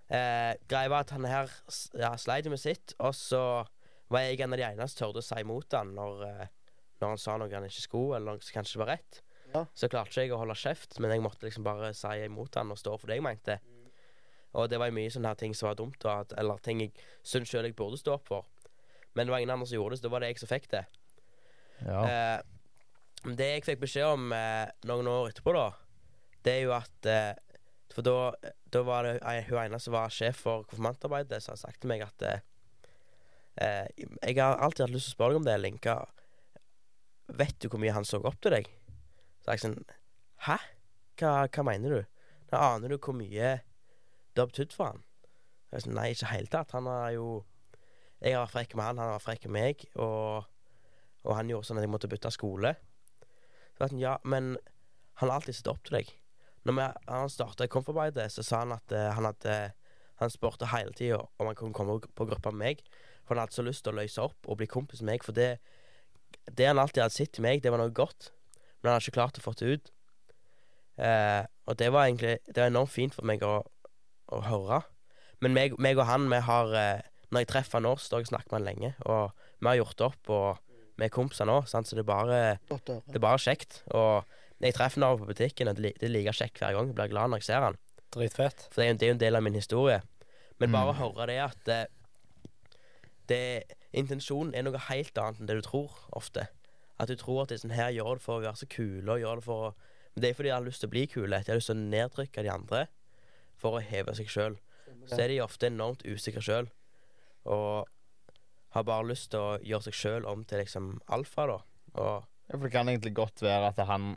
Eh, 0.10 0.56
greia 0.68 0.89
var 0.89 1.02
at 1.06 1.12
han 1.13 1.26
her 1.30 1.50
ja, 1.94 2.15
sleit 2.18 2.48
med 2.50 2.58
sitt, 2.60 2.96
og 3.00 3.13
så 3.13 3.65
var 4.10 4.20
jeg 4.26 4.39
en 4.42 4.54
av 4.54 4.58
de 4.58 4.65
eneste 4.65 4.98
som 4.98 5.12
tørde 5.12 5.22
å 5.22 5.26
si 5.28 5.36
imot 5.44 5.72
han 5.78 5.92
når, 5.94 6.24
eh, 6.26 6.48
når 7.02 7.08
han 7.13 7.18
sa 7.22 7.38
noe 7.38 7.54
han 7.54 7.68
ikke 7.68 7.86
skulle, 7.86 8.15
eller 8.18 8.32
noe 8.34 8.42
som 8.42 8.56
kanskje 8.58 8.82
var 8.82 8.88
rett. 8.96 9.22
Ja. 9.54 9.65
Så 9.78 9.89
klarte 9.89 10.10
ikke 10.10 10.24
jeg 10.26 10.32
å 10.34 10.39
holde 10.42 10.56
kjeft, 10.58 10.98
men 11.00 11.12
jeg 11.13 11.22
måtte 11.22 11.46
liksom 11.46 11.63
bare 11.65 11.94
si 11.94 12.08
imot 12.26 12.56
han 12.58 12.72
og 12.72 12.78
stå 12.82 12.98
for 13.00 13.08
det 13.08 13.20
jeg 13.20 13.24
mente. 13.28 13.60
Og 14.58 14.70
det 14.72 14.80
var 14.82 14.94
mye 14.96 15.12
sånne 15.14 15.30
her 15.30 15.40
ting 15.40 15.54
som 15.58 15.70
var 15.70 15.78
dumt, 15.78 16.06
at, 16.10 16.34
eller 16.42 16.62
ting 16.66 16.82
jeg 16.82 16.94
syns 17.28 17.52
sjøl 17.52 17.68
jeg 17.68 17.78
burde 17.78 18.00
stå 18.02 18.16
opp 18.16 18.32
for. 18.32 18.48
Men 19.14 19.28
det 19.28 19.34
var 19.34 19.44
ingen 19.44 19.54
andre 19.54 19.68
som 19.70 19.78
gjorde 19.78 19.96
det, 19.96 20.00
så 20.02 20.08
da 20.08 20.14
var 20.14 20.24
det 20.24 20.32
jeg 20.32 20.42
som 20.42 20.50
fikk 20.50 20.72
det. 20.74 20.86
Ja. 21.86 22.00
Eh, 22.06 23.36
det 23.36 23.52
jeg 23.52 23.66
fikk 23.68 23.84
beskjed 23.84 24.08
om 24.08 24.34
eh, 24.36 24.72
noen 24.90 25.10
år 25.12 25.30
etterpå, 25.32 25.54
da, 25.56 25.68
det 26.46 26.56
er 26.56 26.66
jo 26.66 26.74
at 26.78 27.10
eh, 27.10 27.34
For 27.90 28.06
da, 28.06 28.32
da 28.72 28.82
var 28.86 29.08
det 29.08 29.18
hun 29.50 29.58
ene 29.64 29.80
som 29.82 29.96
var 29.96 30.14
sjef 30.14 30.44
for 30.46 30.64
konfirmantarbeidet, 30.70 31.42
som 31.44 31.58
sagt 31.60 31.82
til 31.82 31.92
meg 31.92 32.06
at 32.06 32.26
eh, 32.26 32.44
eh, 33.66 33.88
Jeg 34.22 34.38
har 34.40 34.62
alltid 34.62 34.86
hatt 34.86 34.94
lyst 34.94 35.10
til 35.10 35.16
å 35.16 35.18
spørre 35.18 35.36
deg 35.36 35.42
om 35.42 35.48
det, 35.50 35.58
Linka. 35.60 35.96
Vet 37.40 37.58
du 37.60 37.68
hvor 37.70 37.82
mye 37.82 37.96
han 37.96 38.08
så 38.08 38.22
opp 38.24 38.40
til 38.42 38.56
deg? 38.56 38.70
Så 39.44 39.56
jeg 39.56 39.64
sånn 39.66 39.80
Hæ? 40.48 40.58
Hva, 41.20 41.34
hva 41.52 41.66
mener 41.68 41.98
du? 41.98 42.22
Da 42.50 42.62
aner 42.74 42.94
du 42.94 42.98
hvor 43.04 43.18
mye 43.18 43.58
det 44.39 44.45
har 44.45 44.52
betydd 44.54 44.75
for 44.75 44.93
han? 44.93 45.02
Jeg 45.69 45.84
sa, 45.84 45.91
Nei, 45.93 46.10
ikke 46.13 46.25
i 46.25 46.34
hele 46.34 46.52
tatt. 46.52 46.71
Han 46.78 46.88
har 46.89 47.12
jo 47.17 47.28
Jeg 48.19 48.36
har 48.36 48.43
vært 48.43 48.56
frekk 48.56 48.73
med 48.75 48.84
han, 48.84 48.97
han 48.99 49.12
har 49.12 49.19
vært 49.19 49.25
frekk 49.28 49.45
med 49.47 49.56
meg, 49.56 49.84
og, 49.95 50.47
og 51.23 51.36
han 51.38 51.52
gjorde 51.52 51.69
sånn 51.69 51.78
at 51.80 51.86
jeg 51.86 51.91
måtte 51.93 52.10
bytte 52.12 52.32
skole. 52.36 52.73
Så 53.78 53.86
jeg 53.86 53.93
sa, 53.93 53.99
ja, 54.02 54.15
men 54.28 54.58
han 55.21 55.30
har 55.30 55.38
alltid 55.38 55.56
sett 55.56 55.69
opp 55.71 55.80
til 55.88 56.02
deg. 56.02 56.10
Når 56.67 56.75
vi, 56.75 56.88
han 57.08 57.32
starta 57.32 57.67
konfarbeidet, 57.71 58.25
så 58.34 58.43
sa 58.43 58.60
han 58.65 58.75
at 58.75 58.91
uh, 58.91 59.06
han 59.15 59.30
hadde 59.30 59.60
Han 60.19 60.28
spurte 60.28 60.67
hele 60.67 60.91
tida 60.91 61.21
om 61.39 61.47
han 61.47 61.56
kunne 61.56 61.71
komme 61.71 61.93
på 62.04 62.25
gruppa 62.28 62.52
med 62.52 62.60
meg. 62.60 62.82
For 63.23 63.38
han 63.38 63.45
hadde 63.45 63.56
så 63.56 63.63
lyst 63.63 63.86
til 63.86 63.93
å 63.93 64.02
løse 64.02 64.19
opp 64.19 64.49
og 64.52 64.58
bli 64.60 64.67
kompis 64.67 64.99
med 64.99 65.13
meg. 65.13 65.23
For 65.23 65.32
det, 65.32 65.62
det 66.52 66.67
han 66.67 66.82
alltid 66.82 67.06
hadde 67.06 67.15
sett 67.15 67.32
til 67.38 67.45
meg, 67.45 67.62
det 67.63 67.71
var 67.71 67.80
noe 67.80 67.93
godt. 67.95 68.34
Men 68.82 68.89
han 68.89 68.97
hadde 68.97 69.06
ikke 69.08 69.15
klart 69.15 69.39
å 69.39 69.45
få 69.45 69.54
det 69.56 69.69
ut. 69.71 69.91
Eh, 70.99 71.45
og 71.71 71.78
det 71.80 71.88
var 71.95 72.10
egentlig 72.10 72.34
Det 72.43 72.58
var 72.58 72.67
enormt 72.67 72.91
fint 72.91 73.15
for 73.15 73.23
meg 73.32 73.45
å, 73.47 73.62
å 74.32 74.42
høre. 74.46 74.82
Men 75.42 75.54
meg, 75.56 75.76
meg 75.80 75.98
og 75.98 76.06
han, 76.10 76.28
vi 76.32 76.39
har 76.44 76.74
eh, 76.76 77.02
Når 77.32 77.44
jeg 77.44 77.48
treffer 77.52 77.78
han 77.78 77.86
nå, 77.86 77.92
så 77.98 78.08
står 78.10 78.24
jeg 78.24 78.30
snakker 78.32 78.52
med 78.52 78.58
han 78.60 78.68
lenge. 78.68 78.89
Og 79.06 79.32
vi 79.62 79.68
har 79.70 79.76
gjort 79.80 79.98
det 80.00 80.06
opp, 80.08 80.30
og 80.34 80.78
vi 81.00 81.06
er 81.06 81.12
kompiser 81.13 81.46
nå, 81.46 81.60
sant? 81.70 81.88
så 81.88 81.96
det 81.96 82.02
er 82.02 82.08
bare 82.10 82.39
det 83.13 83.20
er 83.20 83.24
bare 83.24 83.38
kjekt. 83.44 83.84
Og 83.94 84.26
jeg 84.60 84.74
treffer 84.76 85.06
han 85.06 85.20
på 85.22 85.28
butikken, 85.30 85.70
og 85.72 85.78
det 85.80 85.94
er 86.02 86.10
like 86.12 86.34
kjekt 86.34 86.58
hver 86.60 86.74
gang. 86.76 86.89
Jeg 86.89 86.98
blir 86.98 87.12
glad 87.13 87.30
når 87.32 87.39
jeg 87.44 87.48
ser 87.52 87.62
han. 87.68 87.78
Dritfett. 88.12 88.65
For 88.74 88.82
det 88.82 88.88
er 88.88 88.89
jo, 88.89 88.98
det 88.98 89.06
er 89.06 89.12
jo 89.13 89.18
en 89.20 89.22
del 89.26 89.38
av 89.39 89.46
min 89.46 89.56
historie. 89.60 90.02
Men 90.60 90.74
bare 90.74 90.89
Mm. 90.89 90.96
å 90.96 91.00
høre 91.04 91.28
det 91.30 91.38
at 91.46 91.70
eh, 91.70 91.86
det, 93.30 93.42
intensjonen 93.94 94.56
er 94.58 94.65
noe 94.65 94.82
helt 94.89 95.18
annet 95.22 95.39
enn 95.44 95.50
det 95.50 95.60
du 95.60 95.65
tror, 95.65 95.94
ofte. 96.18 96.48
At 97.00 97.08
du 97.12 97.15
tror 97.15 97.44
at 97.44 97.52
det 97.54 97.60
er 97.60 97.63
sånn 97.68 97.78
her 97.78 97.94
gjør 97.96 98.18
det 98.18 98.26
for 98.26 98.39
å 98.39 98.44
være 98.44 98.60
så 98.60 98.68
kule, 98.74 99.06
og 99.13 99.22
gjør 99.22 99.39
det 99.39 99.46
for 99.46 99.70
å 99.70 99.74
Men 100.15 100.24
det 100.24 100.30
er 100.32 100.34
fordi 100.39 100.50
de 100.50 100.56
har 100.56 100.63
lyst 100.65 100.82
til 100.82 100.89
å 100.89 100.92
bli 100.98 101.04
kule. 101.08 101.38
De 101.46 101.52
har 101.52 101.60
lyst 101.60 101.70
til 101.70 101.78
å 101.78 101.89
nedtrykke 101.94 102.42
de 102.44 102.50
andre 102.50 102.80
for 103.60 103.78
å 103.78 103.84
heve 103.84 104.15
seg 104.17 104.30
sjøl. 104.32 104.58
Så 105.10 105.19
er 105.24 105.32
de 105.32 105.39
ofte 105.43 105.69
enormt 105.69 106.04
usikre 106.08 106.41
sjøl. 106.43 106.69
Og 107.50 107.88
har 108.76 108.86
bare 108.86 109.08
lyst 109.10 109.32
til 109.34 109.41
å 109.41 109.60
gjøre 109.65 109.88
seg 109.89 109.98
sjøl 109.98 110.28
om 110.30 110.43
til 110.45 110.62
liksom 110.62 110.98
alfa, 111.10 111.48
da. 111.50 111.60
Og 112.00 112.26
Ja, 112.50 112.58
for 112.58 112.65
det 112.65 112.74
kan 112.74 112.89
egentlig 112.89 113.13
godt 113.17 113.43
være 113.45 113.67
at 113.69 113.80
han, 113.86 114.15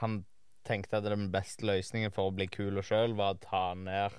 han 0.00 0.24
tenkte 0.64 0.96
at 0.98 1.04
den 1.04 1.28
beste 1.32 1.66
løsningen 1.68 2.12
for 2.12 2.30
å 2.30 2.34
bli 2.36 2.46
kul 2.48 2.80
sjøl, 2.84 3.14
var 3.18 3.36
å 3.36 3.40
ta 3.42 3.64
ned 3.76 4.16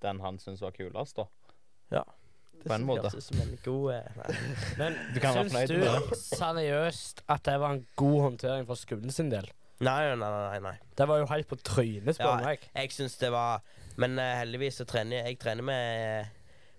den 0.00 0.20
han 0.24 0.38
syntes 0.40 0.62
var 0.64 0.72
kulest, 0.76 1.18
da. 1.18 1.26
det 2.60 2.68
På 2.68 2.74
en 2.74 2.84
måte. 2.86 3.10
en 3.10 3.58
god 3.64 3.92
eh. 3.94 4.34
Men 4.78 4.96
Du 5.14 5.20
syns 5.20 5.54
du 5.70 6.14
seriøst 6.14 7.22
at 7.28 7.44
det 7.48 7.56
var 7.60 7.76
en 7.76 7.86
god 7.96 8.20
håndtering 8.26 8.66
for 8.68 8.76
skolen 8.80 9.12
sin 9.14 9.30
del? 9.32 9.48
Nei, 9.80 10.14
nei, 10.14 10.28
nei, 10.28 10.58
nei. 10.60 10.74
Det 10.96 11.06
var 11.08 11.22
jo 11.22 11.28
helt 11.30 11.48
på 11.48 11.56
trynet, 11.64 12.18
spør 12.18 12.34
Ja, 12.36 12.40
meg. 12.44 12.66
Jeg 12.76 12.92
syns 12.92 13.16
det 13.20 13.30
var 13.32 13.62
Men 13.98 14.18
uh, 14.18 14.36
heldigvis 14.38 14.80
så 14.80 14.86
trener 14.88 15.24
jeg 15.26 15.40
trener 15.42 15.66
med 15.66 16.36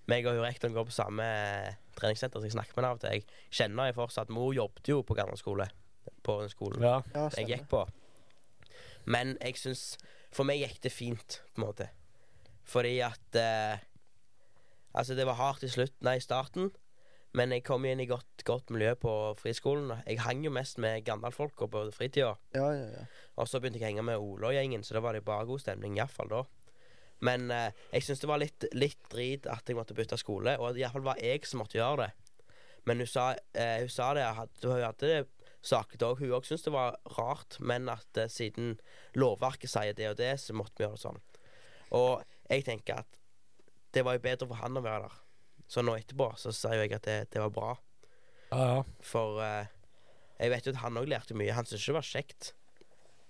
meg 0.09 0.25
og 0.27 0.37
hun 0.37 0.45
rektoren 0.45 0.75
går 0.75 0.87
på 0.89 0.95
samme 0.95 1.23
eh, 1.23 1.75
treningssenter, 1.95 2.41
så 2.41 2.49
jeg 2.49 2.55
snakker 2.55 2.75
med 2.75 2.81
henne 2.81 2.91
av 2.91 2.97
og 2.97 3.03
til. 3.03 3.13
Jeg 3.19 3.57
kjenner 3.59 3.89
jeg 3.89 3.97
fortsatt 3.97 4.33
Mor 4.33 4.51
jobbet 4.55 4.89
jo 4.89 5.01
på 5.07 5.15
skole. 5.39 5.69
På 6.25 6.39
den 6.41 6.49
skolen 6.49 6.81
Ja. 6.81 7.01
Ja, 7.13 7.29
jeg 7.37 7.47
gikk 7.47 7.69
på. 7.69 7.85
Men 9.05 9.37
jeg 9.41 9.57
syns 9.57 9.97
For 10.33 10.47
meg 10.47 10.61
gikk 10.61 10.81
det 10.81 10.91
fint, 10.91 11.41
på 11.53 11.61
en 11.61 11.67
måte. 11.67 11.89
Fordi 12.63 12.99
at 13.05 13.37
uh, 13.37 13.77
Altså, 14.93 15.15
det 15.15 15.25
var 15.25 15.39
hardt 15.39 15.63
i 15.63 15.69
slutt, 15.71 15.93
nei, 16.03 16.17
i 16.17 16.23
starten. 16.23 16.71
Men 17.31 17.53
jeg 17.55 17.63
kom 17.63 17.85
inn 17.87 18.01
i 18.03 18.07
godt, 18.09 18.43
godt 18.43 18.73
miljø 18.75 18.91
på 18.99 19.11
friskolen. 19.39 19.93
Jeg 20.03 20.19
hang 20.19 20.41
jo 20.43 20.51
mest 20.51 20.81
med 20.83 21.05
Gandal-folka 21.07 21.69
på 21.71 21.85
fritida. 21.95 22.33
Ja, 22.51 22.65
ja, 22.75 22.89
ja. 22.91 23.05
Og 23.39 23.47
så 23.47 23.61
begynte 23.61 23.79
jeg 23.79 23.85
å 23.85 23.87
henge 23.87 24.03
med 24.03 24.19
Ola 24.19 24.49
og 24.49 24.57
gjengen, 24.57 24.83
så 24.83 24.97
da 24.97 25.03
var 25.05 25.15
det 25.15 25.23
bare 25.23 25.47
god 25.47 25.63
stemning. 25.63 25.95
i 25.95 26.01
hvert 26.01 26.11
fall 26.11 26.27
da. 26.31 26.41
Men 27.21 27.51
eh, 27.53 27.71
jeg 27.93 28.03
syns 28.07 28.23
det 28.23 28.29
var 28.31 28.41
litt, 28.41 28.65
litt 28.73 29.01
drit 29.11 29.45
at 29.49 29.67
jeg 29.69 29.77
måtte 29.77 29.93
bytte 29.97 30.17
skole, 30.17 30.55
og 30.59 30.77
iallfall 30.79 31.05
var 31.05 31.21
jeg 31.21 31.45
som 31.45 31.61
måtte 31.61 31.77
gjøre 31.77 32.07
det. 32.07 32.11
Men 32.89 33.03
hun 33.03 33.09
sa, 33.09 33.27
eh, 33.53 33.79
hun 33.83 33.91
sa 33.93 34.07
det, 34.17 34.23
at 34.25 34.63
hun 34.65 34.81
hadde 34.81 35.25
saket 35.61 36.01
òg. 36.01 36.17
Hun 36.23 36.31
òg 36.33 36.47
syntes 36.47 36.65
det 36.65 36.73
var 36.73 36.95
rart, 37.17 37.59
men 37.61 37.89
at 37.93 38.17
eh, 38.17 38.29
siden 38.31 38.79
lovverket 39.13 39.69
sier 39.69 39.93
det 39.93 40.07
og 40.09 40.17
det, 40.17 40.31
så 40.41 40.55
måtte 40.57 40.79
vi 40.81 40.87
gjøre 40.87 40.97
det 40.97 41.03
sånn. 41.03 41.19
Og 41.93 42.23
jeg 42.49 42.65
tenker 42.65 43.03
at 43.03 43.19
det 43.93 44.01
var 44.07 44.15
jo 44.17 44.23
bedre 44.23 44.47
for 44.49 44.57
han 44.63 44.79
å 44.79 44.83
være 44.85 45.03
der. 45.05 45.19
Så 45.71 45.83
nå 45.85 45.93
etterpå 45.99 46.31
så 46.41 46.49
sier 46.55 46.79
jo 46.79 46.87
jeg 46.87 46.95
at 46.97 47.05
det, 47.05 47.19
det 47.35 47.43
var 47.43 47.53
bra. 47.53 47.75
Ja, 48.51 48.63
ja. 48.63 48.81
For 49.05 49.37
eh, 49.45 49.69
jeg 50.41 50.51
vet 50.55 50.65
jo 50.67 50.73
at 50.73 50.81
han 50.81 50.97
òg 50.99 51.07
lærte 51.11 51.37
mye. 51.37 51.53
Han 51.53 51.67
syntes 51.69 51.83
ikke 51.85 51.93
det 51.93 51.99
var 51.99 52.09
kjekt. 52.09 52.49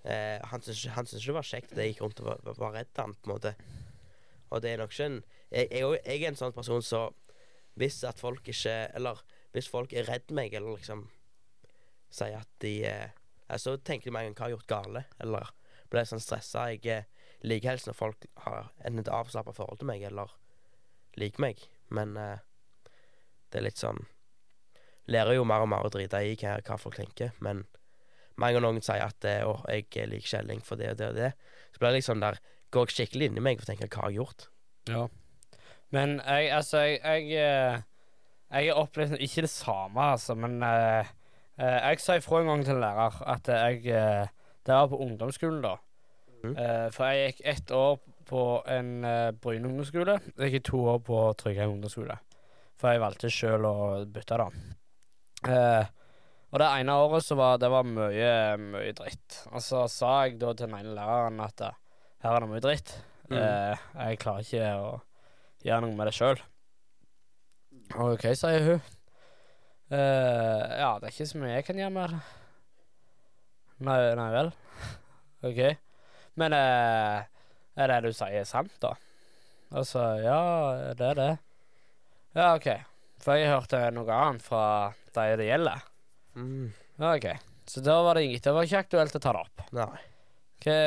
Eh, 0.07 0.39
han 0.49 0.63
syntes 0.63 0.85
ikke- 0.87 1.25
det 1.27 1.35
var 1.35 1.49
kjekt 1.51 1.73
at 1.75 1.77
jeg 1.83 1.91
gikk 1.91 2.01
rundt 2.05 2.21
og 2.23 2.29
var, 2.31 2.55
var 2.57 2.71
redd 2.79 2.95
han, 3.03 3.13
på 3.19 3.27
en 3.29 3.35
måte. 3.35 3.51
Og 4.51 4.61
det 4.63 4.73
er 4.73 4.81
nok 4.81 4.93
ikke 4.93 5.07
en 5.09 5.23
Jeg, 5.51 5.67
jeg, 5.71 5.99
jeg 6.05 6.21
er 6.21 6.29
en 6.31 6.39
sånn 6.39 6.55
person 6.55 6.83
så 6.83 7.09
hvis 7.79 8.01
at 8.03 8.19
folk 8.19 8.47
ikke 8.51 8.73
Eller 8.95 9.21
hvis 9.51 9.67
folk 9.67 9.93
er 9.93 10.07
redd 10.07 10.31
meg, 10.31 10.53
eller 10.55 10.77
liksom 10.77 11.09
sier 12.11 12.37
at 12.39 12.49
de 12.63 12.85
eh, 12.87 13.11
ja, 13.47 13.57
Så 13.59 13.77
tenker 13.77 14.07
de 14.07 14.15
meg 14.15 14.27
en 14.27 14.35
hva 14.35 14.47
jeg 14.47 14.55
har 14.55 14.57
gjort 14.57 14.71
gale, 14.71 15.03
eller 15.19 15.51
blir 15.91 16.07
sånn 16.07 16.23
stressa. 16.23 16.69
Jeg 16.71 16.87
eh, 16.87 17.09
liker 17.43 17.73
helst 17.73 17.89
når 17.89 17.97
folk 17.99 18.27
har 18.45 18.69
en 18.87 18.99
et 18.99 19.11
avslappa 19.11 19.51
forhold 19.55 19.81
til 19.81 19.89
meg, 19.91 20.05
eller 20.07 20.31
liker 21.19 21.43
meg. 21.43 21.65
Men 21.91 22.15
eh, 22.15 22.39
det 23.51 23.59
er 23.59 23.67
litt 23.67 23.81
sånn 23.81 23.99
lærer 25.11 25.35
jo 25.35 25.43
mer 25.47 25.65
og 25.65 25.71
mer 25.71 25.87
å 25.87 25.91
drite 25.91 26.21
i 26.23 26.37
hva, 26.39 26.57
hva 26.63 26.77
folk 26.79 26.95
tenker, 26.99 27.33
men 27.43 27.65
mange 28.39 28.55
ganger 28.55 28.67
noen 28.69 28.85
sier 28.85 29.03
at 29.03 29.27
eh, 29.27 29.43
'Å, 29.43 29.65
jeg 29.67 30.07
liker 30.09 30.29
Kjelling 30.31 30.61
for 30.63 30.79
det 30.79 30.93
og 30.93 30.97
det 31.01 31.09
og 31.11 31.17
det', 31.19 31.33
så 31.73 31.81
blir 31.81 31.91
det 31.91 31.99
liksom 31.99 32.23
der 32.23 32.39
Går 32.71 32.87
jeg 32.87 32.95
skikkelig 32.95 33.31
i 33.31 33.43
meg 33.43 33.59
og 33.59 33.67
tenker 33.67 33.87
'Hva 33.87 34.05
har 34.05 34.11
jeg 34.11 34.21
gjort?' 34.21 34.47
Ja. 34.89 35.07
Men 35.91 36.21
jeg, 36.25 36.51
altså, 36.51 36.77
jeg 36.77 37.01
Jeg, 37.03 37.23
eh, 37.31 37.81
jeg 38.51 38.67
har 38.67 38.81
opplevd 38.81 39.19
ikke 39.19 39.45
det 39.45 39.49
samme, 39.49 40.01
altså, 40.01 40.35
men 40.35 40.63
uh, 40.63 41.05
Jeg 41.57 41.99
sa 41.99 42.15
ifra 42.15 42.41
en 42.41 42.47
gang 42.47 42.65
til 42.65 42.75
en 42.75 42.81
lærer 42.81 43.21
at 43.27 43.47
jeg 43.47 43.83
Det 44.65 44.73
var 44.75 44.87
på 44.87 44.97
ungdomsskolen, 44.97 45.61
da. 45.61 45.75
Mm. 46.43 46.55
For 46.91 47.05
jeg 47.05 47.33
gikk 47.33 47.41
ett 47.45 47.71
år 47.71 47.99
på 48.25 48.63
en 48.67 49.05
uh, 49.05 49.31
Bryne 49.31 49.67
ungdomsskole. 49.67 50.19
Jeg 50.37 50.51
gikk 50.51 50.63
to 50.63 50.83
år 50.85 50.97
på 50.99 51.33
Tryggheim 51.37 51.69
ungdomsskole. 51.69 52.17
For 52.77 52.91
jeg 52.91 53.01
valgte 53.01 53.29
sjøl 53.29 53.65
å 53.65 54.05
bytte, 54.05 54.37
da. 54.37 54.47
Og 56.51 56.59
det 56.59 56.67
ene 56.67 56.97
året 56.99 57.25
så 57.25 57.37
var 57.39 57.57
det 57.61 57.69
var 57.71 57.87
mye, 57.87 58.57
mye 58.57 58.93
dritt. 58.97 59.43
Og 59.51 59.61
så 59.63 59.85
sa 59.87 60.25
jeg 60.25 60.39
da 60.41 60.53
til 60.53 60.67
den 60.67 60.79
ene 60.81 60.95
læreren 60.97 61.39
at 61.45 61.61
her 62.21 62.35
er 62.35 62.43
det 62.43 62.49
mye 62.51 62.63
dritt. 62.63 62.93
Mm. 63.31 63.37
Eh, 63.39 63.83
jeg 63.97 64.19
klarer 64.21 64.45
ikke 64.45 64.71
å 64.77 64.89
gjøre 65.65 65.83
noe 65.85 65.97
med 65.97 66.09
det 66.09 66.15
sjøl. 66.17 66.41
OK, 68.01 68.27
sier 68.37 68.65
hun. 68.67 68.89
Eh, 69.91 70.65
ja, 70.79 70.91
det 70.99 71.09
er 71.09 71.13
ikke 71.13 71.29
så 71.31 71.41
mye 71.41 71.55
jeg 71.57 71.67
kan 71.67 71.79
gjøre 71.81 71.95
med 71.95 72.13
det. 72.13 72.21
Nei, 73.87 73.97
nei 74.19 74.27
vel. 74.35 74.51
OK. 75.49 75.61
Men 76.39 76.55
eh, 76.55 77.23
er 77.81 77.91
det 77.91 78.01
du 78.05 78.11
sier 78.15 78.45
sant, 78.47 78.75
da? 78.83 78.93
Altså, 79.71 80.03
ja, 80.21 80.41
det 80.97 81.09
er 81.13 81.19
det. 81.19 81.31
Ja, 82.35 82.53
OK. 82.53 82.69
For 83.21 83.37
jeg 83.37 83.51
hørte 83.51 83.81
noe 83.95 84.17
annet 84.17 84.43
fra 84.45 84.63
de 85.15 85.25
det 85.39 85.49
gjelder. 85.49 85.83
Mm. 86.35 86.71
OK. 87.01 87.27
Så 87.67 87.83
da 87.83 87.97
var 88.03 88.19
det, 88.19 88.39
det 88.43 88.53
var 88.55 88.67
ikke 88.67 88.85
aktuelt 88.85 89.15
å 89.15 89.21
ta 89.23 89.35
det 89.35 89.43
opp. 89.45 89.65
Nei. 89.75 89.99
Hva 90.61 90.79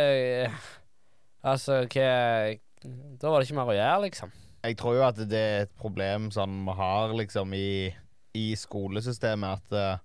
Altså, 1.45 1.83
hva 1.93 2.57
Da 2.85 3.31
var 3.31 3.41
det 3.41 3.47
ikke 3.49 3.57
mer 3.59 3.71
å 3.73 3.77
gjøre, 3.77 4.01
liksom. 4.07 4.33
Jeg 4.65 4.77
tror 4.81 4.95
jo 4.97 5.05
at 5.05 5.19
det 5.29 5.41
er 5.41 5.63
et 5.67 5.75
problem 5.81 6.31
sånn 6.33 6.63
vi 6.65 6.73
har 6.79 7.13
liksom 7.17 7.53
i, 7.57 7.93
i 8.37 8.47
skolesystemet, 8.57 9.61
at 9.61 9.77
uh, 9.77 10.03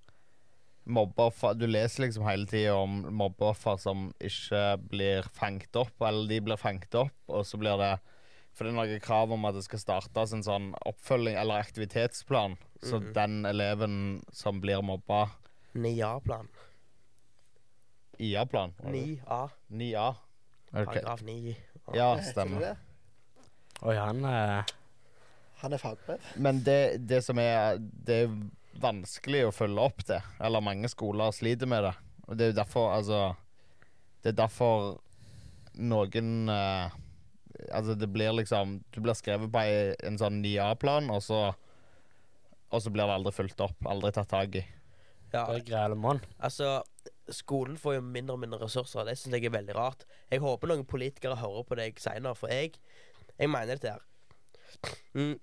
mobbeoffer 0.90 1.56
Du 1.60 1.66
leser 1.68 2.06
liksom 2.06 2.26
hele 2.28 2.48
tida 2.50 2.76
om 2.76 3.02
mobbeoffer 3.20 3.80
som 3.80 4.10
ikke 4.20 4.64
blir 4.92 5.28
fanget 5.36 5.76
opp, 5.80 5.96
eller 6.04 6.28
de 6.28 6.40
blir 6.44 6.60
fanget 6.60 6.96
opp, 7.00 7.16
og 7.32 7.46
så 7.48 7.60
blir 7.62 7.80
det 7.80 7.94
For 8.52 8.66
det 8.68 8.74
er 8.74 8.80
noen 8.80 9.04
krav 9.04 9.32
om 9.32 9.46
at 9.48 9.56
det 9.56 9.64
skal 9.64 9.80
startes 9.80 10.34
en 10.36 10.44
sånn 10.44 10.72
oppfølging 10.90 11.38
eller 11.40 11.62
aktivitetsplan, 11.64 12.58
så 12.84 13.00
Mhm. 13.00 13.14
den 13.14 13.46
eleven 13.46 14.24
som 14.32 14.60
blir 14.60 14.82
mobba 14.84 15.30
9A-plan. 15.76 16.50
IA-plan. 18.20 18.74
9A. 18.84 19.50
9A. 19.72 20.16
Ok. 20.70 20.86
Paragraf 20.86 21.22
9. 21.26 21.56
Ja, 21.96 22.12
Heter 22.16 22.24
det 22.24 22.32
stemmer. 22.32 22.60
det? 22.60 22.76
Oi, 23.82 23.96
han 23.96 24.26
eh, 24.26 24.64
Han 25.62 25.74
er 25.74 25.82
fagbrev. 25.82 26.20
Men 26.38 26.60
det, 26.64 26.80
det 27.10 27.24
som 27.26 27.40
er 27.42 27.80
Det 27.80 28.24
er 28.26 28.34
vanskelig 28.80 29.46
å 29.48 29.52
følge 29.56 29.82
opp 29.90 30.06
det. 30.08 30.22
Eller 30.40 30.62
mange 30.64 30.88
skoler 30.92 31.32
sliter 31.36 31.68
med 31.68 31.84
det. 31.88 31.94
Og 32.28 32.38
det 32.38 32.46
er 32.46 32.52
jo 32.54 32.60
derfor, 32.62 32.92
altså 32.94 33.22
Det 34.22 34.34
er 34.34 34.42
derfor 34.44 35.00
noen 35.80 36.50
eh, 36.50 36.98
Altså, 37.74 37.96
det 38.00 38.08
blir 38.14 38.32
liksom 38.38 38.78
Du 38.94 39.02
blir 39.04 39.18
skrevet 39.20 39.52
på 39.52 39.60
ei, 39.64 39.96
en 40.08 40.20
sånn 40.22 40.38
9A-plan, 40.44 41.10
og 41.12 41.24
så 41.26 41.42
og 42.70 42.84
så 42.86 42.92
blir 42.94 43.02
det 43.10 43.14
aldri 43.16 43.32
fulgt 43.34 43.62
opp. 43.66 43.80
Aldri 43.90 44.12
tatt 44.14 44.28
tak 44.30 44.56
i. 44.60 44.62
Ja, 45.34 45.48
Det 45.58 45.74
er 45.74 45.96
mann. 45.98 46.20
altså 46.38 46.84
Skolen 47.36 47.78
får 47.78 47.98
jo 47.98 48.06
mindre 48.06 48.36
og 48.36 48.42
mindre 48.44 48.62
ressurser. 48.64 49.06
Det 49.08 49.18
syns 49.20 49.36
jeg 49.38 49.50
er 49.50 49.54
veldig 49.54 49.76
rart. 49.78 50.06
Jeg 50.32 50.42
håper 50.44 50.72
noen 50.72 50.88
politikere 50.90 51.38
hører 51.40 51.68
på 51.68 51.78
deg 51.80 52.02
seinere, 52.02 52.38
for 52.38 52.52
jeg, 52.54 52.76
jeg 53.38 53.52
mener 53.52 53.76
dette 53.76 53.96
her. 53.96 54.90
Mm. 55.14 55.38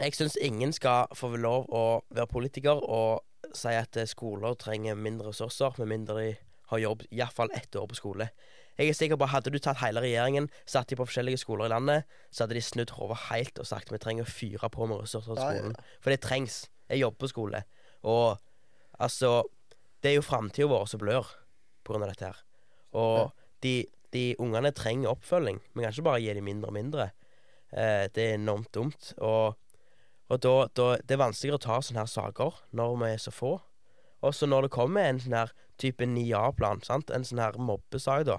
Jeg 0.00 0.16
syns 0.18 0.38
ingen 0.42 0.74
skal 0.74 1.12
få 1.14 1.30
lov 1.38 1.68
å 1.70 1.84
være 2.10 2.30
politiker 2.30 2.80
og 2.82 3.22
si 3.54 3.70
at 3.78 3.96
eh, 4.00 4.08
skoler 4.10 4.56
trenger 4.58 4.98
mindre 4.98 5.30
ressurser, 5.30 5.76
med 5.78 5.90
mindre 5.92 6.18
de 6.18 6.28
har 6.72 6.82
jobb 6.82 7.04
iallfall 7.12 7.52
ett 7.54 7.76
år 7.76 7.86
på 7.90 7.98
skole. 7.98 8.28
Jeg 8.74 8.90
er 8.90 8.96
sikker 8.98 9.18
på 9.20 9.28
Hadde 9.30 9.52
du 9.54 9.60
tatt 9.62 9.78
hele 9.84 10.02
regjeringen, 10.02 10.48
satt 10.66 10.90
de 10.90 10.98
på 10.98 11.06
forskjellige 11.06 11.44
skoler 11.44 11.68
i 11.68 11.74
landet, 11.74 12.08
så 12.34 12.44
hadde 12.44 12.56
de 12.58 12.64
snudd 12.64 12.94
hodet 12.96 13.20
helt 13.28 13.60
og 13.62 13.68
sagt 13.70 13.92
vi 13.94 14.00
trenger 14.02 14.26
å 14.26 14.32
fyre 14.34 14.70
på 14.72 14.88
med 14.90 15.04
ressurser 15.04 15.38
ja, 15.38 15.52
skolen. 15.52 15.76
For 16.02 16.14
det 16.14 16.22
trengs. 16.24 16.64
Jeg 16.90 17.04
jobber 17.04 17.22
på 17.22 17.30
skole. 17.30 17.62
Og 18.02 18.40
altså 19.00 19.44
Det 20.04 20.12
er 20.12 20.18
jo 20.18 20.24
framtida 20.26 20.68
vår 20.68 20.86
som 20.90 21.00
blør 21.00 21.32
av 21.88 22.02
dette 22.04 22.28
her. 22.28 22.40
Og 22.96 23.32
de, 23.64 23.86
de 24.12 24.24
ungene 24.40 24.72
trenger 24.76 25.12
oppfølging. 25.12 25.60
Vi 25.72 25.82
kan 25.82 25.92
ikke 25.92 26.06
bare 26.06 26.22
gi 26.22 26.34
dem 26.36 26.44
mindre 26.44 26.70
og 26.70 26.76
mindre. 26.76 27.06
Eh, 27.72 28.06
det 28.12 28.24
er 28.24 28.36
enormt 28.38 28.72
dumt. 28.76 29.12
Og, 29.18 29.56
og 30.28 30.42
da, 30.44 30.54
da 30.76 30.88
Det 31.00 31.16
er 31.16 31.22
vanskeligere 31.24 31.60
å 31.60 31.64
ta 31.64 31.78
sånne 31.80 32.04
her 32.04 32.12
saker 32.12 32.60
når 32.76 32.98
vi 33.00 33.10
er 33.14 33.22
så 33.24 33.32
få. 33.34 33.54
Og 34.24 34.34
så 34.36 34.48
når 34.48 34.66
det 34.66 34.74
kommer 34.76 35.08
en 35.08 35.20
sånn 35.20 35.36
her 35.36 35.52
type 35.80 36.06
9A-plan, 36.06 36.84
sant, 36.84 37.10
en 37.12 37.26
sånn 37.26 37.42
her 37.42 37.58
mobbesak, 37.60 38.24
da, 38.28 38.38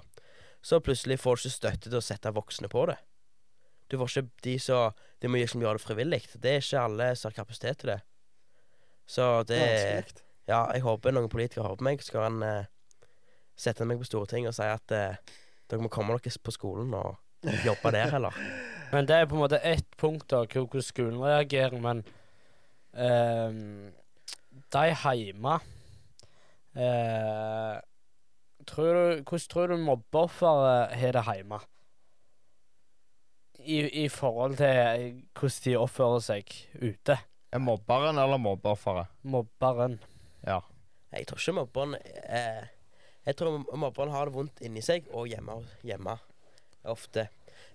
så 0.65 0.79
plutselig 0.81 1.19
får 1.21 1.37
du 1.37 1.43
ikke 1.43 1.57
støtte 1.57 1.89
til 1.91 1.99
å 1.99 2.05
sette 2.05 2.33
voksne 2.33 2.69
på 2.71 2.87
det. 2.89 2.97
Du 3.91 3.99
får 4.01 4.09
ikke 4.09 4.45
de 4.47 4.55
som 4.57 4.95
De 5.21 5.29
må 5.29 5.37
liksom 5.37 5.61
gjøre 5.61 5.77
det 5.77 5.85
frivillig. 5.85 6.21
Det 6.41 6.55
er 6.55 6.63
ikke 6.63 6.85
alle 6.87 7.09
som 7.17 7.29
har 7.29 7.35
kapasitet 7.43 7.83
til 7.83 7.93
det. 7.93 7.99
Så 9.05 9.25
det 9.45 9.61
Vanskelig. 9.61 10.23
Ja, 10.47 10.63
jeg 10.73 10.83
håper 10.85 11.11
noen 11.15 11.29
politikere 11.31 11.65
hører 11.67 11.79
på 11.79 11.87
meg. 11.87 12.01
Så 12.03 12.11
skal 12.11 12.27
han 12.27 12.43
eh, 12.45 12.67
sette 13.57 13.85
meg 13.87 13.97
på 14.01 14.05
Stortinget 14.09 14.51
og 14.53 14.57
si 14.57 14.67
at 14.69 14.93
eh, 14.95 15.17
dere 15.71 15.81
må 15.81 15.89
komme 15.93 16.17
dere 16.19 16.37
på 16.45 16.53
skolen 16.53 16.93
og 16.97 17.15
jobbe 17.65 17.91
der, 17.95 18.11
heller. 18.13 18.37
Men 18.93 19.07
det 19.09 19.15
er 19.17 19.25
på 19.29 19.35
en 19.39 19.41
måte 19.45 19.59
ett 19.65 19.87
punkt 19.97 20.27
da, 20.29 20.43
hvor- 20.45 20.67
hvordan 20.69 20.85
skolen 20.85 21.21
reagerer, 21.25 21.79
men 21.81 22.03
eh, 22.93 23.55
de 24.71 24.83
hjemme 24.93 25.55
eh, 26.77 27.79
tror 28.69 28.93
du, 28.93 29.23
Hvordan 29.25 29.47
tror 29.49 29.67
du 29.73 29.77
mobbeofferet 29.81 30.93
har 31.01 31.11
det 31.17 31.23
hjemme? 31.33 31.59
I, 33.65 33.79
I 34.05 34.07
forhold 34.13 34.57
til 34.61 34.65
eh, 34.69 35.05
hvordan 35.33 35.61
de 35.65 35.75
oppfører 35.81 36.21
seg 36.21 36.51
ute. 36.81 37.17
Er 37.51 37.61
mobberen 37.63 38.19
eller 38.21 38.37
mobbeofferet? 38.41 39.09
Mobberen. 39.23 39.97
Ja. 40.45 40.61
Jeg 41.15 41.27
tror 41.29 41.39
ikke 41.41 41.55
mobberen 41.59 41.95
eh, 41.97 42.65
Jeg 43.25 43.37
tror 43.39 43.63
mobberen 43.73 44.13
har 44.13 44.27
det 44.27 44.35
vondt 44.35 44.61
inni 44.65 44.83
seg 44.85 45.07
og 45.15 45.29
hjemme, 45.31 45.57
hjemme 45.85 46.17
ofte. 46.85 47.29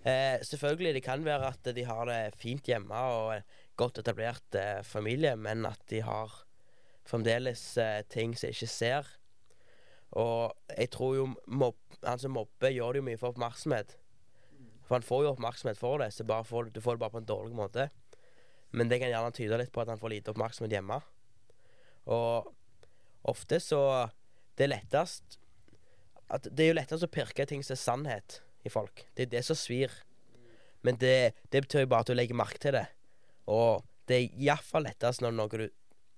Eh, 0.05 0.39
selvfølgelig, 0.47 0.95
det 0.95 1.03
kan 1.03 1.25
være 1.25 1.51
at 1.51 1.73
de 1.75 1.85
har 1.85 2.07
det 2.07 2.37
fint 2.39 2.69
hjemme 2.69 2.95
og 2.95 3.57
godt 3.81 3.99
etablert 4.01 4.55
eh, 4.55 4.83
familie, 4.87 5.35
men 5.37 5.67
at 5.67 5.81
de 5.91 6.03
har 6.07 6.45
fremdeles 7.09 7.63
eh, 7.81 8.03
ting 8.09 8.37
som 8.39 8.53
ikke 8.53 8.71
ser. 8.71 9.09
Og 10.17 10.55
jeg 10.77 10.91
tror 10.95 11.17
jo 11.17 11.27
mob, 11.47 11.79
han 12.05 12.23
som 12.23 12.35
mobber, 12.35 12.71
gjør 12.71 12.95
det 12.95 13.03
jo 13.03 13.09
mye 13.11 13.21
for 13.21 13.35
oppmerksomhet. 13.35 13.97
For 14.87 14.99
han 14.99 15.07
får 15.07 15.25
jo 15.25 15.33
oppmerksomhet 15.35 15.79
for 15.79 16.03
det, 16.03 16.13
så 16.15 16.27
får, 16.27 16.71
du 16.75 16.81
får 16.81 16.97
det 16.97 17.03
bare 17.05 17.15
på 17.17 17.23
en 17.23 17.29
dårlig 17.29 17.57
måte. 17.57 17.91
Men 18.71 18.91
det 18.91 19.01
kan 19.03 19.11
gjerne 19.11 19.35
tyde 19.35 19.59
litt 19.59 19.73
på 19.75 19.83
at 19.83 19.91
han 19.91 20.01
får 20.01 20.15
lite 20.15 20.33
oppmerksomhet 20.33 20.75
hjemme. 20.79 21.01
Og 22.11 22.51
ofte 23.29 23.61
så 23.61 24.11
Det 24.57 24.67
er 24.67 24.75
lettest 24.75 25.39
at 26.31 26.47
Det 26.47 26.65
er 26.65 26.69
jo 26.71 26.79
lettest 26.79 27.05
å 27.05 27.11
pirke 27.11 27.47
ting 27.47 27.63
som 27.67 27.75
er 27.75 27.81
sannhet 27.81 28.41
i 28.65 28.71
folk. 28.71 29.07
Det 29.17 29.25
er 29.25 29.31
det 29.33 29.45
som 29.45 29.57
svir. 29.59 29.91
Men 30.87 30.97
det, 31.01 31.35
det 31.51 31.65
betyr 31.65 31.85
jo 31.85 31.91
bare 31.91 32.07
at 32.07 32.11
du 32.13 32.15
legger 32.15 32.39
merke 32.39 32.61
til 32.63 32.77
det. 32.77 32.87
Og 33.51 33.83
det 34.09 34.17
er 34.17 34.45
iallfall 34.47 34.87
lettest 34.87 35.25
når 35.25 35.35
noe 35.35 35.51
du, 35.51 35.67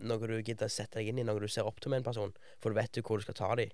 noe 0.05 0.29
du 0.29 0.37
gidder 0.43 0.69
å 0.69 0.75
sette 0.75 0.99
deg 0.99 1.11
inn 1.11 1.23
i, 1.23 1.25
noe 1.25 1.41
du 1.41 1.49
ser 1.49 1.69
opp 1.69 1.81
til 1.81 1.95
med 1.95 2.03
en 2.03 2.09
person, 2.11 2.35
for 2.61 2.71
du 2.73 2.79
vet 2.79 2.99
jo 2.99 3.05
hvor 3.07 3.21
du 3.21 3.27
skal 3.27 3.39
ta 3.39 3.51
dem. 3.59 3.73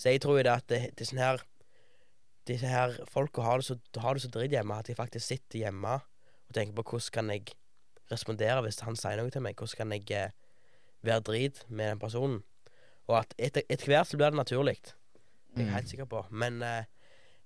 Så 0.00 0.14
jeg 0.14 0.22
tror 0.24 0.40
jo 0.40 0.46
det 0.46 0.54
at 0.54 0.68
det, 0.72 0.80
det 0.96 1.08
sånn 1.08 1.22
her 1.22 1.46
Disse 2.48 2.66
her 2.66 2.94
folka 3.06 3.44
har 3.44 3.60
har 3.60 4.16
det 4.16 4.22
så 4.24 4.30
dritt 4.32 4.54
hjemme 4.54 4.78
at 4.80 4.88
de 4.88 4.94
faktisk 4.96 5.26
sitter 5.26 5.60
hjemme 5.60 5.98
og 6.00 6.54
tenker 6.56 6.72
på 6.78 6.96
hvordan 6.96 7.12
kan 7.14 7.28
jeg 7.30 7.52
respondere 8.10 8.62
hvis 8.64 8.80
han 8.82 8.96
sier 8.98 9.20
noe 9.20 9.30
til 9.30 9.44
meg. 9.44 9.60
Hvordan 9.60 9.78
kan 9.78 9.92
jeg 9.94 10.06
eh, 10.16 10.32
være 11.06 11.24
drit 11.26 11.64
med 11.68 11.94
den 11.94 12.02
personen? 12.02 12.40
Og 13.08 13.18
at 13.22 13.34
etter, 13.38 13.66
etter 13.68 13.90
hvert 13.90 14.10
så 14.10 14.18
blir 14.18 14.30
det 14.30 14.38
naturlig. 14.38 14.78
Det 15.50 15.64
er 15.64 15.66
jeg 15.66 15.74
helt 15.74 15.90
sikker 15.90 16.08
på. 16.10 16.24
Men 16.30 16.62
eh, 16.62 16.84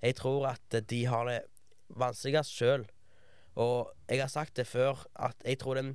jeg 0.03 0.17
tror 0.19 0.49
at 0.53 0.81
de 0.91 1.05
har 1.09 1.29
det 1.29 1.41
vanskeligst 1.89 2.53
sjøl. 2.53 2.85
Og 3.55 3.93
jeg 4.09 4.21
har 4.21 4.29
sagt 4.29 4.57
det 4.57 4.67
før, 4.67 5.07
at 5.15 5.37
jeg 5.45 5.59
tror 5.59 5.79
den, 5.79 5.95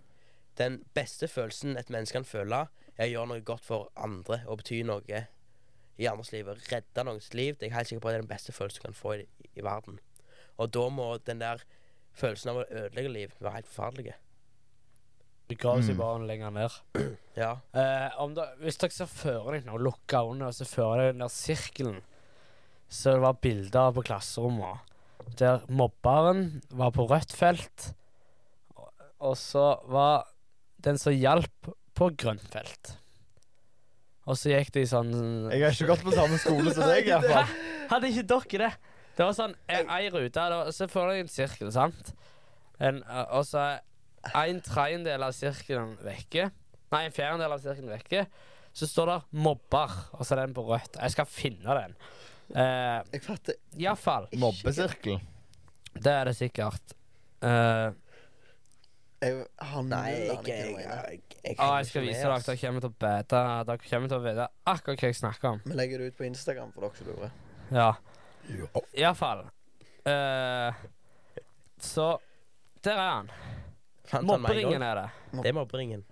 den 0.58 0.84
beste 0.94 1.28
følelsen 1.28 1.78
et 1.78 1.90
menneske 1.90 2.18
kan 2.18 2.26
føle, 2.26 2.66
er 2.96 3.08
å 3.08 3.12
gjøre 3.12 3.32
noe 3.34 3.46
godt 3.46 3.68
for 3.68 3.92
andre 4.00 4.42
og 4.48 4.62
bety 4.62 4.82
noe 4.88 5.26
i 6.00 6.08
andres 6.08 6.32
liv. 6.34 6.50
Redde 6.72 7.06
noens 7.06 7.34
liv. 7.34 7.56
Det 7.56 7.68
er 7.68 7.72
jeg 7.72 7.78
helt 7.78 7.92
sikker 7.92 8.04
på 8.04 8.10
at 8.10 8.16
det 8.16 8.22
er 8.22 8.26
den 8.26 8.32
beste 8.34 8.56
følelsen 8.56 8.82
du 8.82 8.88
kan 8.88 8.98
få 8.98 9.14
i, 9.20 9.28
i 9.54 9.64
verden. 9.66 10.00
Og 10.60 10.74
da 10.74 10.88
må 10.92 11.12
den 11.28 11.44
der 11.44 11.64
følelsen 12.16 12.54
av 12.54 12.64
å 12.64 12.68
ødelegge 12.68 13.14
liv 13.14 13.38
være 13.40 13.60
helt 13.60 13.70
forferdelig. 13.70 14.16
Begraver 15.50 15.82
i 15.90 15.94
Mm. 15.94 15.98
bare 15.98 16.28
lenger 16.30 16.52
ned. 16.54 16.78
Ja. 17.36 17.56
Eh, 17.74 18.20
om 18.22 18.36
da, 18.38 18.52
hvis 18.62 18.78
dere 18.78 18.94
ser 18.94 19.10
føre 19.10 19.56
dere 19.56 19.66
noe, 19.66 19.82
lukke 19.82 20.22
øynene 20.22 20.48
og 20.52 20.54
ser 20.54 20.70
føre 20.70 21.00
dere 21.02 21.12
den 21.14 21.24
der 21.26 21.34
sirkelen 21.34 22.00
så 22.90 23.14
det 23.14 23.22
var 23.22 23.38
bilder 23.38 23.92
på 23.94 24.02
klasserommet 24.02 24.80
der 25.38 25.62
mobberen 25.70 26.62
var 26.74 26.90
på 26.96 27.06
rødt 27.06 27.34
felt, 27.38 27.92
og, 29.20 29.36
så 29.38 29.80
var 29.92 30.24
den 30.82 30.98
som 30.98 31.14
hjalp, 31.14 31.70
på 31.94 32.08
grønt 32.18 32.46
felt. 32.54 32.94
Og 34.26 34.38
så 34.40 34.54
gikk 34.54 34.72
de 34.78 34.86
sånn 34.88 35.12
Jeg 35.52 35.62
har 35.66 35.74
ikke 35.76 35.90
gått 35.90 36.06
på 36.06 36.14
samme 36.16 36.38
skole 36.40 36.72
som 36.74 36.88
deg, 36.88 37.10
iallfall. 37.12 37.52
Hadde 37.92 38.10
ikke 38.10 38.26
dere 38.32 38.62
det? 38.64 38.72
Det 39.18 39.28
var 39.28 39.36
sånn 39.36 39.56
ei 39.68 40.08
rute. 40.14 40.46
Så 40.72 40.88
får 40.88 41.12
deg 41.12 41.24
en 41.26 41.32
sirkel, 41.34 41.72
sant? 41.76 42.14
En, 42.80 43.02
og 43.36 43.44
så 43.46 43.68
en 44.36 44.62
tredjedel 44.62 45.24
av 45.24 45.34
sirkelen 45.36 45.96
vekke. 46.04 46.50
Nei, 46.94 47.04
en 47.06 47.14
fjerdedel 47.14 47.54
av 47.56 47.62
sirkelen 47.64 47.92
vekke. 47.94 48.26
Så 48.74 48.88
står 48.88 49.06
det 49.10 49.20
'mobber', 49.34 49.96
og 50.14 50.26
så 50.26 50.36
er 50.36 50.46
den 50.46 50.54
på 50.54 50.64
rødt. 50.66 50.98
Jeg 51.02 51.12
skal 51.12 51.26
finne 51.26 51.76
den. 51.82 51.96
Uh, 52.50 53.02
Jeg 53.14 53.22
fatter 53.22 53.54
Iallfall. 53.78 54.28
Mobbesirkel. 54.38 55.20
Det 55.94 56.12
er 56.14 56.24
det 56.30 56.36
sikkert. 56.36 56.94
Uh, 57.44 57.94
Jeg 59.22 59.46
har 59.60 59.82
null 59.82 59.90
Nei, 59.90 60.12
jeg, 60.12 60.38
jeg, 60.48 60.76
jeg, 60.80 61.22
jeg, 61.44 61.56
ah, 61.60 61.78
jeg 61.78 61.86
skal 61.90 62.02
vise 62.02 62.22
dere. 62.24 62.40
Dere 62.46 62.58
kommer 62.58 62.80
til 62.86 62.90
å 62.90 62.96
bete. 63.04 63.42
Dere 63.68 63.78
kommer 63.90 64.08
til 64.08 64.18
å 64.18 64.24
vite 64.24 64.48
akkurat 64.66 65.04
hva 65.04 65.10
jeg 65.12 65.16
snakker 65.20 65.50
om. 65.50 65.62
Vi 65.66 65.76
legger 65.76 66.00
det 66.00 66.14
ut 66.14 66.18
på 66.18 66.28
Instagram 66.30 66.72
for 66.72 66.88
dere 66.88 66.96
som 66.96 67.08
lurer. 67.12 67.32
Ja. 67.76 67.92
Iallfall. 68.96 69.44
Uh, 70.08 70.74
så 71.80 72.18
der 72.84 72.96
er 72.96 73.12
han. 73.12 73.32
Mobberingen 74.26 74.82
er 74.86 74.96
det. 74.96 75.10
Det 75.38 75.52
er 75.52 75.54
mobberingen. 75.58 76.06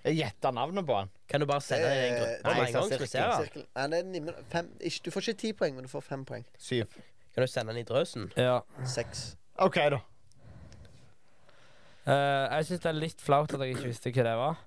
Jeg 0.00 0.16
gjetta 0.16 0.50
navnet 0.56 0.86
på 0.88 0.96
han. 0.96 1.10
Kan 1.28 1.42
du 1.42 1.46
bare 1.46 1.60
sende 1.60 1.88
det 1.90 1.96
i 1.96 2.06
en 2.08 2.14
gruppe 2.16 2.54
med 2.54 2.66
en 2.66 2.72
gang? 2.72 2.86
Skal 2.86 3.02
vi 3.02 3.08
se 3.10 3.24
da? 3.24 3.34
Sirkel. 3.42 3.66
Nei, 3.76 3.88
det 3.92 4.20
er 4.22 4.38
fem, 4.48 4.70
ikke, 4.80 5.02
du 5.04 5.10
får 5.12 5.26
ikke 5.28 5.40
ti 5.42 5.50
poeng, 5.58 5.74
men 5.76 5.84
du 5.84 5.90
får 5.92 6.06
fem 6.06 6.24
poeng. 6.24 6.46
Syv. 6.58 6.94
Kan 7.34 7.44
du 7.44 7.50
sende 7.52 7.74
den 7.74 7.82
i 7.82 7.86
drøsen? 7.86 8.30
Ja. 8.40 8.60
Seks. 8.88 9.34
OK, 9.60 9.76
da. 9.92 10.00
Eh, 12.08 12.46
jeg 12.56 12.68
syns 12.70 12.82
det 12.82 12.90
er 12.90 12.96
litt 12.96 13.22
flaut 13.22 13.52
at 13.54 13.60
jeg 13.60 13.76
ikke 13.76 13.90
visste 13.90 14.12
hva 14.16 14.24
det 14.26 14.36
var. 14.40 14.62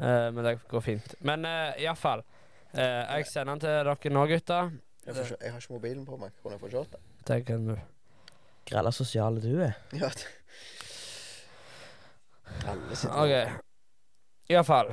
Eh, 0.00 0.28
men 0.34 0.42
det 0.44 0.56
går 0.68 0.82
fint. 0.84 1.14
Men 1.24 1.46
uh, 1.46 1.76
iallfall. 1.80 2.24
Uh, 2.74 2.82
jeg 2.82 3.28
sender 3.30 3.54
den 3.54 3.62
til 3.62 3.70
dere 3.70 4.12
nå, 4.12 4.24
gutter. 4.32 4.72
Jeg, 5.06 5.14
får 5.14 5.36
jeg 5.38 5.52
har 5.54 5.62
ikke 5.62 5.76
mobilen 5.78 6.02
på 6.08 6.18
meg. 6.20 6.34
Kunne 6.42 6.58
jeg 6.58 6.64
få 6.64 6.72
se 6.74 6.82
det? 6.90 7.04
Det 7.30 7.38
kan 7.46 7.70
du. 7.70 7.76
Grella 8.66 8.90
sosiale 8.92 9.40
du 9.40 9.62
er. 9.62 9.78
Ja. 9.94 10.10
det- 10.10 10.32
Alle 12.66 12.96
sitter 12.96 13.22
OK. 13.22 13.62
Iallfall. 14.52 14.92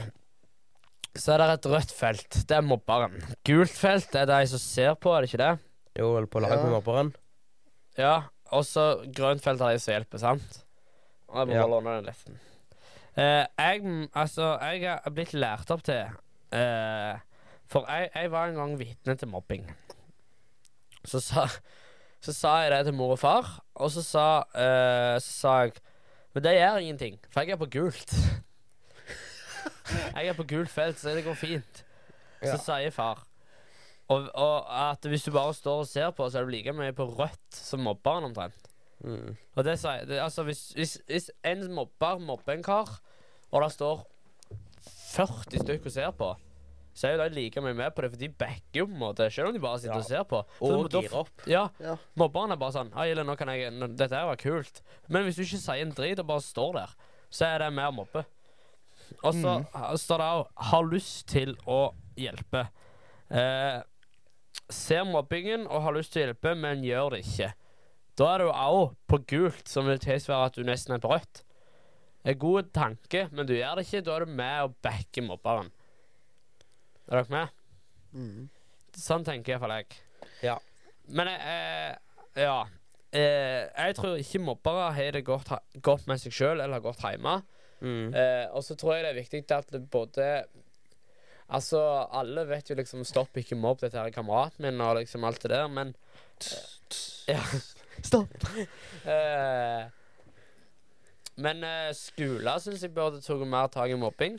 Så 1.14 1.34
er 1.36 1.44
det 1.44 1.50
et 1.60 1.68
rødt 1.70 1.92
felt. 1.94 2.40
Det 2.50 2.56
er 2.58 2.66
mobberen. 2.66 3.20
Gult 3.46 3.74
felt 3.78 4.16
er 4.18 4.26
de 4.30 4.40
som 4.50 4.62
ser 4.62 4.96
på, 4.98 5.12
er 5.14 5.22
det 5.22 5.30
ikke 5.34 5.44
det? 5.44 5.52
Jo, 6.00 6.08
eller 6.18 6.28
på 6.34 6.42
lag 6.42 6.56
med 6.58 6.66
Ja. 6.66 6.72
mobberen. 6.74 7.12
Ja. 7.98 8.16
Og 8.54 8.64
så 8.66 8.88
grønt 9.14 9.42
felt 9.46 9.62
er 9.62 9.74
de 9.76 9.80
som 9.82 9.94
hjelper, 9.94 10.18
sant? 10.22 10.64
Og 11.30 11.38
jeg 11.40 11.48
må 11.48 11.54
Ja. 11.54 11.62
bare 11.62 11.70
låne 11.76 11.94
den 12.02 12.06
litt. 12.06 12.40
Eh, 13.16 13.46
jeg, 13.60 14.10
altså, 14.16 14.58
jeg 14.62 14.84
er 15.06 15.10
blitt 15.14 15.34
lært 15.34 15.70
opp 15.70 15.84
til 15.84 16.02
eh, 16.52 17.20
For 17.70 17.86
jeg, 17.88 18.10
jeg 18.16 18.32
var 18.32 18.48
en 18.50 18.56
gang 18.56 18.78
vitne 18.80 19.16
til 19.18 19.28
mobbing. 19.30 19.68
Så 21.06 21.20
sa, 21.22 21.48
så 22.22 22.34
sa 22.34 22.56
jeg 22.64 22.72
det 22.72 22.86
til 22.86 22.94
mor 22.98 23.12
og 23.14 23.20
far, 23.20 23.48
og 23.76 23.90
så 23.92 24.02
sa, 24.06 24.26
eh, 24.56 25.18
så 25.20 25.32
sa 25.40 25.54
jeg 25.64 25.74
Men 26.34 26.44
det 26.44 26.56
gjør 26.58 26.80
ingenting, 26.82 27.20
for 27.30 27.42
jeg 27.46 27.52
er 27.54 27.62
på 27.62 27.70
gult. 27.70 28.14
Jeg 30.16 30.28
er 30.32 30.34
på 30.38 30.44
gult 30.50 30.70
felt, 30.72 30.98
så 31.00 31.14
det 31.16 31.24
går 31.26 31.38
fint. 31.38 31.84
Så 32.44 32.56
Ja. 32.56 32.58
sier 32.58 32.92
far 32.92 33.22
og, 34.12 34.26
og 34.36 34.66
at 34.92 35.06
hvis 35.08 35.24
du 35.24 35.32
bare 35.32 35.54
står 35.56 35.80
og 35.80 35.88
ser 35.88 36.10
på, 36.12 36.26
så 36.30 36.40
er 36.40 36.44
du 36.44 36.50
like 36.52 36.74
mye 36.76 36.92
på 36.94 37.06
rødt 37.16 37.56
som 37.56 37.80
mobberen 37.86 38.26
omtrent. 38.28 38.68
Mm. 39.00 39.38
Og 39.56 39.64
det 39.66 39.78
sier 39.80 40.04
det, 40.06 40.20
Altså, 40.20 40.44
hvis, 40.44 40.70
hvis, 40.76 40.98
hvis 41.08 41.30
en 41.48 41.64
mobber 41.74 42.20
mobber 42.20 42.54
en 42.54 42.64
kar, 42.64 43.00
og 43.52 43.64
det 43.64 43.72
står 43.72 44.04
40 45.16 45.60
stykker 45.64 45.86
og 45.86 45.92
ser 45.96 46.12
på, 46.20 46.34
så 46.94 47.08
er 47.08 47.16
jo 47.16 47.24
de 47.24 47.36
like 47.36 47.62
mye 47.62 47.74
med 47.74 47.96
på 47.96 48.04
det, 48.06 48.12
for 48.14 48.22
de 48.22 48.30
backer 48.30 48.80
jo 48.80 48.86
på 48.86 48.94
en 48.94 49.02
måte, 49.02 49.30
selv 49.34 49.50
om 49.50 49.56
de 49.56 49.62
bare 49.64 49.80
sitter 49.82 49.96
Ja. 49.96 50.00
og 50.00 50.06
ser 50.06 50.24
på. 50.30 50.44
Og 50.62 50.90
gir 50.92 51.16
opp. 51.18 51.48
Ja, 51.48 51.70
Ja. 51.80 51.96
mobberen 52.16 52.52
er 52.52 52.56
bare 52.62 52.72
sånn 52.72 52.94
Hei, 52.94 53.14
nå 53.14 53.38
kan 53.38 53.48
jeg 53.48 53.74
nå, 53.74 53.88
Dette 53.96 54.16
her 54.16 54.26
var 54.26 54.36
kult. 54.36 54.82
Men 55.10 55.24
hvis 55.24 55.36
du 55.36 55.42
ikke 55.42 55.64
sier 55.64 55.82
en 55.82 55.92
drit 55.92 56.20
og 56.20 56.28
bare 56.28 56.42
står 56.42 56.74
der, 56.74 56.90
så 57.32 57.46
er 57.46 57.58
det 57.60 57.74
mer 57.74 57.92
mobbe. 57.92 58.26
Og 59.24 59.34
så 59.34 59.60
mm. 59.64 59.98
står 59.98 60.18
det 60.18 60.30
òg 60.30 60.48
'har 60.58 60.92
lyst 60.92 61.28
til 61.28 61.56
å 61.68 61.94
hjelpe'. 62.16 62.70
Eh, 63.32 63.82
ser 64.70 65.04
mobbingen 65.04 65.68
og 65.68 65.82
har 65.82 65.94
lyst 65.94 66.14
til 66.14 66.24
å 66.24 66.26
hjelpe, 66.28 66.56
men 66.56 66.84
gjør 66.84 67.12
det 67.12 67.26
ikke. 67.26 67.54
Da 68.16 68.36
er 68.36 68.38
du 68.44 68.52
òg 68.52 68.96
på 69.10 69.18
gult, 69.26 69.68
som 69.68 69.88
vil 69.90 69.98
tilsvare 69.98 70.46
at 70.46 70.54
du 70.54 70.64
nesten 70.64 70.94
er 70.94 71.00
på 71.00 71.10
rødt. 71.10 71.44
En 72.24 72.38
god 72.40 72.72
tanke, 72.72 73.28
men 73.32 73.48
du 73.48 73.54
gjør 73.54 73.76
det 73.80 73.88
ikke. 73.88 74.04
Da 74.06 74.16
er 74.16 74.26
du 74.26 74.32
med 74.32 74.62
og 74.64 74.76
backer 74.82 75.26
mobberen. 75.26 75.72
Er 77.14 77.22
dere 77.22 77.30
med? 77.30 77.50
Mm. 78.18 78.46
Sånn 78.98 79.26
tenker 79.26 79.54
iallfall 79.54 79.76
jeg. 79.76 79.98
Ja. 80.42 80.56
Men 81.14 81.30
jeg 81.30 81.44
eh, 81.46 82.42
Ja. 82.42 82.56
Eh, 83.14 83.68
jeg 83.70 83.96
tror 84.00 84.18
ikke 84.18 84.42
mobbere 84.42 84.88
har 84.96 85.14
det 85.14 85.22
godt, 85.28 85.52
godt 85.86 86.08
med 86.10 86.18
seg 86.18 86.34
sjøl 86.34 86.64
eller 86.64 86.82
gått 86.82 87.04
hjemme. 87.06 87.36
Mm. 87.86 88.16
Eh, 88.18 88.46
og 88.50 88.64
så 88.66 88.74
tror 88.80 88.96
jeg 88.96 89.06
det 89.06 89.12
er 89.12 89.20
viktig 89.20 89.44
at 89.54 89.76
både 89.94 90.28
Altså, 91.54 91.78
alle 92.16 92.48
vet 92.50 92.72
jo 92.72 92.78
liksom 92.80 93.04
Stopp, 93.06 93.36
ikke 93.38 93.58
mobb, 93.60 93.84
dette 93.84 94.00
her 94.00 94.08
er 94.10 94.16
kameraten 94.16 94.64
min, 94.66 94.80
og 94.82 94.96
liksom 94.98 95.28
alt 95.28 95.44
det 95.44 95.52
der, 95.54 95.68
men 95.70 95.94
Ja. 97.30 97.44
Stopp. 98.10 98.34
Eh, 99.04 99.84
men 101.44 101.64
eh, 101.68 101.92
skoler 101.98 102.62
syns 102.64 102.86
jeg 102.86 102.94
burde 102.96 103.20
tatt 103.22 103.42
mer 103.50 103.68
tak 103.74 103.92
i 103.92 103.98
mobbing. 104.00 104.38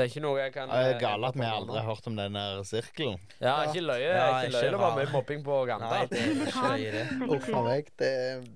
Det 0.00 0.06
er 0.06 0.12
ikke 0.14 0.20
noe 0.24 0.38
jeg 0.40 0.52
kan 0.54 0.70
Det 0.72 0.76
er 0.80 0.94
galt 0.94 1.02
gale 1.02 1.28
at 1.28 1.36
vi 1.36 1.44
aldri 1.44 1.74
har 1.76 1.84
hørt 1.90 2.06
om 2.08 2.14
den 2.16 2.36
der 2.38 2.62
sirkelen. 2.64 3.18
Ja, 3.36 3.56
ikke 3.66 3.82
løye. 3.84 4.06
Ja, 4.06 4.22
ikke 4.38 4.54
løye. 4.54 4.70
Det 4.72 4.78
var 4.80 4.94
mye 4.96 5.10
mobbing 5.12 5.42
på 5.44 5.58
Gandal. 5.68 6.08
Uff 7.36 7.50
a 7.52 7.62
meg. 7.66 7.90
Det, 8.00 8.08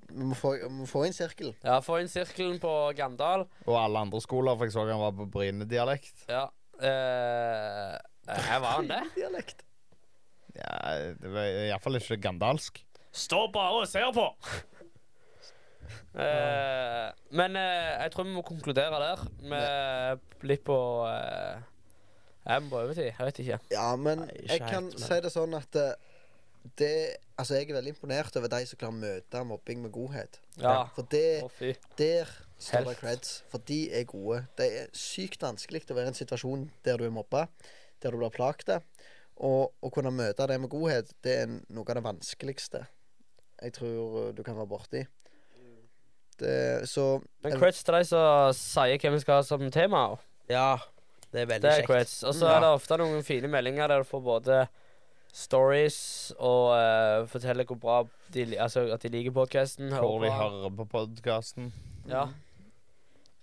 vi 0.09 0.25
må 0.31 0.39
få, 0.39 0.55
vi 0.63 0.71
må 0.73 0.89
få 0.89 1.03
inn 1.05 1.13
sirkel. 1.13 1.53
Ja, 1.61 1.77
få 1.85 1.99
inn 2.01 2.09
sirkelen 2.09 2.57
på 2.63 2.73
Gandal. 2.97 3.45
Og 3.67 3.77
alle 3.77 4.01
andre 4.07 4.23
skoler, 4.25 4.57
for 4.57 4.65
jeg 4.65 4.73
så 4.73 4.87
han 4.89 5.03
var 5.03 5.13
på 5.21 5.29
Bryne-dialekt. 5.37 6.25
Ja. 6.33 6.47
Eh, 6.81 7.93
her 8.49 8.65
var 8.65 8.79
han 8.79 8.89
det. 8.89 9.03
Dialekt. 9.19 9.61
Ja, 10.57 11.13
det 11.21 11.29
var 11.29 11.51
iallfall 11.67 11.99
ikke 12.01 12.17
gandalsk. 12.25 12.81
Stå 13.15 13.45
bare 13.53 13.83
og 13.83 13.91
ser 13.91 14.09
på! 14.15 14.31
Eh, 16.15 17.07
men 17.35 17.57
uh, 17.59 17.91
jeg 18.03 18.11
tror 18.13 18.27
vi 18.27 18.33
må 18.35 18.43
konkludere 18.47 18.99
der 19.03 19.23
med 19.51 20.45
litt 20.47 20.63
på 20.63 20.77
uh, 21.03 21.59
Jeg 22.45 22.63
må 22.63 22.71
på 22.71 22.81
overtid. 22.85 23.09
Jeg 23.09 23.27
vet 23.29 23.41
ikke. 23.43 23.59
Ja, 23.73 23.89
men 23.99 24.23
Nei, 24.23 24.29
jeg 24.45 24.63
kan 24.63 24.87
helt, 24.87 24.95
men- 24.95 25.05
si 25.07 25.19
det 25.25 25.33
sånn 25.33 25.57
at 25.59 25.79
det 26.79 26.95
Altså, 27.35 27.57
jeg 27.57 27.67
er 27.67 27.75
veldig 27.75 27.91
imponert 27.91 28.37
over 28.39 28.47
de 28.47 28.61
som 28.63 28.79
klarer 28.79 28.93
å 28.93 28.99
møte 29.01 29.39
mobbing 29.43 29.81
med 29.83 29.91
godhet. 29.91 30.37
Ja. 30.55 30.85
For 30.95 31.03
det 31.11 31.43
oh. 31.43 31.57
Der 31.99 32.31
står 32.63 32.87
det 32.87 32.93
creds. 33.01 33.33
For 33.51 33.59
de 33.67 33.79
er 33.91 34.05
gode. 34.07 34.45
Det 34.55 34.69
er 34.71 34.87
sykt 34.95 35.43
vanskelig 35.43 35.83
å 35.91 35.97
være 35.97 36.07
i 36.07 36.13
en 36.13 36.17
situasjon 36.17 36.63
der 36.87 36.95
du 36.95 37.03
er 37.09 37.11
mobba, 37.11 37.49
der 37.99 38.15
du 38.15 38.21
blir 38.21 38.31
plaget. 38.31 38.71
Og 39.35 39.75
å 39.83 39.91
kunne 39.91 40.15
møte 40.15 40.47
det 40.47 40.61
med 40.63 40.71
godhet, 40.71 41.11
det 41.27 41.35
er 41.41 41.51
noe 41.51 41.83
av 41.91 41.99
det 41.99 42.05
vanskeligste 42.07 42.85
jeg 43.61 43.73
tror 43.73 44.27
uh, 44.29 44.35
du 44.35 44.43
kan 44.43 44.57
være 44.57 44.67
borti. 44.69 45.03
Det, 46.37 46.87
så 46.89 47.21
Men 47.43 47.57
creds 47.59 47.83
til 47.83 47.93
de 47.95 48.03
som 48.09 48.53
sier 48.53 48.97
hva 48.99 49.11
vi 49.13 49.19
skal 49.23 49.35
ha 49.39 49.43
som 49.47 49.61
tema. 49.71 50.17
Ja, 50.51 50.77
det 51.31 51.41
er 51.41 51.45
veldig 51.45 51.61
Det 51.61 51.71
er 51.71 51.81
kjekt. 51.81 51.87
creds. 51.87 52.15
Og 52.27 52.33
så 52.35 52.45
Ja. 52.49 52.57
er 52.57 52.59
det 52.65 52.73
ofte 52.75 52.97
noen 52.99 53.23
fine 53.23 53.47
meldinger 53.47 53.87
der 53.87 54.03
du 54.03 54.03
får 54.09 54.21
både 54.23 54.67
stories 55.35 56.31
og 56.39 56.73
eh, 56.77 57.25
forteller 57.27 57.65
hvor 57.67 57.79
bra 57.79 57.97
de, 58.31 58.45
li- 58.45 58.59
altså, 58.61 58.85
at 58.93 59.01
de 59.03 59.09
liker 59.09 59.31
podkasten. 59.35 59.89
Hvor 59.91 60.21
de 60.23 60.31
hører 60.31 60.69
på 60.75 60.85
podkasten. 60.91 61.71
Ja. 62.07 62.27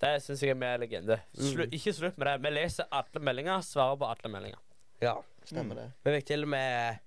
Det 0.02 0.16
syns 0.24 0.40
jeg 0.42 0.50
er 0.50 0.58
mer 0.58 0.78
legende. 0.82 1.20
Slu, 1.36 1.64
Mm. 1.66 1.72
ikke 1.72 1.92
slutt 1.94 2.18
med 2.18 2.26
det. 2.26 2.42
Vi 2.42 2.50
leser 2.50 2.84
alle 2.90 3.20
meldinger, 3.20 3.60
svarer 3.62 3.96
på 4.00 4.08
alle 4.08 4.32
meldinger. 4.32 4.58
Ja. 5.02 5.16
stemmer 5.44 5.74
det. 5.74 5.92
Vi 6.04 6.10
fikk 6.20 6.26
til 6.26 6.42
og 6.44 6.48
med 6.48 6.98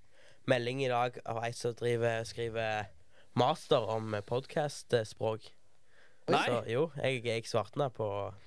melding 0.46 0.82
i 0.84 0.88
dag 0.88 1.18
av 1.26 1.42
ei 1.44 1.50
som 1.52 1.72
driver, 1.74 2.22
skriver 2.24 2.86
master 3.34 3.78
om 3.88 4.12
podkastspråk. 4.26 5.50
Nei. 6.34 6.44
Så 6.48 6.60
jo, 6.72 6.90
jeg, 6.98 7.20
jeg 7.24 7.44
svarte 7.46 7.76
henne 7.78 7.90
på 7.94 8.06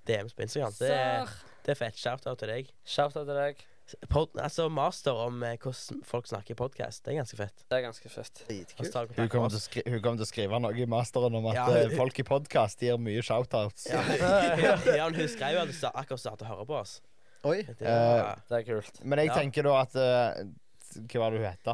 DMs 0.09 0.34
på 0.36 0.43
Instagram. 0.43 0.73
Det, 0.80 0.89
er- 0.91 1.36
det 1.65 1.71
er 1.75 1.77
fett. 1.80 1.95
Shout-out 1.99 2.39
til 2.41 2.49
deg. 2.51 2.71
Shout-out 2.84 3.25
til 3.30 3.38
deg. 3.38 3.65
Pod, 4.11 4.30
altså 4.38 4.67
master 4.69 5.17
om 5.17 5.39
eh, 5.47 5.55
hvordan 5.57 6.03
folk 6.05 6.27
snakker 6.30 6.53
i 6.53 6.57
podkast. 6.59 7.01
Det 7.05 7.13
er 7.13 7.17
ganske 7.23 7.38
fett. 7.39 7.63
Det 7.71 7.77
er 7.80 7.86
ganske 7.88 8.09
fett. 8.13 8.41
Og 8.43 8.45
så 8.45 8.51
Dritkult. 8.51 8.91
tar 8.93 9.07
du 9.07 9.13
Hun 9.15 9.15
kontakt 9.15 9.23
med 9.23 9.32
kommer, 9.34 9.49
til 9.49 9.57
å 9.57 9.61
oss. 9.61 9.65
skri 9.65 9.84
hun 9.88 10.01
kommer 10.03 10.19
til 10.19 10.27
å 10.27 10.30
skrive 10.30 10.59
noe 10.61 10.77
i 10.77 10.86
masteren 10.86 11.38
om 11.39 11.47
at 11.49 11.55
Ja, 11.57 11.65
eh, 11.80 11.95
folk 11.97 12.19
i 12.21 12.25
podkast 12.27 12.84
gir 12.86 12.99
mye 13.01 13.23
shoutouts. 13.25 13.88
Ja, 13.89 14.03
ja, 14.61 14.75
ja, 14.99 15.07
hun 15.09 15.32
skrev 15.34 15.55
jo 15.57 15.63
at 15.63 15.71
hun 15.71 15.77
sta- 15.80 15.93
akkurat 16.03 16.21
startet 16.21 16.45
å 16.45 16.51
høre 16.51 16.67
på 16.69 16.77
oss. 16.84 16.99
Oi. 17.49 17.63
Det 17.63 17.80
var, 17.82 18.43
Det 18.51 18.59
er 18.59 18.67
kult. 18.67 19.01
Men 19.07 19.23
jeg 19.23 19.32
Ja. 19.32 19.39
tenker 19.39 19.63
da 19.71 19.77
at 19.82 19.95
eh, 19.95 20.43
Hva 21.09 21.23
var 21.23 21.32
det 21.32 21.39
hun 21.39 21.47
het? 21.49 21.73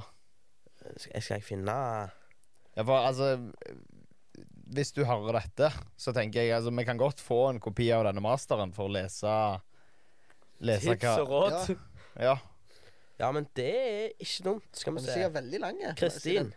skal, 1.02 1.22
skal 1.22 1.40
jeg 1.40 1.44
finne 1.50 1.76
Ja, 2.78 2.84
for 2.84 2.96
altså 3.10 3.34
Hvis 4.74 4.92
du 4.96 5.04
hører 5.06 5.38
dette, 5.42 5.70
så 5.98 6.14
tenker 6.16 6.42
jeg 6.42 6.56
altså 6.56 6.72
Vi 6.74 6.86
kan 6.88 6.98
godt 6.98 7.20
få 7.22 7.50
en 7.52 7.60
kopi 7.62 7.92
av 7.94 8.06
denne 8.08 8.24
masteren 8.24 8.74
for 8.74 8.90
å 8.90 8.94
lese 8.96 9.32
Lese 10.66 10.96
Tips 10.96 11.20
og 11.22 11.30
råd. 11.30 11.76
Ja. 12.18 12.38
Ja, 13.20 13.30
men 13.32 13.46
det 13.56 13.68
er 13.72 14.08
ikke 14.20 14.44
dumt. 14.48 14.70
Skal 14.76 14.96
vi 14.96 15.04
se. 15.04 15.14
sikkert 15.14 15.36
veldig 15.36 15.60
lang. 15.64 15.82
Kristin. 16.00 16.54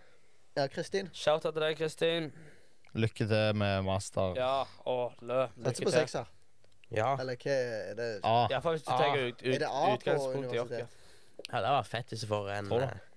Ja, 0.56 0.66
Kristin. 0.70 1.11
Shout-out 1.14 1.54
til 1.54 1.62
deg, 1.62 1.76
Kristin. 1.78 2.30
Lykke 2.98 3.26
til 3.30 3.59
med 3.59 3.84
master. 3.86 4.34
Ja, 4.38 4.64
og 4.88 5.18
lø. 5.22 5.44
Satser 5.66 5.86
på 5.86 5.94
sekser. 5.94 6.30
Ja. 6.94 7.12
Eller 7.20 7.36
hva 7.36 7.52
er 7.52 7.98
det? 7.98 8.09
A. 8.24 8.46
Iallfall 8.48 8.78
hvis 8.78 8.86
du 8.86 8.90
tar 8.90 9.12
ut, 9.12 9.42
Er 9.42 9.54
ut, 9.54 9.61
det 9.61 9.68
A 9.68 9.82
på 9.84 9.98
utgangspunkt 9.98 10.54
i 10.54 10.62
oss. 10.62 10.72
ja, 10.72 11.61
det 11.61 11.68
var 11.68 11.84
fett 11.86 12.14
hvis 12.14 12.24
du 12.24 12.30
får 12.30 12.48
en 12.54 12.70
Tror 12.70 12.86
du? 12.86 13.07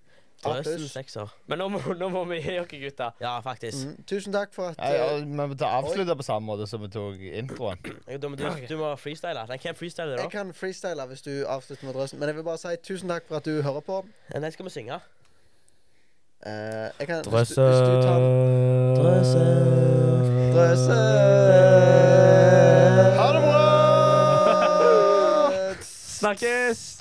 Eh, 0.49 0.63
drøsen 0.65 0.89
sekser. 0.89 1.27
Men 1.47 1.57
nå 1.61 1.67
må, 1.73 1.79
nå 1.97 2.09
må 2.13 2.23
vi 2.31 2.35
gi 2.41 2.49
dere, 2.55 2.65
gutta. 2.65 3.07
Ja, 3.21 3.39
faktisk. 3.45 3.77
Mm. 3.87 3.95
Tusen 4.09 4.33
takk 4.33 4.53
for 4.55 4.63
at 4.71 4.77
Ja, 4.81 4.85
ja, 4.95 5.05
eh, 5.17 5.25
vi 5.25 5.31
må 5.37 5.43
ta 5.59 5.65
avslutte 5.77 6.15
på 6.17 6.23
samme 6.25 6.45
måte 6.49 6.65
som 6.69 6.81
vi 6.81 6.87
tok 6.93 7.15
introen. 7.21 7.77
Du, 8.21 8.27
må 8.29 8.35
du, 8.35 8.43
du 8.69 8.77
må 8.77 8.95
freestyle. 8.99 9.45
Nei, 9.49 9.57
hvem 9.61 9.75
freestyler 9.75 10.15
da? 10.17 10.21
Jeg 10.25 10.31
kan 10.33 10.53
freestyle 10.53 11.05
hvis 11.09 11.21
du 11.25 11.31
avslutter 11.47 11.85
med 11.87 11.93
drøsen. 11.97 12.19
Men 12.19 12.27
jeg 12.29 12.35
vil 12.37 12.43
bare 12.45 12.57
si 12.61 12.67
tusen 12.83 13.09
takk 13.09 13.23
for 13.29 13.35
at 13.39 13.45
du 13.47 13.61
hører 13.61 13.79
på. 13.85 14.05
Den 14.33 14.51
skal 14.51 14.65
vi 14.67 14.71
synge. 14.73 14.93
Uh, 16.41 16.47
jeg 16.99 17.07
kan, 17.07 17.15
hvis, 17.21 17.49
du, 17.49 17.61
hvis 17.61 17.79
du 17.79 18.01
tar 18.01 18.19
Drøse. 18.97 19.45
Ha 23.17 23.27
det 23.33 23.41
bra! 23.45 23.61
Snakkes! 26.19 27.01